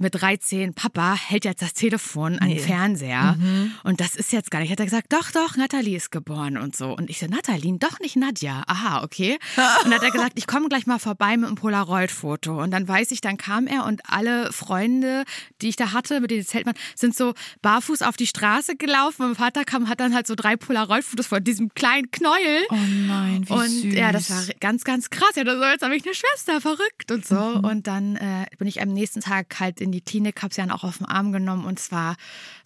mit 0.01 0.21
13, 0.21 0.75
Papa 0.75 1.15
hält 1.15 1.45
jetzt 1.45 1.63
das 1.63 1.75
Telefon 1.75 2.39
an 2.39 2.49
den 2.49 2.59
Fernseher 2.59 3.37
und 3.85 4.01
das 4.01 4.17
ist 4.17 4.33
jetzt 4.33 4.51
gar 4.51 4.61
nicht. 4.61 4.71
Hat 4.71 4.81
er 4.81 4.87
gesagt, 4.87 5.13
doch, 5.13 5.31
doch, 5.31 5.57
Nathalie 5.57 5.97
ist 5.97 6.11
geboren 6.11 6.57
und 6.57 6.75
so. 6.75 6.97
Und 6.97 7.11
ich 7.11 7.19
so, 7.19 7.27
Nathalie, 7.27 7.77
doch 7.79 8.01
nicht 8.01 8.17
Nadja. 8.17 8.63
Aha, 8.67 9.03
okay. 9.03 9.39
Und 9.85 9.91
dann 9.91 9.95
hat 9.95 10.03
er 10.03 10.11
gesagt, 10.11 10.33
ich 10.37 10.47
komme 10.47 10.69
gleich 10.69 10.87
mal 10.87 10.99
vorbei 10.99 11.37
mit 11.37 11.47
einem 11.47 11.57
Polaroid-Foto. 11.57 12.63
Und 12.63 12.71
dann 12.71 12.87
weiß 12.87 13.11
ich, 13.11 13.21
dann 13.21 13.37
kam 13.37 13.67
er 13.67 13.85
und 13.85 14.03
alle 14.09 14.53
Freunde, 14.53 15.25
die 15.61 15.69
ich 15.69 15.77
da 15.77 15.93
hatte, 15.93 16.21
mit 16.21 16.31
denen 16.31 16.45
Zelt 16.45 16.67
waren, 16.67 16.75
sind 16.95 17.17
so 17.17 17.35
barfuß 17.63 18.03
auf 18.03 18.17
die 18.17 18.27
Straße 18.27 18.77
gelaufen. 18.77 19.27
Mein 19.27 19.35
Vater 19.35 19.65
kam, 19.65 19.89
hat 19.89 20.01
dann 20.01 20.15
halt 20.15 20.27
so 20.27 20.35
drei 20.35 20.57
Polaroid-Fotos 20.57 21.27
von 21.27 21.43
diesem 21.43 21.73
kleinen 21.75 22.11
Knäuel. 22.11 22.65
Oh 22.71 22.77
nein, 23.07 23.45
wie 23.47 23.53
Und 23.53 23.69
süß. 23.69 23.95
ja, 23.95 24.13
das 24.13 24.31
war 24.31 24.43
ganz, 24.61 24.85
ganz 24.85 25.11
krass. 25.11 25.31
Ja, 25.37 25.45
so, 25.45 25.63
jetzt 25.63 25.83
habe 25.83 25.97
ich 25.97 26.05
eine 26.05 26.15
Schwester, 26.15 26.61
verrückt 26.61 27.11
und 27.11 27.27
so. 27.27 27.35
Mhm. 27.35 27.65
Und 27.65 27.87
dann 27.87 28.17
äh, 28.17 28.47
bin 28.59 28.69
ich 28.69 28.81
am 28.83 28.89
nächsten 28.89 29.21
Tag 29.21 29.59
halt 29.61 29.81
in 29.81 29.90
die 29.93 30.01
Klinik, 30.01 30.43
habe 30.43 30.55
sie 30.55 30.61
dann 30.61 30.71
auch 30.71 30.85
auf 30.85 30.99
den 30.99 31.07
Arm 31.07 31.33
genommen 31.33 31.65
und 31.65 31.79
es 31.79 31.91
war, 31.93 32.17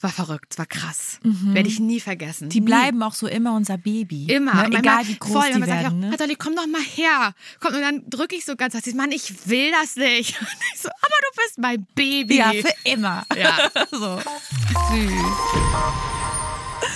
war 0.01 0.11
verrückt, 0.11 0.53
es 0.53 0.59
war 0.59 0.67
krass. 0.67 1.19
Werde 1.23 1.69
ich 1.69 1.81
nie 1.81 2.01
vergessen. 2.01 2.47
Mhm. 2.47 2.51
Die 2.51 2.61
nie. 2.61 2.67
bleiben 2.67 3.03
auch 3.03 3.15
so 3.15 3.27
immer 3.27 3.55
unser 3.55 3.79
Baby. 3.79 4.27
Immer. 4.27 4.69
Ne? 4.69 4.79
Egal 4.79 5.07
wie 5.09 5.17
groß 5.19 5.33
voll, 5.33 5.53
die 5.55 5.67
werden. 5.67 5.87
auch, 5.87 5.93
Ne? 5.93 6.11
Nathalie, 6.11 6.37
komm 6.37 6.57
doch 6.57 6.67
mal 6.67 6.83
her. 6.83 7.35
Komm, 7.61 7.75
und 7.75 7.81
dann 7.83 8.03
drücke 8.09 8.37
ich 8.37 8.45
so 8.45 8.57
ganz 8.57 8.75
fest, 8.75 8.95
Mann, 8.95 9.13
ich 9.13 9.49
will 9.49 9.71
das 9.71 9.97
nicht. 9.97 10.41
Und 10.41 10.49
ich 10.75 10.81
so, 10.81 10.89
aber 10.89 11.15
du 11.21 11.43
bist 11.43 11.59
mein 11.59 11.87
Baby. 11.95 12.37
Ja, 12.39 12.53
für 12.53 12.75
immer. 12.85 13.25
Ja. 13.37 13.71
so. 13.91 14.19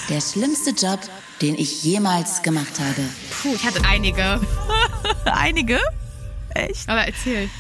Der 0.09 0.21
schlimmste 0.21 0.71
Job, 0.71 1.01
den 1.43 1.55
ich 1.55 1.83
jemals 1.85 2.43
gemacht 2.43 2.79
habe. 2.81 3.03
Puh, 3.43 3.55
ich 3.55 3.65
hatte 3.65 3.83
einige. 3.87 4.41
Einige? 5.25 5.81
Echt? 6.55 6.89
Aber 6.89 7.07
erzähl. 7.07 7.51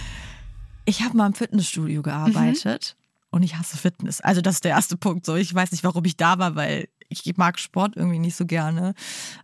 Ich 0.88 1.02
habe 1.02 1.16
mal 1.18 1.26
im 1.26 1.34
Fitnessstudio 1.34 2.00
gearbeitet 2.00 2.96
und 3.30 3.42
ich 3.42 3.56
hasse 3.56 3.76
Fitness. 3.76 4.22
Also 4.22 4.40
das 4.40 4.54
ist 4.54 4.64
der 4.64 4.70
erste 4.70 4.96
Punkt. 4.96 5.26
So, 5.26 5.36
ich 5.36 5.54
weiß 5.54 5.70
nicht, 5.72 5.84
warum 5.84 6.02
ich 6.06 6.16
da 6.16 6.38
war, 6.38 6.56
weil 6.56 6.88
ich 7.10 7.36
mag 7.36 7.58
Sport 7.58 7.94
irgendwie 7.94 8.18
nicht 8.18 8.36
so 8.36 8.46
gerne. 8.46 8.94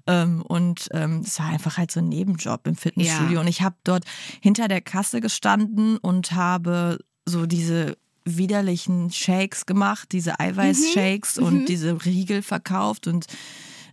Ähm, 0.07 0.41
und 0.41 0.89
ähm, 0.93 1.21
es 1.21 1.39
war 1.39 1.49
einfach 1.49 1.77
halt 1.77 1.91
so 1.91 2.01
ein 2.01 2.09
Nebenjob 2.09 2.67
im 2.67 2.77
Fitnessstudio. 2.77 3.35
Ja. 3.35 3.41
Und 3.43 3.49
ich 3.49 3.61
habe 3.61 3.77
dort 3.85 4.05
hinter 4.41 4.69
der 4.69 4.81
Kasse 4.81 5.21
gestanden 5.21 5.99
und 5.99 6.33
habe 6.33 6.99
so 7.27 7.45
diese 7.45 7.99
widerlichen 8.25 9.11
Shakes 9.11 9.67
gemacht, 9.67 10.13
diese 10.13 10.41
Eiweißshakes 10.41 11.37
und 11.37 11.67
diese 11.67 12.07
Riegel 12.07 12.41
verkauft 12.41 13.07
und 13.07 13.27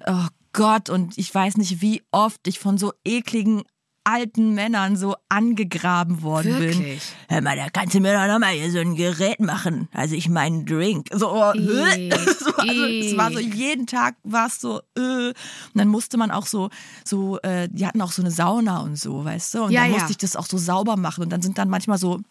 oh 0.08 0.28
Gott, 0.54 0.90
und 0.90 1.18
ich 1.18 1.34
weiß 1.34 1.58
nicht, 1.58 1.82
wie 1.82 2.02
oft 2.12 2.46
ich 2.48 2.60
von 2.60 2.78
so 2.78 2.94
ekligen 3.06 3.64
alten 4.04 4.54
Männern 4.54 4.96
so 4.96 5.16
angegraben 5.30 6.22
worden 6.22 6.54
bin. 6.58 6.80
Wirklich? 6.80 7.04
Hör 7.28 7.42
mal, 7.42 7.56
da 7.56 7.70
kannst 7.70 7.94
du 7.96 8.00
mir 8.00 8.14
doch 8.14 8.28
nochmal 8.32 8.54
hier 8.54 8.72
so 8.72 8.80
ein 8.80 8.96
Gerät 8.96 9.40
machen. 9.40 9.88
Also 9.94 10.16
ich 10.16 10.30
meine 10.30 10.64
Drink. 10.64 11.08
So, 11.12 11.32
oh, 11.32 11.54
so, 11.56 12.56
also, 12.58 12.86
es 12.86 13.18
war 13.18 13.32
so 13.32 13.40
ih. 13.40 13.52
jeden 13.54 13.88
Tag 13.88 14.16
war 14.24 14.48
es 14.48 14.60
so, 14.60 14.80
äh. 14.98 15.28
Und 15.30 15.36
dann 15.76 15.88
musste 15.88 16.18
man 16.18 16.32
auch 16.32 16.46
so, 16.46 16.70
so, 17.04 17.40
äh, 17.42 17.70
die 17.72 17.86
hatten 17.86 18.02
auch 18.02 18.12
so 18.12 18.22
eine 18.22 18.32
Sauna 18.32 18.80
und 18.80 18.98
so, 18.98 19.24
weißt 19.24 19.54
du? 19.54 19.64
Und 19.64 19.72
Ja, 19.72 19.82
dann 19.82 19.92
ja. 19.92 19.98
musste 19.98 20.12
ich 20.12 20.18
das 20.18 20.36
auch 20.36 20.46
so 20.46 20.58
sauber 20.58 20.98
machen. 20.98 21.24
Und 21.24 21.30
dann 21.30 21.42
sind 21.42 21.58
dann 21.58 21.70
manchmal 21.70 21.98
so 21.98 22.22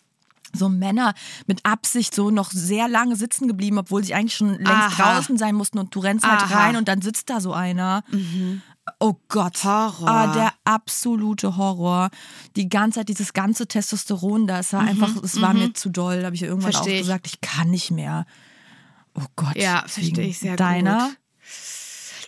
so 0.53 0.69
Männer 0.69 1.15
mit 1.47 1.65
Absicht 1.65 2.13
so 2.13 2.33
noch 2.33 2.51
sehr 2.51 2.89
lange 2.89 3.15
sitzen 3.15 3.47
geblieben, 3.47 3.79
obwohl 3.79 4.03
sie 4.03 4.15
eigentlich 4.15 4.35
schon 4.35 4.55
längst 4.55 4.69
Aha. 4.69 5.15
draußen 5.15 5.39
sein 5.39 5.55
mussten 5.55 5.79
und 5.79 5.95
du 5.95 6.01
rennst 6.01 6.27
halt 6.27 6.43
Aha. 6.43 6.47
Mhm. 6.47 6.53
rein 6.53 6.77
und 6.77 6.89
dann 6.89 7.03
sitzt 7.03 7.31
da 7.31 7.41
so 7.41 7.53
einer. 7.53 8.03
Oh 8.99 9.15
Gott. 9.29 9.63
Horror. 9.65 10.09
Ah, 10.09 10.33
der 10.35 10.53
absolute 10.65 11.57
Horror. 11.57 12.11
Die 12.57 12.69
ganze 12.69 13.01
Zeit, 13.01 13.09
dieses 13.09 13.33
ganze 13.33 13.67
Testosteron 13.67 14.47
da, 14.47 14.59
es 14.61 14.73
war 14.73 14.81
einfach, 14.81 15.15
es 15.23 15.41
war 15.41 15.55
mir 15.55 15.73
zu 15.75 15.89
doll. 15.91 16.21
Da 16.21 16.27
habe 16.27 16.37
ich 16.37 16.43
irgendwann 16.43 16.71
Mhm. 16.71 16.73
Versteh 16.75 16.91
auch 16.91 16.95
ich. 16.95 17.01
gesagt, 17.01 17.27
ich 17.27 17.41
kann 17.41 17.71
nicht 17.71 17.91
mehr. 17.91 18.27
Oh 19.15 19.25
Gott. 19.37 19.57
Ja, 19.57 19.85
verstehe 19.87 20.27
ich 20.27 20.39
sehr 20.39 20.57
Deiner? 20.57 21.09
gut. 21.09 21.17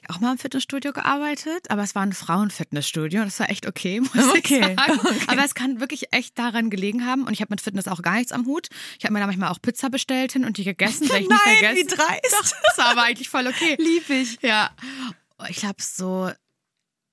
auch 0.08 0.18
mal 0.20 0.32
im 0.32 0.38
Fitnessstudio 0.38 0.92
gearbeitet, 0.92 1.70
aber 1.70 1.82
es 1.84 1.94
war 1.94 2.02
ein 2.02 2.12
Frauenfitnessstudio 2.12 3.20
und 3.20 3.26
das 3.28 3.38
war 3.38 3.48
echt 3.50 3.66
okay, 3.68 4.00
muss 4.14 4.28
Okay. 4.36 4.58
ich 4.58 4.76
sagen. 4.80 5.00
Aber 5.28 5.44
es 5.44 5.54
kann 5.54 5.78
wirklich 5.80 6.12
echt 6.12 6.36
daran 6.38 6.70
gelegen 6.70 7.06
haben 7.06 7.22
und 7.22 7.32
ich 7.32 7.40
habe 7.40 7.50
mit 7.52 7.60
Fitness 7.60 7.86
auch 7.86 8.02
gar 8.02 8.14
nichts 8.16 8.32
am 8.32 8.44
Hut. 8.46 8.68
Ich 8.98 9.04
habe 9.04 9.14
mir 9.14 9.20
da 9.20 9.26
manchmal 9.26 9.50
auch 9.50 9.62
Pizza 9.62 9.90
bestellt 9.90 10.32
hin 10.32 10.44
und 10.44 10.56
die 10.56 10.64
gegessen, 10.64 11.08
weil 11.08 11.22
ich 11.22 11.28
Nein, 11.30 11.38
vergessen. 11.38 11.76
wie 11.76 11.86
dreist. 11.86 12.32
Doch, 12.32 12.42
das 12.66 12.78
war 12.78 12.86
aber 12.90 13.02
eigentlich 13.04 13.28
voll 13.28 13.46
okay. 13.46 13.76
Lieb 13.78 14.10
ich. 14.10 14.38
Ja. 14.42 14.70
Ich 15.48 15.56
glaube, 15.58 15.76
so, 15.80 16.30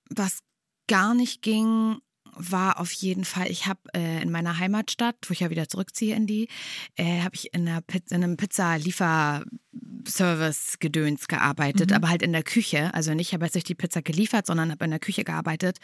was 0.10 0.40
gar 0.88 1.14
nicht 1.14 1.42
ging, 1.42 1.98
war 2.36 2.80
auf 2.80 2.92
jeden 2.92 3.26
Fall, 3.26 3.50
ich 3.52 3.66
habe 3.68 3.82
äh, 3.94 4.22
in 4.22 4.32
meiner 4.32 4.60
Heimatstadt, 4.60 5.18
wo 5.28 5.34
ich 5.34 5.42
ja 5.42 5.50
wieder 5.50 5.68
zurückziehe 5.68 6.16
in 6.16 6.26
die, 6.28 6.48
äh, 6.96 7.20
habe 7.22 7.36
ich 7.36 7.54
in, 7.54 7.68
einer 7.68 7.82
Piz 7.82 8.12
in 8.12 8.24
einem 8.24 8.38
Pizza-Lieferservice-Gedöns 8.38 11.28
gearbeitet, 11.28 11.92
aber 11.92 12.08
halt 12.10 12.22
in 12.22 12.32
der 12.32 12.44
Küche. 12.44 12.94
Also 12.94 13.14
nicht, 13.14 13.30
ich 13.30 13.34
habe 13.34 13.46
jetzt 13.46 13.56
nicht 13.56 13.70
die 13.70 13.76
Pizza 13.76 14.02
geliefert, 14.02 14.46
sondern 14.46 14.72
habe 14.72 14.86
in 14.86 14.92
der 14.92 15.00
Küche 15.00 15.24
gearbeitet. 15.24 15.80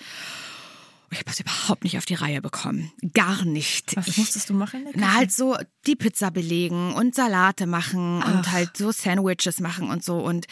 Und 1.06 1.12
ich 1.12 1.20
habe 1.20 1.30
das 1.30 1.40
überhaupt 1.40 1.84
nicht 1.84 2.00
auf 2.00 2.06
die 2.06 2.16
Reihe 2.16 2.42
bekommen. 2.42 2.92
Gar 3.14 3.46
nicht. 3.46 3.96
Was 3.96 4.08
ich, 4.08 4.18
musstest 4.18 4.50
du 4.50 4.56
machen? 4.56 4.88
na, 4.96 5.14
halt 5.14 5.32
so 5.32 5.56
die 5.86 5.96
Pizza 5.96 6.32
belegen 6.32 6.96
und 6.96 7.14
Salate 7.14 7.68
machen 7.68 8.24
und 8.24 8.48
Ach. 8.48 8.52
halt 8.52 8.76
so 8.76 8.92
Sandwiches 8.92 9.60
machen 9.60 9.92
und 9.92 10.04
so. 10.04 10.18
Und 10.18 10.48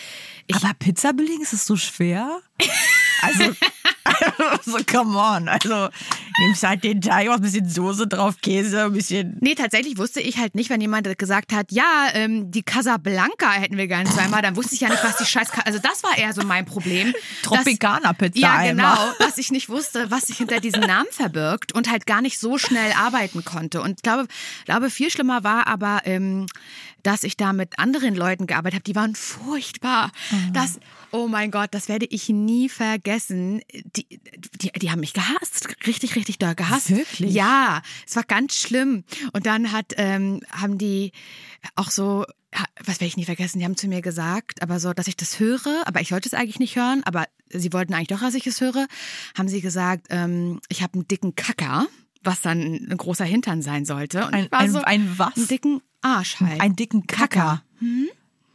ich, 0.45 0.55
Aber 0.55 0.75
Pizza 0.75 1.11
belegen, 1.13 1.41
ist 1.41 1.53
das 1.53 1.65
so 1.65 1.75
schwer? 1.75 2.39
Also, 3.23 3.43
also 4.51 4.77
come 4.85 5.17
on. 5.17 5.47
Also, 5.47 5.89
nimmst 6.39 6.63
halt 6.63 6.83
den 6.83 7.01
Teig, 7.01 7.29
auch 7.29 7.35
ein 7.35 7.41
bisschen 7.41 7.67
Soße 7.67 8.07
drauf, 8.07 8.35
Käse, 8.41 8.85
ein 8.85 8.93
bisschen. 8.93 9.37
Nee, 9.41 9.55
tatsächlich 9.55 9.97
wusste 9.97 10.21
ich 10.21 10.37
halt 10.37 10.55
nicht, 10.55 10.69
wenn 10.69 10.81
jemand 10.81 11.17
gesagt 11.17 11.53
hat, 11.53 11.71
ja, 11.71 12.07
ähm, 12.13 12.51
die 12.51 12.63
Casablanca 12.63 13.51
hätten 13.51 13.77
wir 13.77 13.87
gerne 13.87 14.09
zweimal, 14.09 14.41
dann 14.41 14.55
wusste 14.55 14.75
ich 14.75 14.81
ja 14.81 14.89
nicht, 14.89 15.03
was 15.03 15.17
die 15.17 15.25
Scheiß... 15.25 15.49
Also 15.65 15.79
das 15.79 16.03
war 16.03 16.17
eher 16.17 16.33
so 16.33 16.43
mein 16.43 16.65
Problem. 16.65 17.13
Tropicana-Pizza 17.43 18.39
Ja, 18.39 18.55
einmal. 18.55 18.95
genau. 18.95 19.13
Was 19.19 19.37
ich 19.37 19.51
nicht 19.51 19.69
wusste, 19.69 20.09
was 20.11 20.27
sich 20.27 20.37
hinter 20.37 20.59
diesem 20.59 20.81
Namen 20.81 21.09
verbirgt 21.11 21.71
und 21.73 21.89
halt 21.89 22.05
gar 22.05 22.21
nicht 22.21 22.39
so 22.39 22.57
schnell 22.57 22.93
arbeiten 22.93 23.43
konnte. 23.45 23.81
Und 23.81 23.97
ich 23.97 24.03
glaube, 24.03 24.27
glaube 24.65 24.89
viel 24.89 25.09
schlimmer 25.09 25.43
war 25.43 25.67
aber, 25.67 26.01
ähm, 26.05 26.47
dass 27.03 27.23
ich 27.23 27.37
da 27.37 27.53
mit 27.53 27.77
anderen 27.77 28.15
Leuten 28.15 28.47
gearbeitet 28.47 28.75
habe, 28.75 28.83
die 28.83 28.95
waren 28.95 29.15
furchtbar. 29.15 30.11
Das, 30.53 30.79
oh 31.11 31.27
mein 31.27 31.51
Gott, 31.51 31.69
das 31.71 31.89
werde 31.89 32.05
ich 32.05 32.29
nie 32.29 32.69
vergessen. 32.69 33.61
Die, 33.95 34.07
die, 34.61 34.71
die 34.71 34.91
haben 34.91 35.01
mich 35.01 35.13
gehasst, 35.13 35.67
richtig, 35.85 36.15
richtig 36.15 36.39
doll 36.39 36.55
gehasst. 36.55 36.89
Wirklich? 36.89 37.33
Ja, 37.33 37.81
es 38.07 38.15
war 38.15 38.23
ganz 38.23 38.55
schlimm. 38.55 39.03
Und 39.33 39.45
dann 39.45 39.71
hat, 39.71 39.93
ähm, 39.97 40.41
haben 40.49 40.77
die 40.77 41.11
auch 41.75 41.91
so, 41.91 42.25
was 42.83 42.99
werde 42.99 43.05
ich 43.05 43.17
nie 43.17 43.25
vergessen, 43.25 43.59
die 43.59 43.65
haben 43.65 43.77
zu 43.77 43.87
mir 43.87 44.01
gesagt, 44.01 44.61
aber 44.61 44.79
so, 44.79 44.93
dass 44.93 45.07
ich 45.07 45.17
das 45.17 45.39
höre, 45.39 45.83
aber 45.85 46.01
ich 46.01 46.11
wollte 46.11 46.29
es 46.29 46.33
eigentlich 46.33 46.59
nicht 46.59 46.75
hören, 46.75 47.01
aber 47.03 47.25
sie 47.49 47.73
wollten 47.73 47.93
eigentlich 47.93 48.07
doch, 48.07 48.19
dass 48.19 48.35
ich 48.35 48.47
es 48.47 48.61
höre, 48.61 48.87
haben 49.37 49.47
sie 49.47 49.61
gesagt, 49.61 50.07
ähm, 50.09 50.59
ich 50.69 50.81
habe 50.83 50.93
einen 50.93 51.07
dicken 51.07 51.35
Kacker, 51.35 51.87
was 52.23 52.41
dann 52.41 52.61
ein 52.89 52.97
großer 52.97 53.25
Hintern 53.25 53.61
sein 53.61 53.85
sollte. 53.85 54.25
Und 54.25 54.33
Ein- 54.33 54.45
ich 54.45 54.51
war 54.51 54.59
ein- 54.59 54.71
so, 54.71 54.81
ein 54.81 55.13
was? 55.17 55.35
Einen 55.35 55.47
dicken 55.47 55.81
Arsch 56.01 56.39
halt. 56.39 56.59
Einen 56.61 56.75
dicken 56.75 57.07
Kacker. 57.07 57.63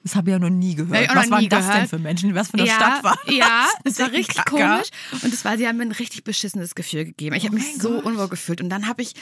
Das 0.09 0.17
habe 0.17 0.31
ich 0.31 0.33
ja 0.33 0.39
noch 0.39 0.49
nie 0.49 0.75
gehört. 0.75 1.11
auch 1.11 1.15
Was 1.17 1.31
waren 1.31 1.49
das 1.51 1.65
denn 1.67 1.73
gehört. 1.75 1.91
für 1.91 1.99
Menschen? 1.99 2.35
Was 2.35 2.49
für 2.49 2.55
eine 2.55 2.67
ja, 2.67 2.75
Stadt 2.75 3.05
war 3.05 3.19
Ja, 3.31 3.67
das? 3.85 3.93
es 3.93 3.99
war 4.01 4.11
richtig 4.11 4.37
Kacker. 4.37 4.51
komisch. 4.57 4.89
Und 5.23 5.35
es 5.35 5.45
war, 5.45 5.59
sie 5.59 5.69
haben 5.69 5.77
mir 5.77 5.83
ein 5.85 5.93
richtig 5.93 6.25
beschissenes 6.25 6.75
Gefühl 6.75 7.05
gegeben. 7.05 7.37
Ich 7.37 7.45
habe 7.45 7.55
Oh 7.55 7.59
mich 7.59 7.67
mein 7.73 7.81
so 7.81 7.91
Gott. 7.91 8.05
unwohl 8.07 8.29
gefühlt. 8.29 8.61
Und 8.63 8.71
dann 8.71 8.87
habe 8.89 9.03
ich 9.03 9.13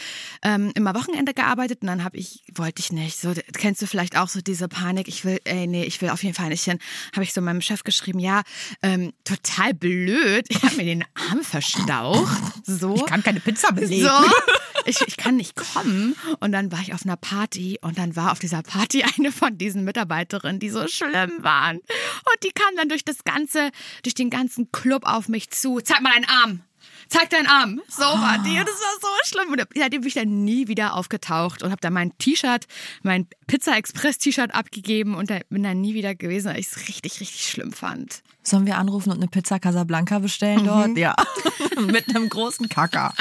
ähm, 0.42 0.70
immer 0.76 0.94
Wochenende 0.94 1.34
gearbeitet 1.34 1.80
und 1.82 1.88
dann 1.88 2.04
habe 2.04 2.16
ich, 2.18 2.44
wollte 2.54 2.80
ich 2.80 2.92
nicht. 2.92 3.18
So, 3.18 3.32
kennst 3.54 3.82
du 3.82 3.86
vielleicht 3.86 4.16
auch 4.16 4.28
so 4.28 4.40
diese 4.40 4.68
Panik? 4.68 5.08
Ich 5.08 5.24
will, 5.24 5.40
ey, 5.44 5.66
nee, 5.66 5.84
ich 5.84 6.00
will 6.00 6.10
auf 6.10 6.22
jeden 6.22 6.34
Fall 6.36 6.50
nicht 6.50 6.62
hin. 6.64 6.78
Habe 7.14 7.24
ich 7.24 7.32
so 7.32 7.40
meinem 7.40 7.60
Chef 7.62 7.82
geschrieben, 7.82 8.20
ja, 8.20 8.42
ähm, 8.82 9.12
total 9.24 9.74
blöd. 9.74 10.46
Ich 10.48 10.62
habe 10.62 10.76
mir 10.76 10.84
den 10.84 11.04
Arm 11.30 11.42
verstaucht. 11.42 12.36
So. 12.64 12.94
Ich 12.94 13.06
kann 13.06 13.22
keine 13.22 13.40
Pizza 13.40 13.72
belegen. 13.72 14.04
So, 14.06 14.10
ich, 14.86 15.00
ich 15.06 15.16
kann 15.16 15.36
nicht 15.36 15.54
kommen. 15.56 16.14
Und 16.40 16.52
dann 16.52 16.70
war 16.72 16.80
ich 16.80 16.94
auf 16.94 17.04
einer 17.04 17.16
Party 17.16 17.78
und 17.82 17.98
dann 17.98 18.16
war 18.16 18.32
auf 18.32 18.38
dieser 18.38 18.62
Party 18.62 19.04
eine 19.18 19.32
von 19.32 19.58
diesen 19.58 19.84
Mitarbeiterinnen, 19.84 20.60
die 20.60 20.70
so 20.70 20.75
schlimm 20.88 21.32
waren. 21.42 21.76
Und 21.78 22.42
die 22.44 22.50
kam 22.50 22.76
dann 22.76 22.88
durch 22.88 23.04
das 23.04 23.24
ganze, 23.24 23.70
durch 24.02 24.14
den 24.14 24.30
ganzen 24.30 24.70
Club 24.72 25.02
auf 25.06 25.28
mich 25.28 25.50
zu. 25.50 25.80
Zeig 25.80 26.00
mal 26.02 26.12
deinen 26.12 26.28
Arm. 26.28 26.60
Zeig 27.08 27.30
deinen 27.30 27.46
Arm. 27.46 27.80
So 27.88 28.02
war 28.02 28.38
die. 28.44 28.58
Und 28.58 28.66
das 28.68 28.74
war 28.80 29.00
so 29.00 29.08
schlimm. 29.26 29.52
Und 29.52 29.62
seitdem 29.76 30.00
bin 30.00 30.08
ich 30.08 30.14
dann 30.14 30.44
nie 30.44 30.66
wieder 30.66 30.94
aufgetaucht 30.94 31.62
und 31.62 31.70
habe 31.70 31.80
dann 31.80 31.92
mein 31.92 32.16
T-Shirt, 32.18 32.66
mein 33.02 33.28
Pizza 33.46 33.76
Express 33.76 34.18
T-Shirt 34.18 34.52
abgegeben 34.52 35.14
und 35.14 35.30
da- 35.30 35.38
bin 35.48 35.62
dann 35.62 35.80
nie 35.80 35.94
wieder 35.94 36.16
gewesen, 36.16 36.48
weil 36.50 36.58
ich 36.58 36.66
es 36.66 36.88
richtig, 36.88 37.20
richtig 37.20 37.48
schlimm 37.48 37.72
fand. 37.72 38.22
Sollen 38.42 38.66
wir 38.66 38.76
anrufen 38.78 39.10
und 39.10 39.18
eine 39.18 39.28
Pizza 39.28 39.60
Casablanca 39.60 40.18
bestellen 40.18 40.62
Mhm. 40.62 40.66
dort? 40.66 40.98
Ja. 40.98 41.14
Mit 41.80 42.08
einem 42.08 42.28
großen 42.28 42.68
Kacker. 42.68 43.12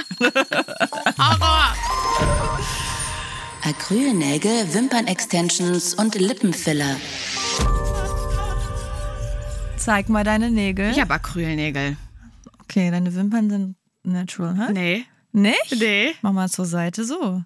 Acrylnägel, 3.63 4.73
Wimpernextensions 4.73 5.93
und 5.95 6.15
Lippenfiller. 6.15 6.95
Zeig 9.85 10.09
mal 10.09 10.23
deine 10.23 10.49
Nägel. 10.49 10.89
Ich 10.89 10.99
habe 10.99 11.13
Acrylnägel. 11.13 11.95
Okay, 12.63 12.89
deine 12.89 13.13
Wimpern 13.13 13.51
sind 13.51 13.75
natural, 14.01 14.57
hä? 14.57 14.73
Nee. 14.73 15.05
Nicht? 15.31 15.79
Nee. 15.79 16.15
Mach 16.23 16.31
mal 16.31 16.49
zur 16.49 16.65
Seite 16.65 17.03
so. 17.03 17.43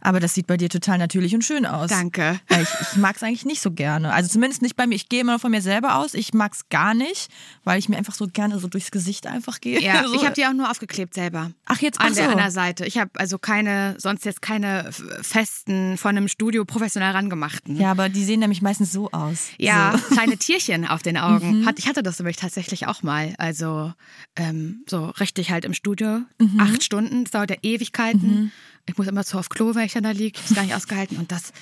Aber 0.00 0.20
das 0.20 0.34
sieht 0.34 0.46
bei 0.46 0.56
dir 0.56 0.68
total 0.68 0.98
natürlich 0.98 1.34
und 1.34 1.42
schön 1.42 1.66
aus. 1.66 1.90
Danke. 1.90 2.40
Ich 2.50 2.68
ich 2.80 2.96
mag 2.96 3.16
es 3.16 3.22
eigentlich 3.22 3.44
nicht 3.44 3.60
so 3.60 3.70
gerne. 3.70 4.12
Also 4.12 4.28
zumindest 4.28 4.62
nicht 4.62 4.76
bei 4.76 4.86
mir. 4.86 4.94
Ich 4.94 5.08
gehe 5.08 5.20
immer 5.20 5.38
von 5.38 5.50
mir 5.50 5.62
selber 5.62 5.96
aus. 5.96 6.14
Ich 6.14 6.32
mag 6.34 6.52
es 6.52 6.68
gar 6.68 6.94
nicht, 6.94 7.30
weil 7.64 7.78
ich 7.78 7.88
mir 7.88 7.96
einfach 7.96 8.14
so 8.14 8.26
gerne 8.26 8.58
so 8.58 8.68
durchs 8.68 8.90
Gesicht 8.90 9.26
einfach 9.26 9.60
gehe. 9.60 9.80
Ja, 9.80 10.04
so. 10.06 10.14
ich 10.14 10.24
habe 10.24 10.34
die 10.34 10.46
auch 10.46 10.52
nur 10.52 10.70
aufgeklebt 10.70 11.14
selber. 11.14 11.50
Ach, 11.64 11.80
jetzt 11.80 12.00
an 12.00 12.08
ach 12.10 12.14
der, 12.14 12.30
so. 12.30 12.36
der 12.36 12.50
Seite. 12.50 12.86
Ich 12.86 12.98
habe 12.98 13.10
also 13.14 13.38
keine, 13.38 13.96
sonst 13.98 14.24
jetzt 14.24 14.42
keine 14.42 14.90
festen 15.22 15.96
von 15.96 16.16
einem 16.16 16.28
Studio 16.28 16.64
professionell 16.64 17.12
rangemachten. 17.12 17.76
Ja, 17.76 17.90
aber 17.90 18.08
die 18.08 18.24
sehen 18.24 18.40
nämlich 18.40 18.62
meistens 18.62 18.92
so 18.92 19.10
aus. 19.10 19.48
Ja, 19.58 19.98
So. 19.98 20.14
kleine 20.14 20.36
Tierchen 20.36 20.86
auf 20.86 21.02
den 21.02 21.16
Augen. 21.16 21.66
Hat, 21.66 21.78
ich 21.78 21.88
hatte 21.88 22.02
das 22.02 22.18
nämlich 22.18 22.36
tatsächlich 22.36 22.86
auch 22.86 23.02
mal. 23.02 23.34
Also 23.38 23.92
ähm, 24.36 24.84
so 24.88 25.06
richtig 25.20 25.50
halt 25.50 25.64
im 25.64 25.74
Studio. 25.74 26.20
Acht 26.58 26.82
Stunden, 26.82 27.24
das 27.24 27.32
dauert 27.32 27.50
ja 27.50 27.56
Ewigkeiten. 27.62 28.52
Ich 28.88 28.96
muss 28.96 29.08
immer 29.08 29.24
zu 29.24 29.36
auf 29.38 29.48
Klo, 29.48 29.74
wenn 29.74 29.84
ich 29.84 29.92
dann 29.94 30.04
da 30.04 30.10
liege. 30.12 30.38
Ich 30.38 30.42
habe 30.42 30.48
es 30.50 30.54
gar 30.54 30.62
nicht 30.64 30.74
ausgehalten. 30.74 31.16
Und 31.18 31.32
das, 31.32 31.52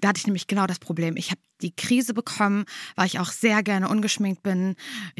da 0.00 0.08
hatte 0.08 0.18
ich 0.18 0.26
nämlich 0.26 0.46
genau 0.46 0.66
das 0.68 0.78
Problem. 0.78 1.16
Ich 1.16 1.30
habe 1.30 1.40
die 1.60 1.74
Krise 1.74 2.14
bekommen, 2.14 2.66
weil 2.94 3.06
ich 3.06 3.18
auch 3.18 3.32
sehr 3.32 3.64
gerne 3.64 3.88
ungeschminkt 3.88 4.44
bin. 4.44 4.76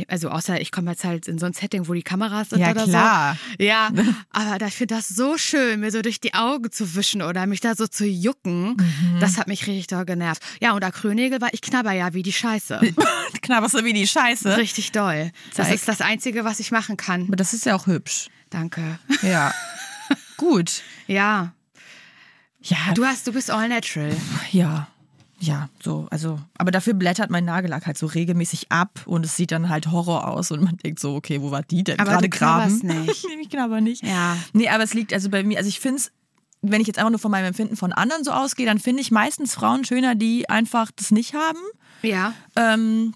Also 0.06 0.28
außer 0.30 0.60
ich 0.60 0.70
komme 0.70 0.92
jetzt 0.92 1.02
halt 1.02 1.26
in 1.26 1.36
so 1.38 1.46
ein 1.46 1.52
Setting, 1.54 1.88
wo 1.88 1.94
die 1.94 2.02
Kameras 2.04 2.50
sind 2.50 2.60
Ja, 2.60 2.70
oder 2.70 2.84
klar. 2.84 3.36
so. 3.58 3.64
Ja, 3.64 3.90
aber 4.30 4.58
da- 4.58 4.68
ich 4.68 4.74
finde 4.76 4.94
das 4.94 5.08
so 5.08 5.36
schön, 5.36 5.80
mir 5.80 5.90
so 5.90 6.00
durch 6.00 6.20
die 6.20 6.34
Augen 6.34 6.70
zu 6.70 6.94
wischen 6.94 7.22
oder 7.22 7.44
mich 7.46 7.58
da 7.60 7.74
so 7.74 7.88
zu 7.88 8.06
jucken. 8.06 8.76
Das 9.18 9.36
hat 9.36 9.48
mich 9.48 9.66
richtig 9.66 9.88
doll 9.88 10.04
genervt. 10.04 10.40
Ja, 10.60 10.74
und 10.74 10.84
Acrylnägel 10.84 11.40
war 11.40 11.52
ich 11.52 11.60
knabber 11.60 11.90
ja 11.92 12.14
wie 12.14 12.22
die 12.22 12.32
Scheiße. 12.32 12.80
Knabberst 13.42 13.74
du 13.74 13.84
wie 13.84 13.92
die 13.92 14.06
Scheiße. 14.06 14.56
Richtig 14.56 14.92
doll. 14.92 15.32
Das 15.56 15.66
Zeig. 15.66 15.74
ist 15.74 15.88
das 15.88 16.00
Einzige, 16.02 16.44
was 16.44 16.60
ich 16.60 16.70
machen 16.70 16.96
kann. 16.96 17.22
Aber 17.24 17.34
das 17.36 17.52
ist 17.52 17.66
ja 17.66 17.74
auch 17.74 17.88
hübsch. 17.88 18.28
Danke. 18.50 19.00
Ja. 19.22 19.52
Gut. 20.38 20.82
Ja, 21.06 21.52
Ja, 22.62 22.78
du 22.94 23.04
hast, 23.04 23.26
du 23.26 23.32
bist 23.32 23.50
all 23.50 23.68
natural. 23.68 24.16
ja. 24.50 24.88
Ja, 25.40 25.68
so, 25.80 26.08
also, 26.10 26.40
aber 26.56 26.72
dafür 26.72 26.94
blättert 26.94 27.30
mein 27.30 27.44
Nagellack 27.44 27.86
halt 27.86 27.96
so 27.96 28.06
regelmäßig 28.06 28.72
ab 28.72 29.02
und 29.06 29.24
es 29.24 29.36
sieht 29.36 29.52
dann 29.52 29.68
halt 29.68 29.86
Horror 29.92 30.26
aus 30.26 30.50
und 30.50 30.60
man 30.64 30.76
denkt 30.78 30.98
so, 30.98 31.14
okay, 31.14 31.40
wo 31.40 31.52
war 31.52 31.62
die 31.62 31.84
denn 31.84 32.00
Aber 32.00 32.10
gerade 32.10 32.28
graben? 32.28 32.72
nicht. 32.82 33.24
nee, 33.28 33.42
ich 33.42 33.48
knabber 33.48 33.80
nicht. 33.80 34.02
Ja. 34.04 34.36
Nee, 34.52 34.68
aber 34.68 34.82
es 34.82 34.94
liegt 34.94 35.12
also 35.12 35.30
bei 35.30 35.44
mir, 35.44 35.58
also 35.58 35.68
ich 35.68 35.78
finde 35.78 35.98
es, 35.98 36.10
wenn 36.60 36.80
ich 36.80 36.88
jetzt 36.88 36.98
einfach 36.98 37.10
nur 37.12 37.20
von 37.20 37.30
meinem 37.30 37.44
Empfinden 37.44 37.76
von 37.76 37.92
anderen 37.92 38.24
so 38.24 38.32
ausgehe, 38.32 38.66
dann 38.66 38.80
finde 38.80 39.00
ich 39.00 39.12
meistens 39.12 39.54
Frauen 39.54 39.84
schöner, 39.84 40.16
die 40.16 40.48
einfach 40.50 40.90
das 40.90 41.12
nicht 41.12 41.34
haben. 41.34 41.60
Ja. 42.02 42.34
Ähm, 42.56 43.14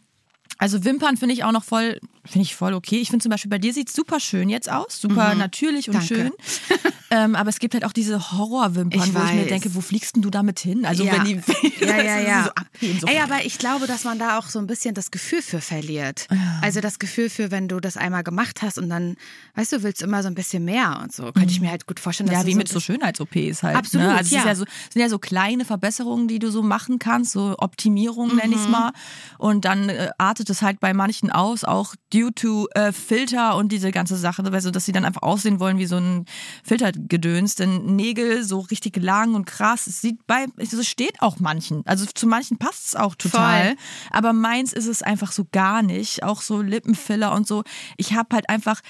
also 0.58 0.84
Wimpern 0.84 1.16
finde 1.16 1.34
ich 1.34 1.42
auch 1.42 1.50
noch 1.50 1.64
voll, 1.64 1.98
finde 2.24 2.42
ich 2.44 2.54
voll 2.54 2.74
okay. 2.74 2.98
Ich 3.00 3.10
finde 3.10 3.22
zum 3.22 3.30
Beispiel 3.30 3.50
bei 3.50 3.58
dir 3.58 3.72
sieht 3.74 3.88
es 3.88 3.94
super 3.94 4.20
schön 4.20 4.48
jetzt 4.48 4.70
aus, 4.70 5.00
super 5.00 5.34
natürlich 5.34 5.88
und 5.88 5.94
Mhm. 5.96 5.98
Danke. 5.98 6.14
schön. 6.14 6.32
ähm, 7.10 7.34
aber 7.34 7.48
es 7.50 7.58
gibt 7.58 7.74
halt 7.74 7.84
auch 7.84 7.92
diese 7.92 8.32
Horrorwimpern, 8.32 9.00
Ich 9.08 9.14
wo 9.14 9.18
ich 9.24 9.32
mir 9.32 9.40
weiß. 9.42 9.48
denke, 9.48 9.74
wo 9.74 9.80
fliegst 9.80 10.14
denn 10.16 10.22
du 10.22 10.30
damit 10.30 10.58
hin? 10.60 10.84
Also 10.86 11.04
ja. 11.04 11.12
wenn 11.14 11.24
die 11.24 11.40
ja, 11.84 12.02
ja, 12.02 12.20
ja. 12.20 12.44
so 12.44 12.50
abheben, 12.50 13.00
so 13.00 13.06
Ey, 13.06 13.18
aber 13.20 13.44
ich 13.44 13.58
glaube, 13.58 13.86
dass 13.86 14.04
man 14.04 14.18
da 14.18 14.38
auch 14.38 14.46
so 14.48 14.58
ein 14.58 14.66
bisschen 14.66 14.94
das 14.94 15.10
Gefühl 15.10 15.42
für 15.42 15.60
verliert. 15.60 16.28
Also 16.60 16.80
das 16.80 16.98
Gefühl 16.98 17.28
für, 17.28 17.50
wenn 17.50 17.68
du 17.68 17.80
das 17.80 17.96
einmal 17.96 18.22
gemacht 18.22 18.62
hast 18.62 18.78
und 18.78 18.88
dann, 18.88 19.16
weißt 19.56 19.72
du, 19.72 19.82
willst 19.82 20.00
du 20.02 20.06
immer 20.06 20.22
so 20.22 20.28
ein 20.28 20.34
bisschen 20.34 20.64
mehr 20.64 21.00
und 21.02 21.12
so. 21.12 21.32
Könnte 21.32 21.50
ich 21.50 21.60
mir 21.60 21.70
halt 21.70 21.86
gut 21.86 22.00
vorstellen, 22.00 22.28
dass 22.30 22.40
ja, 22.40 22.46
wie 22.46 22.52
so 22.52 22.58
mit 22.58 22.68
so 22.68 22.80
Schönheits-OPs 22.80 23.62
halt. 23.62 23.76
Absolut, 23.76 24.06
ne? 24.06 24.14
Also 24.14 24.26
es 24.28 24.30
ja. 24.32 24.38
ist 24.40 24.46
ja 24.46 24.54
so, 24.54 24.64
es 24.64 24.92
sind 24.94 25.02
ja 25.02 25.08
so 25.08 25.18
kleine 25.18 25.64
Verbesserungen, 25.64 26.28
die 26.28 26.38
du 26.38 26.50
so 26.50 26.62
machen 26.62 26.98
kannst, 26.98 27.32
so 27.32 27.54
Optimierung 27.58 28.28
nenne 28.36 28.48
Mhm. 28.48 28.52
ich 28.54 28.60
es 28.60 28.68
mal. 28.68 28.92
Und 29.38 29.64
dann 29.64 29.88
äh, 29.88 30.10
artet 30.18 30.48
es 30.50 30.62
halt 30.62 30.78
bei 30.80 30.94
manchen 30.94 31.30
aus, 31.30 31.64
auch 31.64 31.94
due 32.12 32.34
to 32.34 32.68
äh, 32.74 32.92
Filter 32.92 33.56
und 33.56 33.72
diese 33.72 33.90
ganze 33.90 34.16
Sache, 34.16 34.42
also 34.52 34.70
dass 34.70 34.84
sie 34.84 34.92
dann 34.92 35.04
einfach 35.04 35.22
aussehen 35.22 35.60
wollen 35.60 35.78
wie 35.78 35.86
so 35.86 35.96
ein 35.96 36.26
Filtergedöns, 36.62 37.54
denn 37.54 37.96
Nägel 37.96 38.44
so 38.44 38.60
richtig 38.60 38.96
lang 38.96 39.34
und 39.34 39.46
krass, 39.46 39.86
es 39.86 40.00
sieht 40.00 40.26
bei, 40.26 40.46
es 40.56 40.86
steht 40.86 41.22
auch 41.22 41.38
manchen, 41.40 41.82
also 41.86 42.04
zu 42.06 42.26
manchen 42.26 42.58
passt 42.58 42.88
es 42.88 42.96
auch 42.96 43.14
total, 43.14 43.68
Voll. 43.68 43.76
aber 44.10 44.32
meins 44.32 44.72
ist 44.72 44.86
es 44.86 45.02
einfach 45.02 45.32
so 45.32 45.46
gar 45.50 45.82
nicht, 45.82 46.22
auch 46.22 46.42
so 46.42 46.60
Lippenfiller 46.60 47.32
und 47.32 47.46
so. 47.46 47.62
Ich 47.96 48.14
habe 48.14 48.34
halt 48.34 48.48
einfach 48.48 48.80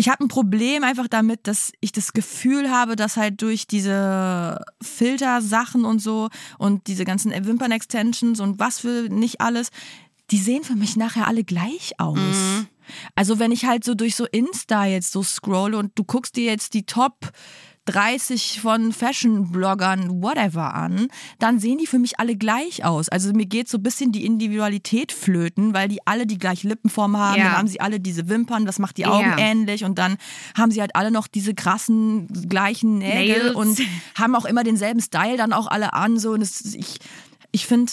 ich 0.00 0.08
habe 0.08 0.24
ein 0.24 0.28
Problem 0.28 0.84
einfach 0.84 1.08
damit, 1.08 1.48
dass 1.48 1.72
ich 1.80 1.90
das 1.90 2.12
Gefühl 2.12 2.70
habe, 2.70 2.94
dass 2.94 3.16
halt 3.16 3.42
durch 3.42 3.66
diese 3.66 4.64
Filtersachen 4.80 5.84
und 5.84 5.98
so 5.98 6.28
und 6.56 6.86
diese 6.86 7.04
ganzen 7.04 7.32
Wimpern-Extensions 7.32 8.38
und 8.38 8.60
was 8.60 8.78
für 8.78 9.08
nicht 9.10 9.40
alles, 9.40 9.70
die 10.30 10.38
sehen 10.38 10.64
für 10.64 10.76
mich 10.76 10.96
nachher 10.96 11.26
alle 11.26 11.44
gleich 11.44 11.92
aus. 11.98 12.66
Also 13.14 13.38
wenn 13.38 13.52
ich 13.52 13.66
halt 13.66 13.84
so 13.84 13.94
durch 13.94 14.14
so 14.16 14.24
Insta 14.26 14.86
jetzt 14.86 15.12
so 15.12 15.22
scrolle 15.22 15.76
und 15.78 15.92
du 15.98 16.04
guckst 16.04 16.36
dir 16.36 16.44
jetzt 16.44 16.74
die 16.74 16.84
Top 16.86 17.30
30 17.86 18.60
von 18.60 18.92
Fashion-Bloggern, 18.92 20.22
whatever 20.22 20.74
an, 20.74 21.08
dann 21.38 21.58
sehen 21.58 21.78
die 21.78 21.86
für 21.86 21.98
mich 21.98 22.20
alle 22.20 22.36
gleich 22.36 22.84
aus. 22.84 23.08
Also 23.08 23.32
mir 23.32 23.46
geht 23.46 23.68
so 23.70 23.78
ein 23.78 23.82
bisschen 23.82 24.12
die 24.12 24.26
Individualität 24.26 25.10
flöten, 25.10 25.72
weil 25.72 25.88
die 25.88 26.06
alle 26.06 26.26
die 26.26 26.36
gleiche 26.36 26.68
Lippenform 26.68 27.16
haben, 27.16 27.38
Ja. 27.38 27.44
dann 27.44 27.56
haben 27.58 27.68
sie 27.68 27.80
alle 27.80 27.98
diese 27.98 28.28
Wimpern, 28.28 28.66
das 28.66 28.78
macht 28.78 28.98
die 28.98 29.06
Augen 29.06 29.24
Ja. 29.30 29.38
ähnlich 29.38 29.84
und 29.84 29.98
dann 29.98 30.18
haben 30.56 30.70
sie 30.70 30.80
halt 30.82 30.94
alle 30.96 31.10
noch 31.10 31.28
diese 31.28 31.54
krassen 31.54 32.26
gleichen 32.48 32.98
Nägel 32.98 33.52
Nails. 33.52 33.54
und 33.56 33.80
haben 34.16 34.34
auch 34.34 34.44
immer 34.44 34.64
denselben 34.64 35.00
Style 35.00 35.38
dann 35.38 35.54
auch 35.54 35.66
alle 35.66 35.94
an. 35.94 36.18
So. 36.18 36.32
Und 36.32 36.40
das, 36.40 36.60
ich 36.74 36.98
ich 37.52 37.66
finde 37.66 37.90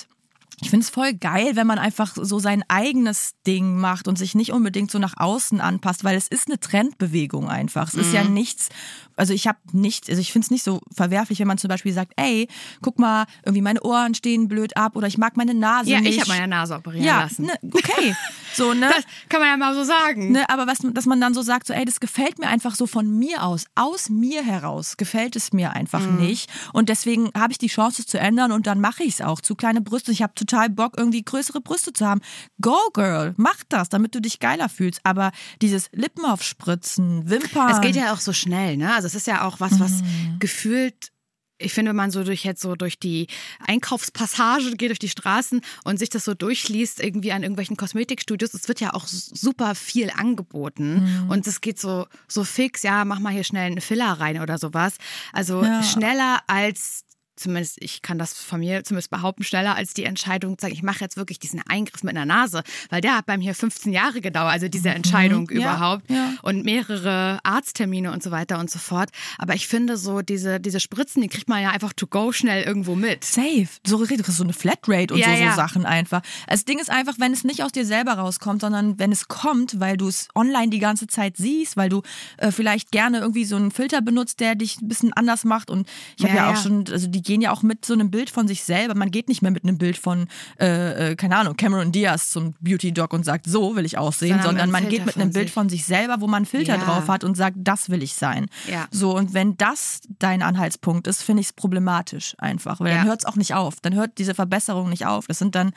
ich 0.61 0.69
finde 0.69 0.83
es 0.85 0.89
voll 0.89 1.13
geil, 1.13 1.51
wenn 1.55 1.67
man 1.67 1.77
einfach 1.79 2.15
so 2.19 2.39
sein 2.39 2.63
eigenes 2.69 3.33
Ding 3.45 3.77
macht 3.77 4.07
und 4.07 4.17
sich 4.17 4.35
nicht 4.35 4.51
unbedingt 4.51 4.89
so 4.89 4.99
nach 4.99 5.15
außen 5.17 5.59
anpasst, 5.61 6.03
weil 6.03 6.15
es 6.17 6.27
ist 6.27 6.47
eine 6.47 6.59
Trendbewegung 6.59 7.49
einfach. 7.49 7.87
Es 7.89 7.95
ist 7.95 8.09
Mhm. 8.09 8.13
ja 8.15 8.23
nichts, 8.23 8.69
also 9.17 9.33
ich 9.33 9.47
habe 9.47 9.57
nicht, 9.73 10.09
also 10.09 10.19
ich 10.21 10.31
finde 10.31 10.45
es 10.45 10.51
nicht 10.51 10.63
so 10.63 10.81
verwerflich, 10.93 11.39
wenn 11.39 11.47
man 11.47 11.57
zum 11.57 11.67
Beispiel 11.69 11.93
sagt, 11.93 12.13
ey, 12.15 12.47
guck 12.81 12.99
mal, 12.99 13.25
irgendwie 13.43 13.61
meine 13.61 13.81
Ohren 13.83 14.13
stehen 14.15 14.47
blöd 14.47 14.75
ab 14.77 14.95
oder 14.95 15.07
ich 15.07 15.17
mag 15.17 15.35
meine 15.37 15.53
Nase 15.53 15.89
Ja, 15.91 15.99
nicht. 16.01 16.13
ich 16.15 16.21
habe 16.21 16.29
meine 16.29 16.47
Nase 16.47 16.75
operieren 16.75 17.05
ja, 17.05 17.21
lassen. 17.23 17.45
ne, 17.47 17.53
okay, 17.73 18.15
so 18.53 18.73
ne. 18.73 18.89
Das 18.95 19.03
kann 19.29 19.39
man 19.41 19.49
ja 19.49 19.57
mal 19.57 19.73
so 19.75 19.83
sagen. 19.83 20.31
Ne, 20.31 20.49
aber 20.49 20.67
was, 20.67 20.79
dass 20.81 21.05
man 21.05 21.19
dann 21.21 21.33
so 21.33 21.41
sagt, 21.41 21.67
so, 21.67 21.73
ey, 21.73 21.85
das 21.85 21.99
gefällt 21.99 22.39
mir 22.39 22.47
einfach 22.47 22.75
so 22.75 22.87
von 22.87 23.09
mir 23.17 23.43
aus, 23.43 23.65
aus 23.75 24.09
mir 24.09 24.43
heraus 24.43 24.97
gefällt 24.97 25.35
es 25.35 25.51
mir 25.53 25.73
einfach 25.73 25.99
Mhm. 26.05 26.17
nicht. 26.17 26.49
Und 26.73 26.89
deswegen 26.89 27.29
habe 27.37 27.51
ich 27.51 27.57
die 27.57 27.67
Chance, 27.67 28.01
es 28.01 28.07
zu 28.07 28.19
ändern 28.19 28.51
und 28.51 28.67
dann 28.67 28.79
mache 28.81 29.03
ich 29.03 29.15
es 29.15 29.21
auch. 29.21 29.41
Zu 29.41 29.55
kleine 29.55 29.81
Brüste. 29.81 30.11
Ich 30.11 30.21
habe 30.21 30.33
total 30.47 30.69
Bock, 30.69 30.93
irgendwie 30.97 31.23
größere 31.23 31.61
Brüste 31.61 31.93
zu 31.93 32.05
haben. 32.05 32.21
Go, 32.61 32.77
Girl, 32.93 33.33
mach 33.37 33.63
das, 33.69 33.89
damit 33.89 34.13
du 34.15 34.21
dich 34.21 34.39
geiler 34.39 34.69
fühlst. 34.69 35.01
Aber 35.03 35.31
dieses 35.61 35.89
Lippen 35.91 36.25
aufspritzen, 36.25 37.29
Wimpern. 37.29 37.69
Es 37.71 37.81
geht 37.81 37.95
ja 37.95 38.13
auch 38.13 38.19
so 38.19 38.33
schnell, 38.33 38.77
ne? 38.77 38.93
Also 38.93 39.07
es 39.07 39.15
ist 39.15 39.27
ja 39.27 39.45
auch 39.47 39.59
was, 39.59 39.79
was 39.79 40.01
Mhm. 40.01 40.37
gefühlt 40.39 41.11
ich 41.57 41.71
finde, 41.71 41.91
wenn 41.91 41.95
man 41.95 42.11
so 42.11 42.25
durch 42.25 42.43
jetzt 42.43 42.61
so 42.61 42.75
durch 42.75 42.99
die 42.99 43.27
Einkaufspassage 43.65 44.75
geht, 44.75 44.89
durch 44.89 44.99
die 44.99 45.07
Straßen 45.09 45.61
und 45.85 45.97
sich 45.99 46.09
das 46.09 46.25
so 46.25 46.33
durchliest, 46.33 46.99
irgendwie 47.01 47.31
an 47.31 47.43
irgendwelchen 47.43 47.77
Kosmetikstudios, 47.77 48.53
es 48.53 48.67
wird 48.67 48.81
ja 48.81 48.93
auch 48.93 49.05
super 49.07 49.73
viel 49.75 50.09
angeboten 50.09 51.23
Mhm. 51.23 51.29
und 51.29 51.47
es 51.47 51.61
geht 51.61 51.79
so, 51.79 52.07
so 52.27 52.43
fix, 52.43 52.83
ja, 52.83 53.05
mach 53.05 53.19
mal 53.19 53.31
hier 53.31 53.43
schnell 53.45 53.67
einen 53.67 53.79
Filler 53.81 54.11
rein 54.19 54.41
oder 54.41 54.57
sowas. 54.57 54.95
Also 55.31 55.63
Ja. 55.63 55.81
schneller 55.83 56.39
als 56.47 57.03
zumindest 57.35 57.77
ich 57.81 58.01
kann 58.01 58.17
das 58.17 58.33
von 58.33 58.59
mir 58.59 58.83
zumindest 58.83 59.09
behaupten, 59.09 59.43
schneller 59.43 59.75
als 59.75 59.93
die 59.93 60.03
Entscheidung 60.03 60.57
zu 60.57 60.63
sagen, 60.63 60.73
ich 60.73 60.83
mache 60.83 61.01
jetzt 61.01 61.17
wirklich 61.17 61.39
diesen 61.39 61.61
Eingriff 61.67 62.03
mit 62.03 62.15
einer 62.15 62.25
Nase, 62.25 62.63
weil 62.89 63.01
der 63.01 63.17
hat 63.17 63.25
bei 63.25 63.37
mir 63.37 63.53
15 63.55 63.91
Jahre 63.91 64.21
gedauert, 64.21 64.53
also 64.53 64.67
diese 64.67 64.89
Entscheidung 64.89 65.47
Mhm. 65.49 65.59
Ja, 65.59 65.75
überhaupt 65.75 66.09
ja. 66.09 66.33
und 66.43 66.63
mehrere 66.65 67.39
Arzttermine 67.43 68.11
und 68.11 68.23
so 68.23 68.31
weiter 68.31 68.59
und 68.59 68.69
so 68.69 68.79
fort. 68.79 69.09
Aber 69.37 69.53
ich 69.53 69.67
finde 69.67 69.97
so 69.97 70.21
diese, 70.21 70.59
diese 70.59 70.79
Spritzen, 70.79 71.21
die 71.21 71.27
kriegt 71.27 71.49
man 71.49 71.61
ja 71.61 71.71
einfach 71.71 71.93
to 71.93 72.07
go 72.07 72.31
schnell 72.31 72.63
irgendwo 72.63 72.95
mit. 72.95 73.23
Safe. 73.23 73.67
So, 73.85 73.97
du 73.97 74.05
kriegst 74.05 74.25
so 74.25 74.43
eine 74.43 74.53
Flatrate 74.53 75.13
und 75.13 75.19
Ja, 75.19 75.27
so, 75.31 75.35
so 75.35 75.43
ja. 75.43 75.55
Sachen 75.55 75.85
einfach. 75.85 76.21
Das 76.47 76.65
Ding 76.65 76.79
ist 76.79 76.89
einfach, 76.89 77.15
wenn 77.19 77.33
es 77.33 77.43
nicht 77.43 77.63
aus 77.63 77.71
dir 77.71 77.85
selber 77.85 78.13
rauskommt, 78.13 78.61
sondern 78.61 78.97
wenn 78.99 79.11
es 79.11 79.27
kommt, 79.27 79.79
weil 79.79 79.97
du 79.97 80.07
es 80.07 80.27
online 80.35 80.69
die 80.69 80.79
ganze 80.79 81.07
Zeit 81.07 81.37
siehst, 81.37 81.77
weil 81.77 81.89
du 81.89 82.01
äh, 82.37 82.51
vielleicht 82.51 82.91
gerne 82.91 83.19
irgendwie 83.19 83.45
so 83.45 83.55
einen 83.55 83.71
Filter 83.71 84.01
benutzt, 84.01 84.39
der 84.39 84.55
dich 84.55 84.81
ein 84.81 84.87
bisschen 84.87 85.13
anders 85.13 85.43
macht. 85.43 85.69
Und 85.69 85.87
ich 86.17 86.23
habe 86.25 86.35
Ja, 86.35 86.43
ja, 86.45 86.51
auch 86.51 86.55
ja. 86.55 86.61
schon, 86.61 86.85
also 86.91 87.07
die 87.07 87.21
gehen 87.25 87.41
ja 87.41 87.51
auch 87.51 87.61
mit 87.63 87.83
so 87.83 87.93
einem 87.93 88.09
Bild 88.11 88.29
von 88.29 88.47
sich 88.47 88.63
selber. 88.63 88.95
Man 88.95 89.11
geht 89.11 89.27
nicht 89.27 89.41
mehr 89.41 89.51
mit 89.51 89.63
einem 89.63 89.77
Bild 89.77 89.97
von, 89.97 90.27
äh, 90.59 91.11
äh, 91.11 91.15
keine 91.15 91.35
Ahnung, 91.37 91.57
Cameron 91.57 91.91
Diaz 91.91 92.29
zum 92.29 92.53
Beauty-Doc 92.61 93.11
und 93.13 93.25
sagt, 93.25 93.47
so 93.47 93.75
will 93.75 93.83
ich 93.85 93.97
aussehen, 93.97 94.29
Sondern 94.41 94.45
sondern 94.45 94.71
man 94.71 94.87
geht 94.89 95.05
mit 95.05 95.17
einem 95.17 95.31
Bild 95.33 95.49
von 95.49 95.67
sich 95.67 95.85
selber, 95.85 96.21
wo 96.21 96.27
man 96.27 96.45
Filter 96.45 96.77
Ja. 96.77 96.83
drauf 96.85 97.07
hat 97.09 97.23
und 97.23 97.35
sagt, 97.35 97.57
das 97.59 97.89
will 97.89 98.01
ich 98.03 98.13
sein. 98.13 98.47
Ja. 98.71 98.87
So, 98.91 99.15
und 99.15 99.33
wenn 99.33 99.57
das 99.57 100.01
dein 100.19 100.41
Anhaltspunkt 100.41 101.07
ist, 101.07 101.23
finde 101.23 101.41
ich 101.41 101.47
es 101.47 101.53
problematisch 101.53 102.35
einfach. 102.37 102.79
Weil 102.79 102.89
Ja. 102.91 102.97
dann 102.99 103.07
hört 103.07 103.19
es 103.21 103.25
auch 103.25 103.35
nicht 103.35 103.53
auf. 103.53 103.81
Dann 103.81 103.95
hört 103.95 104.17
diese 104.17 104.33
Verbesserung 104.35 104.89
nicht 104.89 105.05
auf. 105.05 105.27
Das 105.27 105.39
sind 105.39 105.55
dann, 105.55 105.71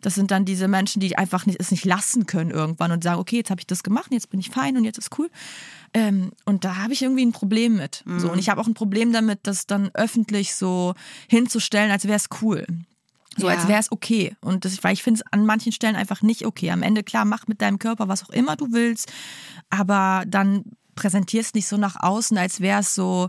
das 0.00 0.14
sind 0.14 0.30
dann 0.30 0.44
diese 0.44 0.68
Menschen, 0.68 1.00
die 1.00 1.18
einfach 1.18 1.44
nicht, 1.46 1.60
es 1.60 1.70
nicht 1.70 1.84
lassen 1.84 2.26
können 2.26 2.50
irgendwann 2.50 2.92
und 2.92 3.02
sagen, 3.04 3.20
okay, 3.20 3.36
jetzt 3.36 3.50
habe 3.50 3.60
ich 3.60 3.66
das 3.66 3.82
gemacht, 3.82 4.12
jetzt 4.12 4.30
bin 4.30 4.40
ich 4.40 4.50
fein 4.50 4.76
und 4.76 4.84
jetzt 4.84 4.98
ist 4.98 5.10
cool. 5.18 5.28
Ähm, 5.94 6.32
und 6.46 6.64
da 6.64 6.76
habe 6.76 6.92
ich 6.94 7.02
irgendwie 7.02 7.24
ein 7.24 7.32
Problem 7.32 7.76
mit. 7.76 8.02
So, 8.06 8.32
und 8.32 8.38
ich 8.38 8.48
habe 8.48 8.60
auch 8.60 8.66
ein 8.66 8.74
Problem 8.74 9.12
damit, 9.12 9.40
das 9.42 9.66
dann 9.66 9.90
öffentlich 9.94 10.54
so 10.54 10.94
hinzustellen, 11.28 11.90
als 11.90 12.04
wäre 12.06 12.16
es 12.16 12.28
cool. 12.40 12.66
So 13.36 13.48
Ja. 13.48 13.54
als 13.54 13.68
wäre 13.68 13.80
es 13.80 13.92
okay. 13.92 14.34
Und 14.40 14.64
das, 14.64 14.82
weil 14.84 14.94
ich 14.94 15.02
finde 15.02 15.20
es 15.20 15.32
an 15.32 15.44
manchen 15.44 15.72
Stellen 15.72 15.96
einfach 15.96 16.22
nicht 16.22 16.46
okay. 16.46 16.70
Am 16.70 16.82
Ende, 16.82 17.02
klar, 17.02 17.24
mach 17.24 17.46
mit 17.46 17.60
deinem 17.60 17.78
Körper 17.78 18.08
was 18.08 18.24
auch 18.24 18.30
immer 18.30 18.56
du 18.56 18.72
willst, 18.72 19.12
aber 19.70 20.24
dann 20.26 20.64
präsentierst 20.94 21.54
nicht 21.54 21.66
so 21.68 21.76
nach 21.76 21.96
außen, 22.00 22.36
als 22.38 22.60
wäre 22.60 22.80
es 22.80 22.94
so. 22.94 23.28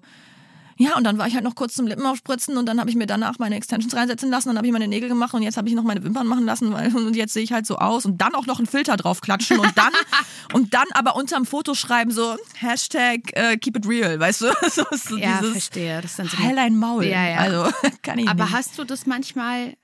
Ja, 0.78 0.98
und 0.98 1.04
dann 1.04 1.18
war 1.18 1.28
ich 1.28 1.36
halt 1.36 1.44
noch 1.44 1.56
kurz 1.56 1.74
zum 1.76 1.88
Lippen 1.88 2.06
aufspritzen 2.06 2.58
und 2.58 2.66
dann 2.66 2.80
habe 2.80 2.90
ich 2.90 2.96
mir 2.96 3.06
danach 3.06 3.38
meine 3.40 3.56
Extensions 3.56 3.96
reinsetzen 3.96 4.30
lassen, 4.30 4.50
dann 4.50 4.58
habe 4.58 4.66
ich 4.68 4.74
meine 4.74 4.88
Nägel 4.88 5.10
gemacht 5.10 5.34
und 5.34 5.44
jetzt 5.44 5.58
habe 5.58 5.68
ich 5.68 5.76
noch 5.76 5.84
meine 5.84 6.04
Wimpern 6.04 6.28
machen 6.28 6.46
lassen 6.46 6.72
weil, 6.74 6.94
und 6.96 7.16
jetzt 7.16 7.34
sehe 7.34 7.44
ich 7.44 7.54
halt 7.54 7.66
so 7.66 7.78
aus 7.78 8.06
und 8.06 8.20
dann 8.22 8.36
auch 8.36 8.46
noch 8.46 8.58
einen 8.58 8.68
Filter 8.68 8.98
drauf 8.98 9.22
klatschen 9.22 9.60
und 9.60 9.78
dann 9.78 9.94
und 10.54 10.74
dann 10.74 10.88
aber 10.94 11.16
unterm 11.16 11.46
Foto 11.46 11.74
schreiben 11.76 12.12
so 12.12 12.36
Hashtag 12.56 13.20
äh, 13.34 13.58
keep 13.58 13.78
it 13.78 13.88
real, 13.88 14.20
weißt 14.20 14.42
du? 14.42 14.46
So, 14.74 14.84
so 14.92 15.18
Ja, 15.18 15.38
dieses 15.40 15.52
verstehe. 15.52 16.02
Das 16.02 16.16
sind 16.16 16.32
so 16.32 16.38
Heil 16.40 16.58
ein 16.58 16.76
Maul. 16.78 17.06
Ja, 17.06 17.28
ja. 17.28 17.38
Also 17.38 17.72
kann 18.02 18.18
ich 18.18 18.28
Aber 18.28 18.46
nicht. 18.46 18.54
hast 18.54 18.78
du 18.80 18.84
das 18.84 19.06
manchmal 19.06 19.76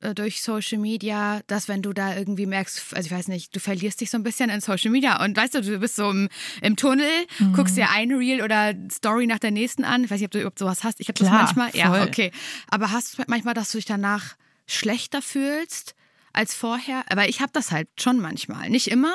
äh, 0.00 0.14
durch 0.14 0.42
Social 0.42 0.78
Media, 0.78 1.40
dass 1.46 1.68
wenn 1.68 1.82
du 1.82 1.92
da 1.92 2.16
irgendwie 2.16 2.46
merkst, 2.46 2.94
also 2.94 3.06
ich 3.06 3.12
weiß 3.12 3.28
nicht, 3.28 3.54
du 3.54 3.60
verlierst 3.60 4.00
dich 4.00 4.10
so 4.10 4.16
ein 4.18 4.22
bisschen 4.22 4.50
in 4.50 4.60
Social 4.60 4.90
Media 4.90 5.22
und 5.24 5.36
weißt 5.36 5.54
du, 5.54 5.60
du 5.62 5.78
bist 5.78 5.96
so 5.96 6.10
im, 6.10 6.28
im 6.62 6.76
Tunnel, 6.76 7.10
Mhm. 7.38 7.52
guckst 7.52 7.76
dir 7.76 7.90
eine 7.90 8.18
Reel 8.18 8.42
oder 8.42 8.74
Story 8.90 9.26
nach 9.26 9.38
der 9.38 9.50
nächsten 9.50 9.84
an. 9.84 10.04
Ich 10.04 10.10
weiß 10.10 10.18
nicht, 10.20 10.26
ob 10.26 10.32
du 10.32 10.38
überhaupt 10.38 10.58
sowas 10.58 10.84
hast. 10.84 11.00
Ich 11.00 11.08
habe 11.08 11.18
das 11.18 11.28
manchmal. 11.30 11.74
Ja, 11.76 11.88
voll. 11.90 12.02
okay. 12.06 12.32
Aber 12.70 12.90
hast 12.90 13.18
du 13.18 13.22
manchmal, 13.26 13.54
dass 13.54 13.72
du 13.72 13.78
dich 13.78 13.84
danach 13.86 14.36
schlechter 14.66 15.22
fühlst 15.22 15.94
als 16.32 16.54
vorher? 16.54 17.04
Aber 17.10 17.28
ich 17.28 17.40
habe 17.40 17.52
das 17.52 17.70
halt 17.70 17.88
schon 18.00 18.20
manchmal. 18.20 18.70
Nicht 18.70 18.88
immer, 18.88 19.14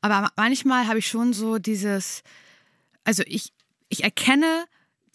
aber 0.00 0.30
manchmal 0.36 0.86
habe 0.86 0.98
ich 0.98 1.06
schon 1.08 1.32
so 1.32 1.58
dieses, 1.58 2.22
also 3.04 3.22
ich, 3.26 3.52
ich 3.88 4.04
erkenne 4.04 4.64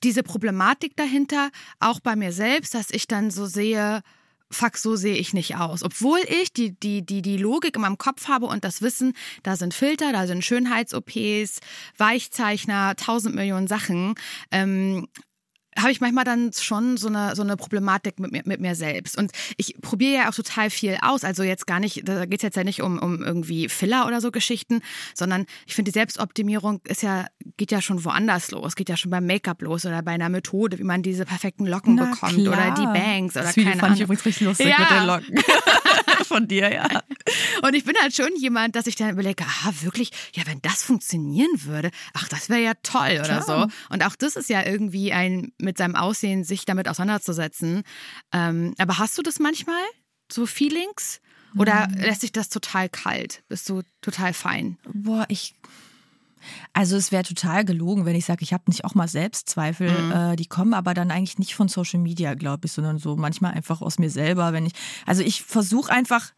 diese 0.03 0.21
Problematik 0.23 0.97
dahinter, 0.97 1.49
auch 1.79 1.99
bei 2.01 2.15
mir 2.17 2.33
selbst, 2.33 2.73
dass 2.73 2.89
ich 2.91 3.07
dann 3.07 3.31
so 3.31 3.45
sehe, 3.45 4.01
fuck, 4.53 4.77
so 4.77 4.95
sehe 4.95 5.15
ich 5.15 5.33
nicht 5.33 5.55
aus. 5.57 5.83
Obwohl 5.83 6.19
ich 6.27 6.53
die, 6.53 6.71
die, 6.79 7.05
die, 7.05 7.21
die 7.21 7.37
Logik 7.37 7.75
in 7.75 7.81
meinem 7.81 7.97
Kopf 7.97 8.27
habe 8.27 8.45
und 8.45 8.63
das 8.63 8.81
Wissen, 8.81 9.13
da 9.43 9.55
sind 9.55 9.73
Filter, 9.73 10.11
da 10.11 10.27
sind 10.27 10.43
Schönheits-OPs, 10.43 11.59
Weichzeichner, 11.97 12.95
tausend 12.95 13.35
Millionen 13.35 13.67
Sachen. 13.67 14.15
Ähm, 14.51 15.07
habe 15.77 15.91
ich 15.91 16.01
manchmal 16.01 16.23
dann 16.23 16.51
schon 16.53 16.97
so 16.97 17.07
eine, 17.07 17.35
so 17.35 17.41
eine 17.41 17.57
Problematik 17.57 18.19
mit 18.19 18.31
mir, 18.31 18.41
mit 18.45 18.59
mir 18.61 18.75
selbst. 18.75 19.17
Und 19.17 19.31
ich 19.57 19.75
probiere 19.81 20.13
ja 20.23 20.29
auch 20.29 20.33
total 20.35 20.69
viel 20.69 20.97
aus. 21.01 21.23
Also 21.23 21.43
jetzt 21.43 21.67
gar 21.67 21.79
nicht, 21.79 22.07
da 22.07 22.25
geht 22.25 22.39
es 22.39 22.43
jetzt 22.43 22.55
ja 22.57 22.63
nicht 22.63 22.81
um, 22.81 22.99
um 22.99 23.23
irgendwie 23.23 23.69
Filler 23.69 24.05
oder 24.07 24.21
so 24.21 24.31
Geschichten, 24.31 24.81
sondern 25.13 25.45
ich 25.65 25.75
finde, 25.75 25.91
die 25.91 25.97
Selbstoptimierung 25.97 26.81
ist 26.85 27.03
ja, 27.03 27.25
geht 27.57 27.71
ja 27.71 27.81
schon 27.81 28.03
woanders 28.05 28.51
los. 28.51 28.75
Geht 28.75 28.89
ja 28.89 28.97
schon 28.97 29.11
beim 29.11 29.25
Make-up 29.25 29.61
los 29.61 29.85
oder 29.85 30.01
bei 30.01 30.11
einer 30.11 30.29
Methode, 30.29 30.79
wie 30.79 30.83
man 30.83 31.03
diese 31.03 31.25
perfekten 31.25 31.65
Locken 31.65 31.95
Na 31.95 32.05
bekommt 32.05 32.33
klar. 32.35 32.53
oder 32.53 32.71
die 32.71 32.85
Bangs 32.99 33.35
oder 33.35 33.45
das 33.45 33.55
keine 33.55 33.71
fand 33.71 33.75
ich 33.75 33.83
Ahnung. 33.83 34.01
übrigens 34.01 34.25
richtig 34.25 34.45
lustig 34.47 34.67
Ja. 34.67 34.79
mit 34.79 34.89
den 34.91 35.05
Locken. 35.05 35.43
Von 36.25 36.47
dir, 36.47 36.71
ja. 36.73 36.87
Und 37.61 37.73
ich 37.73 37.83
bin 37.85 37.95
halt 38.01 38.15
schon 38.15 38.35
jemand, 38.37 38.75
dass 38.75 38.87
ich 38.87 38.95
dann 38.95 39.09
überlege, 39.09 39.43
aha, 39.43 39.71
wirklich, 39.81 40.11
ja, 40.35 40.43
wenn 40.45 40.61
das 40.61 40.83
funktionieren 40.83 41.51
würde, 41.63 41.91
ach, 42.13 42.27
das 42.29 42.49
wäre 42.49 42.61
ja 42.61 42.73
toll 42.83 43.19
oder 43.19 43.41
Klar. 43.41 43.69
so. 43.69 43.93
Und 43.93 44.03
auch 44.05 44.15
das 44.15 44.35
ist 44.35 44.49
ja 44.49 44.65
irgendwie 44.65 45.11
ein, 45.13 45.51
mit 45.57 45.77
seinem 45.77 45.95
Aussehen 45.95 46.43
sich 46.43 46.65
damit 46.65 46.87
auseinanderzusetzen. 46.87 47.83
Ähm, 48.33 48.73
aber 48.77 48.97
hast 48.99 49.17
du 49.17 49.21
das 49.21 49.39
manchmal? 49.39 49.81
So 50.31 50.45
Feelings? 50.45 51.19
Oder 51.55 51.87
Mhm. 51.89 51.97
lässt 52.01 52.21
sich 52.21 52.31
das 52.31 52.49
total 52.49 52.89
kalt? 52.89 53.43
Bist 53.47 53.69
du 53.69 53.83
total 54.01 54.33
fein? 54.33 54.77
Boah, 54.91 55.25
ich. 55.29 55.53
Also 56.73 56.97
es 56.97 57.11
wäre 57.11 57.23
total 57.23 57.65
gelogen, 57.65 58.05
wenn 58.05 58.15
ich 58.15 58.25
sage, 58.25 58.43
ich 58.43 58.53
habe 58.53 58.63
nicht 58.67 58.85
auch 58.85 58.95
mal 58.95 59.07
Selbstzweifel. 59.07 59.89
Mhm. 59.89 60.11
Äh, 60.11 60.35
die 60.35 60.45
kommen 60.45 60.73
aber 60.73 60.93
dann 60.93 61.11
eigentlich 61.11 61.39
nicht 61.39 61.55
von 61.55 61.67
Social 61.67 61.99
Media, 61.99 62.33
glaube 62.33 62.65
ich, 62.65 62.71
sondern 62.71 62.97
so 62.97 63.15
manchmal 63.15 63.53
einfach 63.53 63.81
aus 63.81 63.99
mir 63.99 64.09
selber. 64.09 64.53
Wenn 64.53 64.65
ich, 64.65 64.73
also 65.05 65.23
ich 65.23 65.43
versuche 65.43 65.91
einfach 65.91 66.31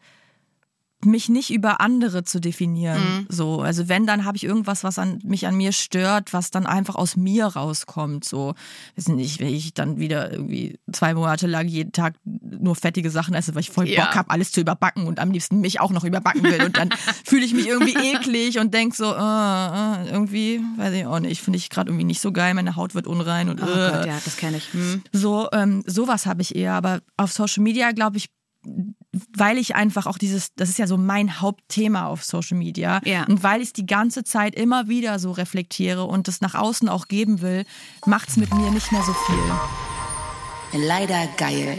mich 1.04 1.28
nicht 1.28 1.50
über 1.52 1.80
andere 1.80 2.24
zu 2.24 2.40
definieren. 2.40 3.00
Mhm. 3.00 3.26
So, 3.28 3.60
also 3.60 3.88
wenn, 3.88 4.06
dann 4.06 4.24
habe 4.24 4.36
ich 4.36 4.44
irgendwas, 4.44 4.82
was 4.82 4.98
an, 4.98 5.18
mich 5.24 5.46
an 5.46 5.56
mir 5.56 5.72
stört, 5.72 6.32
was 6.32 6.50
dann 6.50 6.66
einfach 6.66 6.94
aus 6.94 7.16
mir 7.16 7.46
rauskommt. 7.46 8.24
So, 8.24 8.54
weiß 8.96 9.08
nicht, 9.08 9.40
wenn 9.40 9.48
ich 9.48 9.74
dann 9.74 9.98
wieder 9.98 10.32
irgendwie 10.32 10.78
zwei 10.90 11.14
Monate 11.14 11.46
lang 11.46 11.68
jeden 11.68 11.92
Tag 11.92 12.14
nur 12.24 12.74
fettige 12.76 13.10
Sachen 13.10 13.34
esse, 13.34 13.54
weil 13.54 13.60
ich 13.60 13.70
voll 13.70 13.88
Ja. 13.88 14.06
Bock 14.06 14.14
habe, 14.16 14.30
alles 14.30 14.52
zu 14.52 14.60
überbacken 14.60 15.06
und 15.06 15.20
am 15.20 15.30
liebsten 15.30 15.60
mich 15.60 15.80
auch 15.80 15.92
noch 15.92 16.04
überbacken 16.04 16.42
will. 16.42 16.62
Und 16.64 16.78
dann 16.78 16.88
fühle 17.24 17.44
ich 17.44 17.52
mich 17.52 17.68
irgendwie 17.68 17.94
eklig 17.94 18.58
und 18.58 18.72
denk 18.72 18.94
so, 18.94 19.12
äh, 19.12 19.18
äh, 19.18 20.08
irgendwie, 20.10 20.60
weiß 20.76 20.94
ich 20.94 21.06
auch 21.06 21.20
nicht, 21.20 21.42
finde 21.42 21.58
ich 21.58 21.68
gerade 21.68 21.90
irgendwie 21.90 22.04
nicht 22.04 22.20
so 22.20 22.32
geil, 22.32 22.54
meine 22.54 22.74
Haut 22.76 22.94
wird 22.94 23.06
unrein 23.06 23.48
und 23.48 23.62
Oh 23.62 23.66
äh. 23.66 23.90
Gott, 23.90 24.06
ja, 24.06 24.18
das 24.24 24.36
kenne 24.36 24.56
ich. 24.56 24.72
Hm. 24.72 25.02
So, 25.12 25.48
ähm, 25.52 25.82
sowas 25.86 26.26
habe 26.26 26.42
ich 26.42 26.56
eher, 26.56 26.72
aber 26.72 27.00
auf 27.16 27.32
Social 27.32 27.62
Media 27.62 27.92
glaube 27.92 28.16
ich, 28.16 28.30
weil 29.36 29.58
ich 29.58 29.74
einfach 29.74 30.06
auch 30.06 30.18
dieses, 30.18 30.54
das 30.54 30.68
ist 30.68 30.78
ja 30.78 30.86
so 30.86 30.96
mein 30.96 31.40
Hauptthema 31.40 32.06
auf 32.06 32.24
Social 32.24 32.56
Media 32.56 33.00
Ja. 33.04 33.24
und 33.24 33.42
weil 33.42 33.60
ich 33.60 33.68
es 33.68 33.72
die 33.72 33.86
ganze 33.86 34.24
Zeit 34.24 34.54
immer 34.54 34.88
wieder 34.88 35.18
so 35.18 35.30
reflektiere 35.32 36.04
und 36.04 36.28
das 36.28 36.40
nach 36.40 36.54
außen 36.54 36.88
auch 36.88 37.08
geben 37.08 37.40
will, 37.40 37.64
macht 38.06 38.28
es 38.28 38.36
mit 38.36 38.52
mir 38.54 38.70
nicht 38.70 38.92
mehr 38.92 39.02
so 39.02 39.12
viel. 39.12 39.36
Leider 40.86 41.26
geil. 41.36 41.78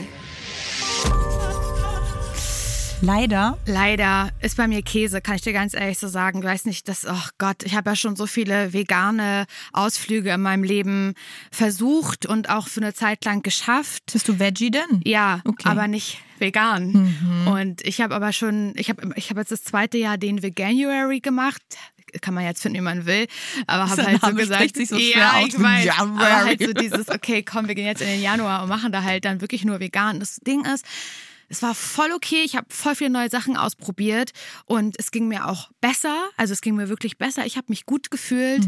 Leider. 3.01 3.57
Leider 3.67 4.31
ist 4.41 4.57
bei 4.57 4.67
mir 4.67 4.81
Käse, 4.81 5.21
kann 5.21 5.35
ich 5.35 5.41
dir 5.43 5.53
ganz 5.53 5.73
ehrlich 5.75 5.99
so 5.99 6.07
sagen. 6.07 6.41
Du 6.41 6.47
weißt 6.47 6.65
nicht, 6.65 6.87
dass, 6.87 7.05
oh 7.05 7.21
Gott, 7.37 7.63
ich 7.63 7.75
habe 7.75 7.91
ja 7.91 7.95
schon 7.95 8.15
so 8.15 8.25
viele 8.25 8.73
vegane 8.73 9.45
Ausflüge 9.71 10.31
in 10.31 10.41
meinem 10.41 10.63
Leben 10.63 11.13
versucht 11.51 12.25
und 12.25 12.49
auch 12.49 12.67
für 12.67 12.81
eine 12.81 12.93
Zeit 12.95 13.23
lang 13.23 13.43
geschafft. 13.43 14.03
Bist 14.11 14.27
du 14.27 14.39
Veggie 14.39 14.71
denn? 14.71 15.01
Ja, 15.05 15.41
Okay. 15.45 15.69
aber 15.69 15.87
nicht 15.87 16.19
vegan. 16.39 17.45
Und 17.45 17.85
ich 17.85 18.01
habe 18.01 18.15
aber 18.15 18.33
schon, 18.33 18.73
ich 18.75 18.89
habe 18.89 19.13
ich 19.15 19.29
hab 19.29 19.37
jetzt 19.37 19.51
das 19.51 19.63
zweite 19.63 19.97
Jahr 19.99 20.17
den 20.17 20.41
Veganuary 20.41 21.19
gemacht. 21.19 21.61
Kann 22.21 22.33
man 22.33 22.45
jetzt 22.45 22.61
finden, 22.63 22.77
wie 22.79 22.81
man 22.81 23.05
will. 23.05 23.27
Aber 23.67 23.89
habe 23.89 24.05
halt 24.05 24.21
so 24.21 24.33
gesagt, 24.33 24.75
sich 24.75 24.89
so 24.89 24.97
ja, 24.97 25.33
ich 25.45 25.53
weiß. 25.53 25.85
Veganuary. 25.85 25.89
Aber 25.99 26.45
halt 26.45 26.63
so 26.63 26.73
dieses, 26.73 27.09
okay, 27.09 27.43
komm, 27.43 27.67
wir 27.67 27.75
gehen 27.75 27.85
jetzt 27.85 28.01
in 28.01 28.07
den 28.07 28.21
Januar 28.23 28.63
und 28.63 28.69
machen 28.69 28.91
da 28.91 29.03
halt 29.03 29.23
dann 29.25 29.39
wirklich 29.41 29.65
nur 29.65 29.79
vegan. 29.79 30.19
Das 30.19 30.37
Ding 30.37 30.65
ist, 30.65 30.83
es 31.49 31.61
war 31.61 31.73
voll 31.75 32.11
okay. 32.11 32.41
Ich 32.43 32.55
habe 32.55 32.67
voll 32.69 32.95
viele 32.95 33.09
neue 33.09 33.29
Sachen 33.29 33.55
ausprobiert 33.57 34.31
und 34.65 34.95
es 34.99 35.11
ging 35.11 35.27
mir 35.27 35.47
auch 35.47 35.69
besser. 35.81 36.27
Also 36.37 36.53
es 36.53 36.61
ging 36.61 36.75
mir 36.75 36.89
wirklich 36.89 37.17
besser. 37.17 37.45
Ich 37.45 37.57
habe 37.57 37.67
mich 37.69 37.85
gut 37.85 38.11
gefühlt. 38.11 38.67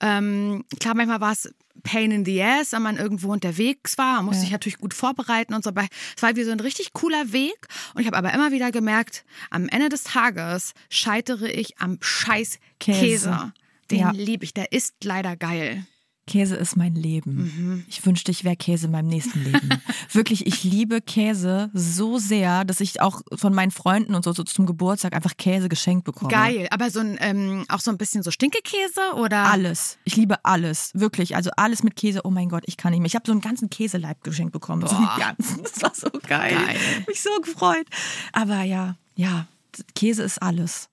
Ähm, 0.00 0.64
klar, 0.80 0.94
manchmal 0.94 1.20
war 1.20 1.32
es 1.32 1.52
Pain 1.84 2.10
in 2.10 2.24
the 2.24 2.42
ass, 2.42 2.72
wenn 2.72 2.82
man 2.82 2.96
irgendwo 2.96 3.32
unterwegs 3.32 3.96
war. 3.98 4.16
Man 4.16 4.26
musste 4.26 4.42
sich 4.42 4.50
natürlich 4.50 4.78
gut 4.78 4.94
vorbereiten 4.94 5.54
und 5.54 5.62
so. 5.64 5.70
Aber 5.70 5.86
es 6.16 6.22
war 6.22 6.34
wie 6.36 6.42
so 6.44 6.50
ein 6.50 6.60
richtig 6.60 6.92
cooler 6.92 7.32
Weg. 7.32 7.56
Und 7.94 8.00
ich 8.02 8.06
habe 8.06 8.16
aber 8.16 8.32
immer 8.34 8.50
wieder 8.52 8.72
gemerkt, 8.72 9.24
am 9.50 9.68
Ende 9.68 9.88
des 9.88 10.02
Tages 10.04 10.72
scheitere 10.90 11.48
ich 11.48 11.78
am 11.78 11.98
scheiß 12.00 12.58
Käse. 12.80 13.00
Käse. 13.00 13.52
Den 13.90 13.98
Ja. 14.00 14.10
liebe 14.10 14.44
ich. 14.44 14.52
Der 14.54 14.72
ist 14.72 14.96
leider 15.04 15.36
geil. 15.36 15.86
Käse 16.28 16.54
ist 16.54 16.76
mein 16.76 16.94
Leben. 16.94 17.36
Mhm. 17.36 17.84
Ich 17.88 18.04
wünschte, 18.06 18.30
ich 18.30 18.44
wäre 18.44 18.54
Käse 18.54 18.86
in 18.86 18.92
meinem 18.92 19.08
nächsten 19.08 19.42
Leben. 19.42 19.70
Wirklich, 20.12 20.46
ich 20.46 20.62
liebe 20.62 21.00
Käse 21.00 21.70
so 21.72 22.18
sehr, 22.18 22.64
dass 22.64 22.80
ich 22.80 23.00
auch 23.00 23.22
von 23.34 23.54
meinen 23.54 23.70
Freunden 23.70 24.14
und 24.14 24.24
so, 24.24 24.32
so 24.32 24.44
zum 24.44 24.66
Geburtstag 24.66 25.14
einfach 25.14 25.36
Käse 25.36 25.68
geschenkt 25.68 26.04
bekomme. 26.04 26.30
Geil. 26.30 26.68
Aber 26.70 26.90
so 26.90 27.00
ein, 27.00 27.16
ähm, 27.20 27.64
auch 27.68 27.80
so 27.80 27.90
ein 27.90 27.98
bisschen 27.98 28.22
so 28.22 28.30
Stinkekäse 28.30 29.14
oder? 29.16 29.44
Alles. 29.44 29.98
Ich 30.04 30.16
liebe 30.16 30.44
alles. 30.44 30.92
Wirklich. 30.94 31.34
Also 31.34 31.50
alles 31.56 31.82
mit 31.82 31.96
Käse. 31.96 32.20
Oh 32.24 32.30
mein 32.30 32.48
Gott, 32.48 32.64
ich 32.66 32.76
kann 32.76 32.92
nicht 32.92 33.00
mehr. 33.00 33.06
Ich 33.06 33.14
habe 33.14 33.24
so 33.26 33.32
einen 33.32 33.40
ganzen 33.40 33.70
Käseleib 33.70 34.22
geschenkt 34.22 34.52
bekommen. 34.52 34.86
So 34.86 34.96
einen 34.96 35.08
ganzen. 35.18 35.62
Das 35.62 35.82
war 35.82 35.94
so 35.94 36.10
geil. 36.28 36.54
Geil. 36.54 36.76
Mich 37.08 37.22
so 37.22 37.30
gefreut. 37.40 37.86
Aber 38.32 38.62
ja, 38.62 38.96
ja, 39.16 39.46
Käse 39.94 40.22
ist 40.22 40.42
alles. 40.42 40.88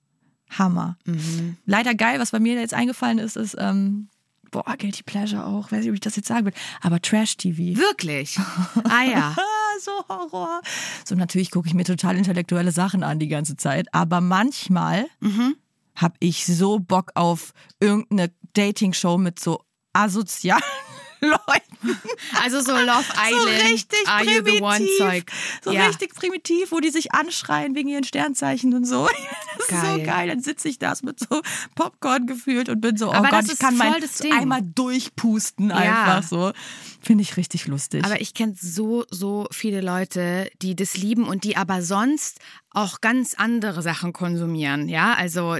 Hammer. 0.50 0.96
Mhm. 1.04 1.56
Leider 1.66 1.94
geil, 1.94 2.20
was 2.20 2.30
bei 2.30 2.40
mir 2.40 2.54
jetzt 2.54 2.74
eingefallen 2.74 3.18
ist, 3.18 3.36
ist, 3.36 3.56
ähm, 3.58 4.08
boah, 4.50 4.64
Guilty 4.78 5.02
Pleasure 5.02 5.44
auch. 5.46 5.70
Weiß 5.72 5.80
nicht, 5.80 5.88
ob 5.88 5.94
ich 5.94 6.00
das 6.00 6.16
jetzt 6.16 6.28
sagen 6.28 6.46
will. 6.46 6.52
Aber 6.82 7.00
Trash-TV. 7.00 7.78
Wirklich? 7.78 8.38
Ah 8.84 9.02
ja. 9.04 9.36
So 9.78 9.90
Horror. 10.08 10.62
So, 11.04 11.14
natürlich 11.16 11.50
gucke 11.50 11.68
ich 11.68 11.74
mir 11.74 11.84
total 11.84 12.16
intellektuelle 12.16 12.72
Sachen 12.72 13.02
an 13.02 13.18
die 13.18 13.28
ganze 13.28 13.56
Zeit. 13.56 13.92
Aber 13.92 14.22
manchmal 14.22 15.06
Mhm. 15.20 15.54
habe 15.94 16.14
ich 16.20 16.46
so 16.46 16.78
Bock 16.78 17.10
auf 17.14 17.52
irgendeine 17.78 18.32
Dating-Show 18.54 19.18
mit 19.18 19.38
so 19.38 19.60
asozialen 19.92 20.62
Leuten. 21.20 22.00
Also 22.42 22.60
so 22.60 22.72
Love 22.72 23.04
Island, 23.16 23.42
so 23.42 23.66
richtig 23.68 24.08
Are 24.08 24.24
You 24.24 24.42
the 24.44 24.60
One 24.60 24.76
primitiv. 24.76 24.98
Zeug. 24.98 25.24
So 25.62 25.72
ja. 25.72 25.86
richtig 25.86 26.14
primitiv, 26.14 26.72
wo 26.72 26.80
die 26.80 26.90
sich 26.90 27.12
anschreien 27.12 27.74
wegen 27.74 27.88
ihren 27.88 28.04
Sternzeichen 28.04 28.74
und 28.74 28.84
so. 28.84 29.08
Das 29.58 29.70
ist 29.70 29.82
Geil. 29.82 29.98
so 29.98 30.04
geil. 30.04 30.28
Dann 30.28 30.40
sitze 30.40 30.68
ich 30.68 30.78
da 30.78 30.92
mit 31.02 31.18
so 31.18 31.40
Popcorn 31.74 32.26
gefühlt 32.26 32.68
und 32.68 32.80
bin 32.82 32.96
so, 32.96 33.08
oh 33.08 33.12
Aber 33.12 33.30
Gott, 33.30 33.44
ich 33.46 33.52
ist 33.52 33.58
kann 33.58 33.76
mein 33.76 33.94
einmal 34.32 34.60
durchpusten 34.62 35.72
einfach 35.72 36.22
so. 36.22 36.52
Finde 37.00 37.22
ich 37.22 37.36
richtig 37.38 37.66
lustig. 37.66 38.04
Aber 38.04 38.20
ich 38.20 38.34
kenne 38.34 38.54
so, 38.60 39.06
so 39.10 39.48
viele 39.50 39.80
Leute, 39.80 40.50
die 40.60 40.76
das 40.76 40.98
lieben 40.98 41.26
und 41.26 41.42
die 41.44 41.56
aber 41.56 41.82
sonst 41.82 42.38
auch 42.70 43.00
ganz 43.00 43.34
andere 43.34 43.80
Sachen 43.82 44.12
konsumieren. 44.12 44.88
Ja, 44.88 45.14
also 45.14 45.56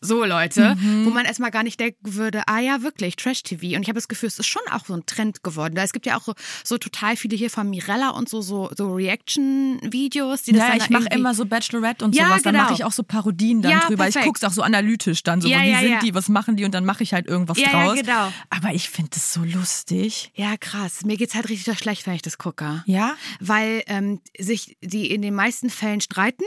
so 0.00 0.24
Leute, 0.24 0.74
Mhm. 0.76 1.06
wo 1.06 1.10
man 1.10 1.24
erstmal 1.24 1.50
gar 1.50 1.62
nicht 1.62 1.78
denken 1.80 2.14
würde, 2.14 2.42
ah 2.46 2.58
ja, 2.60 2.82
wirklich, 2.82 3.16
Trash-TV. 3.16 3.76
Und 3.76 3.82
ich 3.82 3.88
habe 3.88 3.94
das 3.94 4.08
Gefühl, 4.08 4.28
es 4.28 4.38
ist 4.38 4.46
schon 4.46 4.62
auch 4.70 4.86
so 4.86 4.94
ein 4.94 5.04
Trend 5.06 5.42
geworden. 5.42 5.74
Da 5.74 5.82
Es 5.82 5.92
gibt 5.92 6.06
ja 6.06 6.16
auch 6.16 6.22
so, 6.24 6.34
so 6.64 6.78
total 6.78 7.16
viele 7.16 7.36
hier 7.36 7.50
von 7.50 7.68
Mirella 7.70 8.10
und 8.10 8.28
so, 8.28 8.40
so, 8.42 8.70
so 8.76 8.92
Reaction-Videos, 8.94 10.42
die 10.42 10.52
das 10.52 10.62
ja, 10.62 10.68
dann 10.70 10.76
ich 10.78 10.90
mache 10.90 11.08
immer 11.14 11.34
so 11.34 11.46
Bachelorette 11.46 12.04
und 12.04 12.14
Ja, 12.14 12.26
sowas. 12.28 12.42
Dann 12.42 12.52
genau. 12.54 12.64
mache 12.64 12.74
ich 12.74 12.84
auch 12.84 12.92
so 12.92 13.02
Parodien 13.02 13.62
dann 13.62 13.72
Ja, 13.72 13.80
drüber. 13.80 14.06
Ich 14.08 14.14
perfekt. 14.14 14.26
guck's 14.26 14.44
auch 14.44 14.52
so 14.52 14.62
analytisch 14.62 15.22
dann. 15.22 15.40
So, 15.40 15.48
Ja, 15.48 15.62
wie 15.62 15.74
sind 15.88 16.02
die, 16.02 16.14
was 16.14 16.28
machen 16.28 16.56
die? 16.56 16.64
Und 16.64 16.72
dann 16.74 16.84
mache 16.84 17.02
ich 17.02 17.12
halt 17.12 17.26
irgendwas 17.26 17.58
Ja, 17.58 17.70
ja, 17.72 17.84
draus. 17.86 17.98
genau. 17.98 18.32
Aber 18.50 18.72
ich 18.72 18.88
finde 18.90 19.10
das 19.14 19.32
so 19.32 19.42
lustig. 19.44 20.30
Ja, 20.34 20.56
krass. 20.58 21.04
Mir 21.04 21.16
geht's 21.16 21.34
halt 21.34 21.48
richtig 21.48 21.78
schlecht, 21.78 22.06
wenn 22.06 22.14
ich 22.14 22.22
das 22.22 22.38
gucke. 22.38 22.82
Ja? 22.86 23.14
Weil 23.40 23.82
ähm, 23.86 24.20
sich 24.38 24.76
die 24.82 25.10
in 25.10 25.22
den 25.22 25.34
meisten 25.34 25.70
Fällen 25.70 26.00
streiten. 26.00 26.44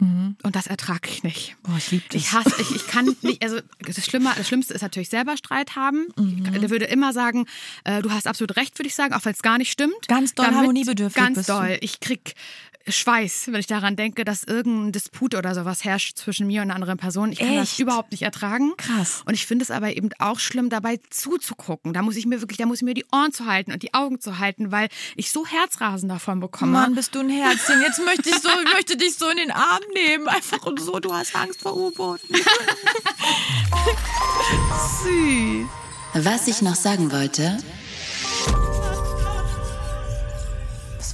Und 0.00 0.54
das 0.54 0.68
ertrage 0.68 1.08
ich 1.08 1.24
nicht. 1.24 1.56
Boah, 1.64 1.76
ich 1.76 1.90
liebe 1.90 2.04
das. 2.10 2.22
Ich 2.22 2.32
hasse, 2.32 2.54
ich, 2.60 2.76
ich 2.76 2.86
kann 2.86 3.16
nicht, 3.22 3.42
also 3.42 3.58
das, 3.80 4.04
Schlimme, 4.04 4.30
das 4.36 4.46
Schlimmste 4.46 4.72
ist 4.74 4.82
natürlich 4.82 5.08
selber 5.08 5.36
Streit 5.36 5.74
haben. 5.74 6.06
Mhm. 6.16 6.48
Ich 6.54 6.70
würde 6.70 6.84
immer 6.84 7.12
sagen, 7.12 7.46
äh, 7.82 8.00
du 8.00 8.10
hast 8.12 8.28
absolut 8.28 8.56
recht, 8.56 8.78
würde 8.78 8.86
ich 8.88 8.94
sagen, 8.94 9.12
auch 9.12 9.24
wenn 9.24 9.32
es 9.32 9.42
gar 9.42 9.58
nicht 9.58 9.72
stimmt. 9.72 10.06
Ganz 10.06 10.34
doll 10.34 10.46
harmoniebedürftig 10.46 11.20
Ganz 11.20 11.38
bist 11.38 11.48
du. 11.48 11.54
doll. 11.54 11.78
Ich 11.80 11.98
krieg 11.98 12.34
Schweiß, 12.88 13.48
wenn 13.48 13.60
ich 13.60 13.66
daran 13.66 13.96
denke, 13.96 14.24
dass 14.24 14.44
irgendein 14.44 14.92
Disput 14.92 15.34
oder 15.34 15.54
sowas 15.54 15.84
herrscht 15.84 16.16
zwischen 16.18 16.46
mir 16.46 16.62
und 16.62 16.70
einer 16.70 16.76
anderen 16.76 16.96
Person. 16.98 17.32
Ich 17.32 17.38
kann 17.38 17.54
das 17.54 17.70
Echt? 17.72 17.80
überhaupt 17.80 18.12
nicht 18.12 18.22
ertragen. 18.22 18.72
Krass. 18.76 19.22
Und 19.26 19.34
ich 19.34 19.46
finde 19.46 19.62
es 19.62 19.70
aber 19.70 19.96
eben 19.96 20.10
auch 20.18 20.38
schlimm, 20.38 20.70
dabei 20.70 21.00
zuzugucken. 21.10 21.92
Da 21.92 22.02
muss 22.02 22.16
ich 22.16 22.26
mir 22.26 22.40
wirklich, 22.40 22.58
da 22.58 22.66
muss 22.66 22.78
ich 22.78 22.84
mir 22.84 22.94
die 22.94 23.06
Ohren 23.12 23.32
zu 23.32 23.46
halten 23.46 23.72
und 23.72 23.82
die 23.82 23.94
Augen 23.94 24.20
zu 24.20 24.38
halten, 24.38 24.72
weil 24.72 24.88
ich 25.16 25.30
so 25.30 25.46
Herzrasen 25.46 26.08
davon 26.08 26.40
bekomme. 26.40 26.72
Mann, 26.72 26.94
bist 26.94 27.14
du 27.14 27.20
ein 27.20 27.28
Herzchen. 27.30 27.80
Jetzt 27.82 28.04
möchte 28.04 28.30
ich 28.30 28.36
so, 28.36 28.48
ich 28.48 28.72
möchte 28.72 28.96
dich 28.96 29.16
so 29.16 29.28
in 29.28 29.36
den 29.38 29.50
Arm 29.50 29.82
nehmen. 29.94 30.28
Einfach 30.28 30.64
und 30.66 30.80
so, 30.80 30.98
du 30.98 31.12
hast 31.12 31.34
Angst 31.36 31.60
vor 31.62 31.76
U-Booten. 31.76 32.34
Süß. 35.04 35.66
Was 36.14 36.48
ich 36.48 36.62
noch 36.62 36.74
sagen 36.74 37.12
wollte, 37.12 37.58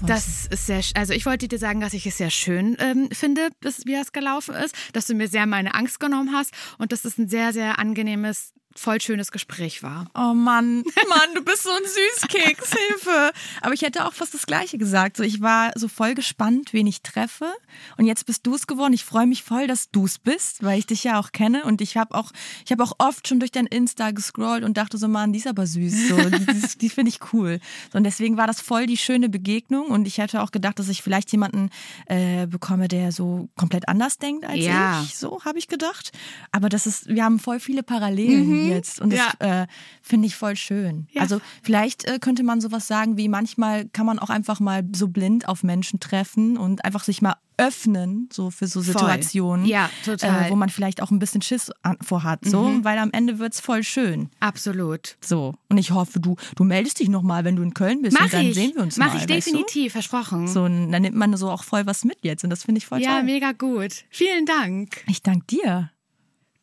War's? 0.08 0.48
Das 0.48 0.58
ist 0.58 0.66
sehr, 0.66 0.80
also 0.94 1.12
ich 1.12 1.26
wollte 1.26 1.48
dir 1.48 1.58
sagen, 1.58 1.80
dass 1.80 1.94
ich 1.94 2.06
es 2.06 2.18
sehr 2.18 2.30
schön 2.30 2.76
ähm, 2.78 3.08
finde, 3.10 3.48
bis, 3.60 3.86
wie 3.86 3.92
das 3.92 4.12
gelaufen 4.12 4.54
ist, 4.54 4.74
dass 4.92 5.06
du 5.06 5.14
mir 5.14 5.28
sehr 5.28 5.46
meine 5.46 5.74
Angst 5.74 6.00
genommen 6.00 6.32
hast 6.32 6.52
und 6.78 6.92
dass 6.92 7.04
es 7.04 7.18
ein 7.18 7.28
sehr, 7.28 7.52
sehr 7.52 7.78
angenehmes, 7.78 8.52
voll 8.76 9.00
schönes 9.00 9.30
Gespräch 9.32 9.82
war. 9.82 10.06
Oh 10.14 10.34
Mann, 10.34 10.82
Mann, 11.08 11.34
du 11.34 11.42
bist 11.42 11.62
so 11.62 11.70
ein 11.70 11.82
Süßkeks, 11.84 12.70
Hilfe. 12.88 13.32
Aber 13.62 13.72
ich 13.74 13.82
hätte 13.82 14.06
auch 14.06 14.12
fast 14.12 14.34
das 14.34 14.46
Gleiche 14.46 14.78
gesagt. 14.78 15.16
So, 15.16 15.22
ich 15.22 15.40
war 15.40 15.72
so 15.76 15.88
voll 15.88 16.14
gespannt, 16.14 16.72
wen 16.72 16.86
ich 16.86 17.02
treffe. 17.02 17.52
Und 17.96 18.06
jetzt 18.06 18.26
bist 18.26 18.46
du 18.46 18.54
es 18.54 18.66
geworden. 18.66 18.92
Ich 18.92 19.04
freue 19.04 19.26
mich 19.26 19.42
voll, 19.42 19.66
dass 19.66 19.90
du 19.90 20.04
es 20.04 20.18
bist, 20.18 20.62
weil 20.62 20.78
ich 20.78 20.86
dich 20.86 21.04
ja 21.04 21.18
auch 21.20 21.32
kenne. 21.32 21.64
Und 21.64 21.80
ich 21.80 21.96
habe 21.96 22.14
auch, 22.14 22.30
ich 22.64 22.72
habe 22.72 22.82
auch 22.82 22.92
oft 22.98 23.28
schon 23.28 23.38
durch 23.40 23.52
dein 23.52 23.66
Insta 23.66 24.10
gescrollt 24.10 24.64
und 24.64 24.76
dachte 24.76 24.98
so, 24.98 25.08
Mann, 25.08 25.32
die 25.32 25.38
ist 25.38 25.46
aber 25.46 25.66
süß. 25.66 26.08
So, 26.08 26.16
die 26.30 26.44
die, 26.78 26.90
finde 26.90 27.10
ich 27.10 27.20
cool. 27.32 27.60
So, 27.92 27.98
und 27.98 28.04
deswegen 28.04 28.36
war 28.36 28.46
das 28.46 28.60
voll 28.60 28.86
die 28.86 28.96
schöne 28.96 29.28
Begegnung. 29.28 29.86
Und 29.86 30.06
ich 30.06 30.18
hätte 30.18 30.42
auch 30.42 30.50
gedacht, 30.50 30.78
dass 30.78 30.88
ich 30.88 31.02
vielleicht 31.02 31.30
jemanden 31.32 31.70
äh, 32.06 32.46
bekomme, 32.46 32.88
der 32.88 33.12
so 33.12 33.48
komplett 33.56 33.88
anders 33.88 34.18
denkt 34.18 34.44
als 34.44 34.58
Ja. 34.64 35.02
ich. 35.04 35.16
So 35.16 35.42
habe 35.44 35.58
ich 35.58 35.68
gedacht. 35.68 36.12
Aber 36.52 36.68
das 36.68 36.86
ist, 36.86 37.08
wir 37.08 37.24
haben 37.24 37.38
voll 37.38 37.60
viele 37.60 37.82
Parallelen. 37.82 38.63
Jetzt. 38.68 39.00
Und 39.00 39.12
das 39.12 39.20
äh, 39.38 39.66
finde 40.02 40.26
ich 40.26 40.36
voll 40.36 40.56
schön. 40.56 41.06
Ja. 41.12 41.22
Also 41.22 41.40
vielleicht 41.62 42.04
äh, 42.04 42.18
könnte 42.18 42.42
man 42.42 42.60
sowas 42.60 42.86
sagen 42.86 43.16
wie 43.16 43.28
manchmal 43.28 43.86
kann 43.86 44.06
man 44.06 44.18
auch 44.18 44.30
einfach 44.30 44.60
mal 44.60 44.82
so 44.94 45.08
blind 45.08 45.48
auf 45.48 45.62
Menschen 45.62 46.00
treffen 46.00 46.56
und 46.56 46.84
einfach 46.84 47.04
sich 47.04 47.22
mal 47.22 47.36
öffnen, 47.56 48.28
so 48.32 48.50
für 48.50 48.66
so 48.66 48.80
Situationen, 48.80 49.66
Ja, 49.66 49.88
total. 50.04 50.46
Äh, 50.46 50.50
wo 50.50 50.56
man 50.56 50.68
vielleicht 50.68 51.00
auch 51.02 51.10
ein 51.10 51.18
bisschen 51.18 51.42
Schiss 51.42 51.70
vorhat, 52.02 52.40
so, 52.44 52.78
weil 52.82 52.98
am 52.98 53.10
Ende 53.12 53.38
wird's 53.38 53.60
voll 53.60 53.82
schön. 53.84 54.28
Absolut. 54.40 55.16
So. 55.20 55.54
Und 55.68 55.78
ich 55.78 55.92
hoffe, 55.92 56.20
du, 56.20 56.36
du 56.56 56.64
meldest 56.64 57.00
dich 57.00 57.08
nochmal, 57.08 57.44
wenn 57.44 57.56
du 57.56 57.62
in 57.62 57.74
Köln 57.74 58.02
bist 58.02 58.14
Mach 58.18 58.24
und 58.24 58.34
dann 58.34 58.46
ich. 58.46 58.54
sehen 58.54 58.72
wir 58.74 58.82
uns 58.82 58.96
Mach 58.96 59.14
mal. 59.14 59.22
ich 59.22 59.28
weißt 59.28 59.46
du? 59.46 59.52
definitiv, 59.52 59.92
versprochen. 59.92 60.48
So, 60.48 60.64
dann 60.66 60.90
nimmt 60.90 61.16
man 61.16 61.36
so 61.36 61.50
auch 61.50 61.62
voll 61.62 61.86
was 61.86 62.04
mit 62.04 62.18
jetzt 62.22 62.44
und 62.44 62.50
das 62.50 62.64
finde 62.64 62.78
ich 62.78 62.86
voll 62.86 63.00
ja, 63.00 63.16
toll. 63.16 63.24
mega 63.24 63.52
gut. 63.52 64.04
Vielen 64.10 64.46
Dank. 64.46 65.04
Ich 65.06 65.22
danke 65.22 65.46
dir. 65.46 65.90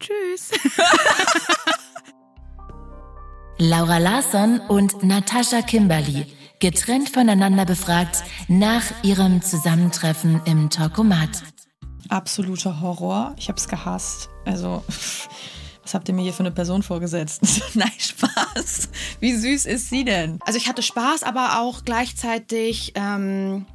Tschüss. 0.01 0.51
Laura 3.59 3.99
Larsson 3.99 4.59
und 4.59 5.03
Natascha 5.03 5.61
Kimberly, 5.61 6.25
getrennt 6.59 7.09
voneinander 7.09 7.65
befragt 7.65 8.23
nach 8.47 8.83
ihrem 9.03 9.43
Zusammentreffen 9.43 10.41
im 10.45 10.71
Talkomat. 10.71 11.43
Absoluter 12.09 12.81
Horror. 12.81 13.35
Ich 13.37 13.49
habe 13.49 13.59
es 13.59 13.67
gehasst. 13.67 14.29
Also, 14.45 14.83
was 15.83 15.93
habt 15.93 16.09
ihr 16.09 16.15
mir 16.15 16.23
hier 16.23 16.33
für 16.33 16.39
eine 16.39 16.51
Person 16.51 16.81
vorgesetzt? 16.81 17.41
Nein, 17.75 17.91
Spaß. 17.99 18.89
Wie 19.19 19.35
süß 19.35 19.67
ist 19.67 19.89
sie 19.89 20.03
denn? 20.03 20.39
Also 20.43 20.57
ich 20.57 20.67
hatte 20.67 20.81
Spaß, 20.81 21.21
aber 21.21 21.59
auch 21.59 21.85
gleichzeitig 21.85 22.93
ähm, 22.95 23.67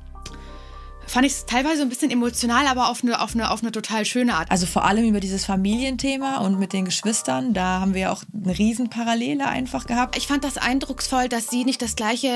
fand 1.06 1.26
ich 1.26 1.32
es 1.32 1.46
teilweise 1.46 1.82
ein 1.82 1.88
bisschen 1.88 2.10
emotional, 2.10 2.66
aber 2.66 2.88
auf 2.90 3.02
eine, 3.02 3.20
auf, 3.20 3.34
eine, 3.34 3.50
auf 3.50 3.62
eine 3.62 3.72
total 3.72 4.04
schöne 4.04 4.34
Art. 4.34 4.50
Also 4.50 4.66
vor 4.66 4.84
allem 4.84 5.08
über 5.08 5.20
dieses 5.20 5.44
Familienthema 5.44 6.38
und 6.38 6.58
mit 6.58 6.72
den 6.72 6.84
Geschwistern, 6.84 7.54
da 7.54 7.80
haben 7.80 7.94
wir 7.94 8.12
auch 8.12 8.22
eine 8.34 8.56
Riesenparallele 8.56 9.46
einfach 9.46 9.86
gehabt. 9.86 10.16
Ich 10.16 10.26
fand 10.26 10.44
das 10.44 10.58
eindrucksvoll, 10.58 11.28
dass 11.28 11.48
sie 11.48 11.64
nicht 11.64 11.82
das 11.82 11.96
gleiche 11.96 12.30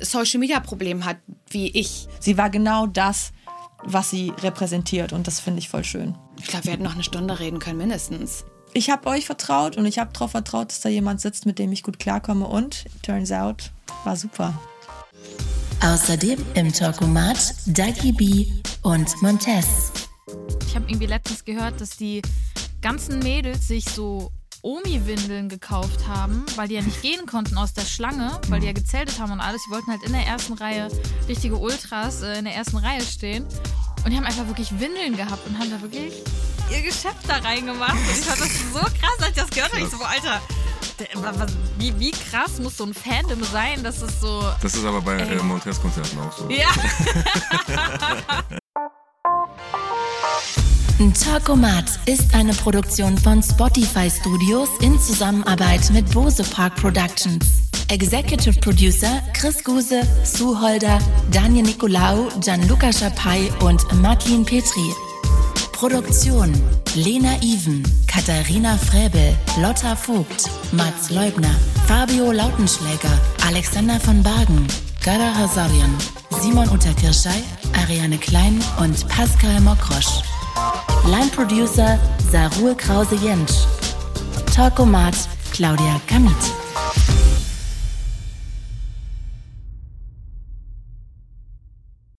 Social-Media-Problem 0.00 1.04
hat 1.04 1.18
wie 1.50 1.68
ich. 1.68 2.08
Sie 2.20 2.36
war 2.36 2.50
genau 2.50 2.86
das, 2.86 3.32
was 3.84 4.10
sie 4.10 4.32
repräsentiert 4.42 5.12
und 5.12 5.26
das 5.26 5.40
finde 5.40 5.58
ich 5.60 5.68
voll 5.68 5.84
schön. 5.84 6.14
Ich 6.40 6.46
glaube, 6.46 6.64
wir 6.64 6.72
hätten 6.72 6.82
noch 6.82 6.94
eine 6.94 7.04
Stunde 7.04 7.38
reden 7.38 7.58
können, 7.58 7.78
mindestens. 7.78 8.44
Ich 8.72 8.90
habe 8.90 9.08
euch 9.08 9.26
vertraut 9.26 9.76
und 9.76 9.86
ich 9.86 9.98
habe 9.98 10.12
darauf 10.12 10.32
vertraut, 10.32 10.70
dass 10.70 10.80
da 10.80 10.88
jemand 10.88 11.20
sitzt, 11.20 11.46
mit 11.46 11.60
dem 11.60 11.70
ich 11.70 11.84
gut 11.84 12.00
klarkomme 12.00 12.46
und 12.46 12.86
turns 13.02 13.30
out 13.30 13.70
war 14.04 14.16
super. 14.16 14.54
Außerdem 15.82 16.38
im 16.54 16.72
Talkomat 16.72 17.54
Dagi 17.66 18.12
B 18.12 18.46
und 18.82 19.22
Montez. 19.22 19.92
Ich 20.66 20.74
habe 20.74 20.86
irgendwie 20.88 21.06
letztens 21.06 21.44
gehört, 21.44 21.80
dass 21.80 21.90
die 21.96 22.22
ganzen 22.80 23.18
Mädels 23.20 23.68
sich 23.68 23.84
so 23.84 24.30
Omi-Windeln 24.62 25.48
gekauft 25.48 26.08
haben, 26.08 26.46
weil 26.56 26.68
die 26.68 26.74
ja 26.74 26.82
nicht 26.82 27.02
gehen 27.02 27.26
konnten 27.26 27.58
aus 27.58 27.74
der 27.74 27.82
Schlange, 27.82 28.40
weil 28.48 28.60
die 28.60 28.66
ja 28.66 28.72
gezeltet 28.72 29.20
haben 29.20 29.32
und 29.32 29.40
alles. 29.40 29.60
Die 29.66 29.70
wollten 29.72 29.90
halt 29.90 30.02
in 30.04 30.12
der 30.12 30.26
ersten 30.26 30.54
Reihe 30.54 30.88
richtige 31.28 31.56
Ultras 31.56 32.22
äh, 32.22 32.38
in 32.38 32.44
der 32.44 32.54
ersten 32.54 32.78
Reihe 32.78 33.02
stehen. 33.02 33.44
Und 34.04 34.10
die 34.10 34.16
haben 34.16 34.24
einfach 34.24 34.46
wirklich 34.46 34.78
Windeln 34.80 35.16
gehabt 35.16 35.46
und 35.46 35.58
haben 35.58 35.70
da 35.70 35.80
wirklich 35.82 36.14
ihr 36.70 36.82
Geschäft 36.82 37.28
da 37.28 37.36
reingemacht. 37.36 37.92
Und 37.92 38.10
ich 38.10 38.24
fand 38.24 38.40
das 38.40 38.72
so 38.72 38.80
krass, 38.80 39.18
als 39.20 39.30
ich 39.30 39.36
das 39.36 39.50
gehört 39.50 39.72
habe. 39.72 39.82
Ich 39.82 39.90
so, 39.90 40.02
Alter, 40.02 40.40
wie, 41.78 41.98
wie 41.98 42.10
krass 42.10 42.58
muss 42.60 42.76
so 42.76 42.84
ein 42.84 42.94
Fandom 42.94 43.42
sein, 43.44 43.82
dass 43.82 44.02
es 44.02 44.20
so. 44.20 44.42
Das 44.62 44.74
ist 44.74 44.84
aber 44.84 45.00
bei 45.00 45.18
äh, 45.18 45.42
Montes-Konzerten 45.42 46.18
auch 46.18 46.32
so. 46.36 46.48
Ja. 46.50 46.68
Talkomat 51.24 51.84
ist 52.06 52.34
eine 52.34 52.52
Produktion 52.52 53.16
von 53.18 53.42
Spotify 53.42 54.10
Studios 54.10 54.68
in 54.80 54.98
Zusammenarbeit 55.00 55.90
mit 55.90 56.10
Bose 56.12 56.42
Park 56.44 56.76
Productions. 56.76 57.44
Executive 57.88 58.58
Producer 58.60 59.22
Chris 59.32 59.62
Guse, 59.62 60.02
Sue 60.24 60.60
Holder, 60.60 60.98
Daniel 61.30 61.64
Nicolaou, 61.64 62.28
Gianluca 62.40 62.92
Schapai 62.92 63.50
und 63.60 63.82
Martin 64.00 64.44
Petri. 64.44 64.92
Produktion 65.84 66.50
Lena 66.94 67.36
Even, 67.42 67.82
Katharina 68.06 68.74
Fräbel, 68.78 69.36
Lotta 69.60 69.94
Vogt, 69.94 70.48
Mats 70.72 71.10
Leubner, 71.10 71.54
Fabio 71.86 72.32
Lautenschläger, 72.32 73.12
Alexander 73.46 74.00
von 74.00 74.22
Bargen, 74.22 74.66
Gara 75.04 75.34
Hasarian, 75.34 75.94
Simon 76.40 76.70
Unterkirschei, 76.70 77.42
Ariane 77.82 78.16
Klein 78.16 78.64
und 78.78 79.06
Pascal 79.08 79.60
Mokrosch. 79.60 80.22
Line 81.04 81.30
Producer 81.36 81.98
Sarul 82.32 82.74
Krause-Jentsch. 82.74 83.66
Talkomat 84.54 85.14
Claudia 85.52 86.00
Kamit. 86.06 86.32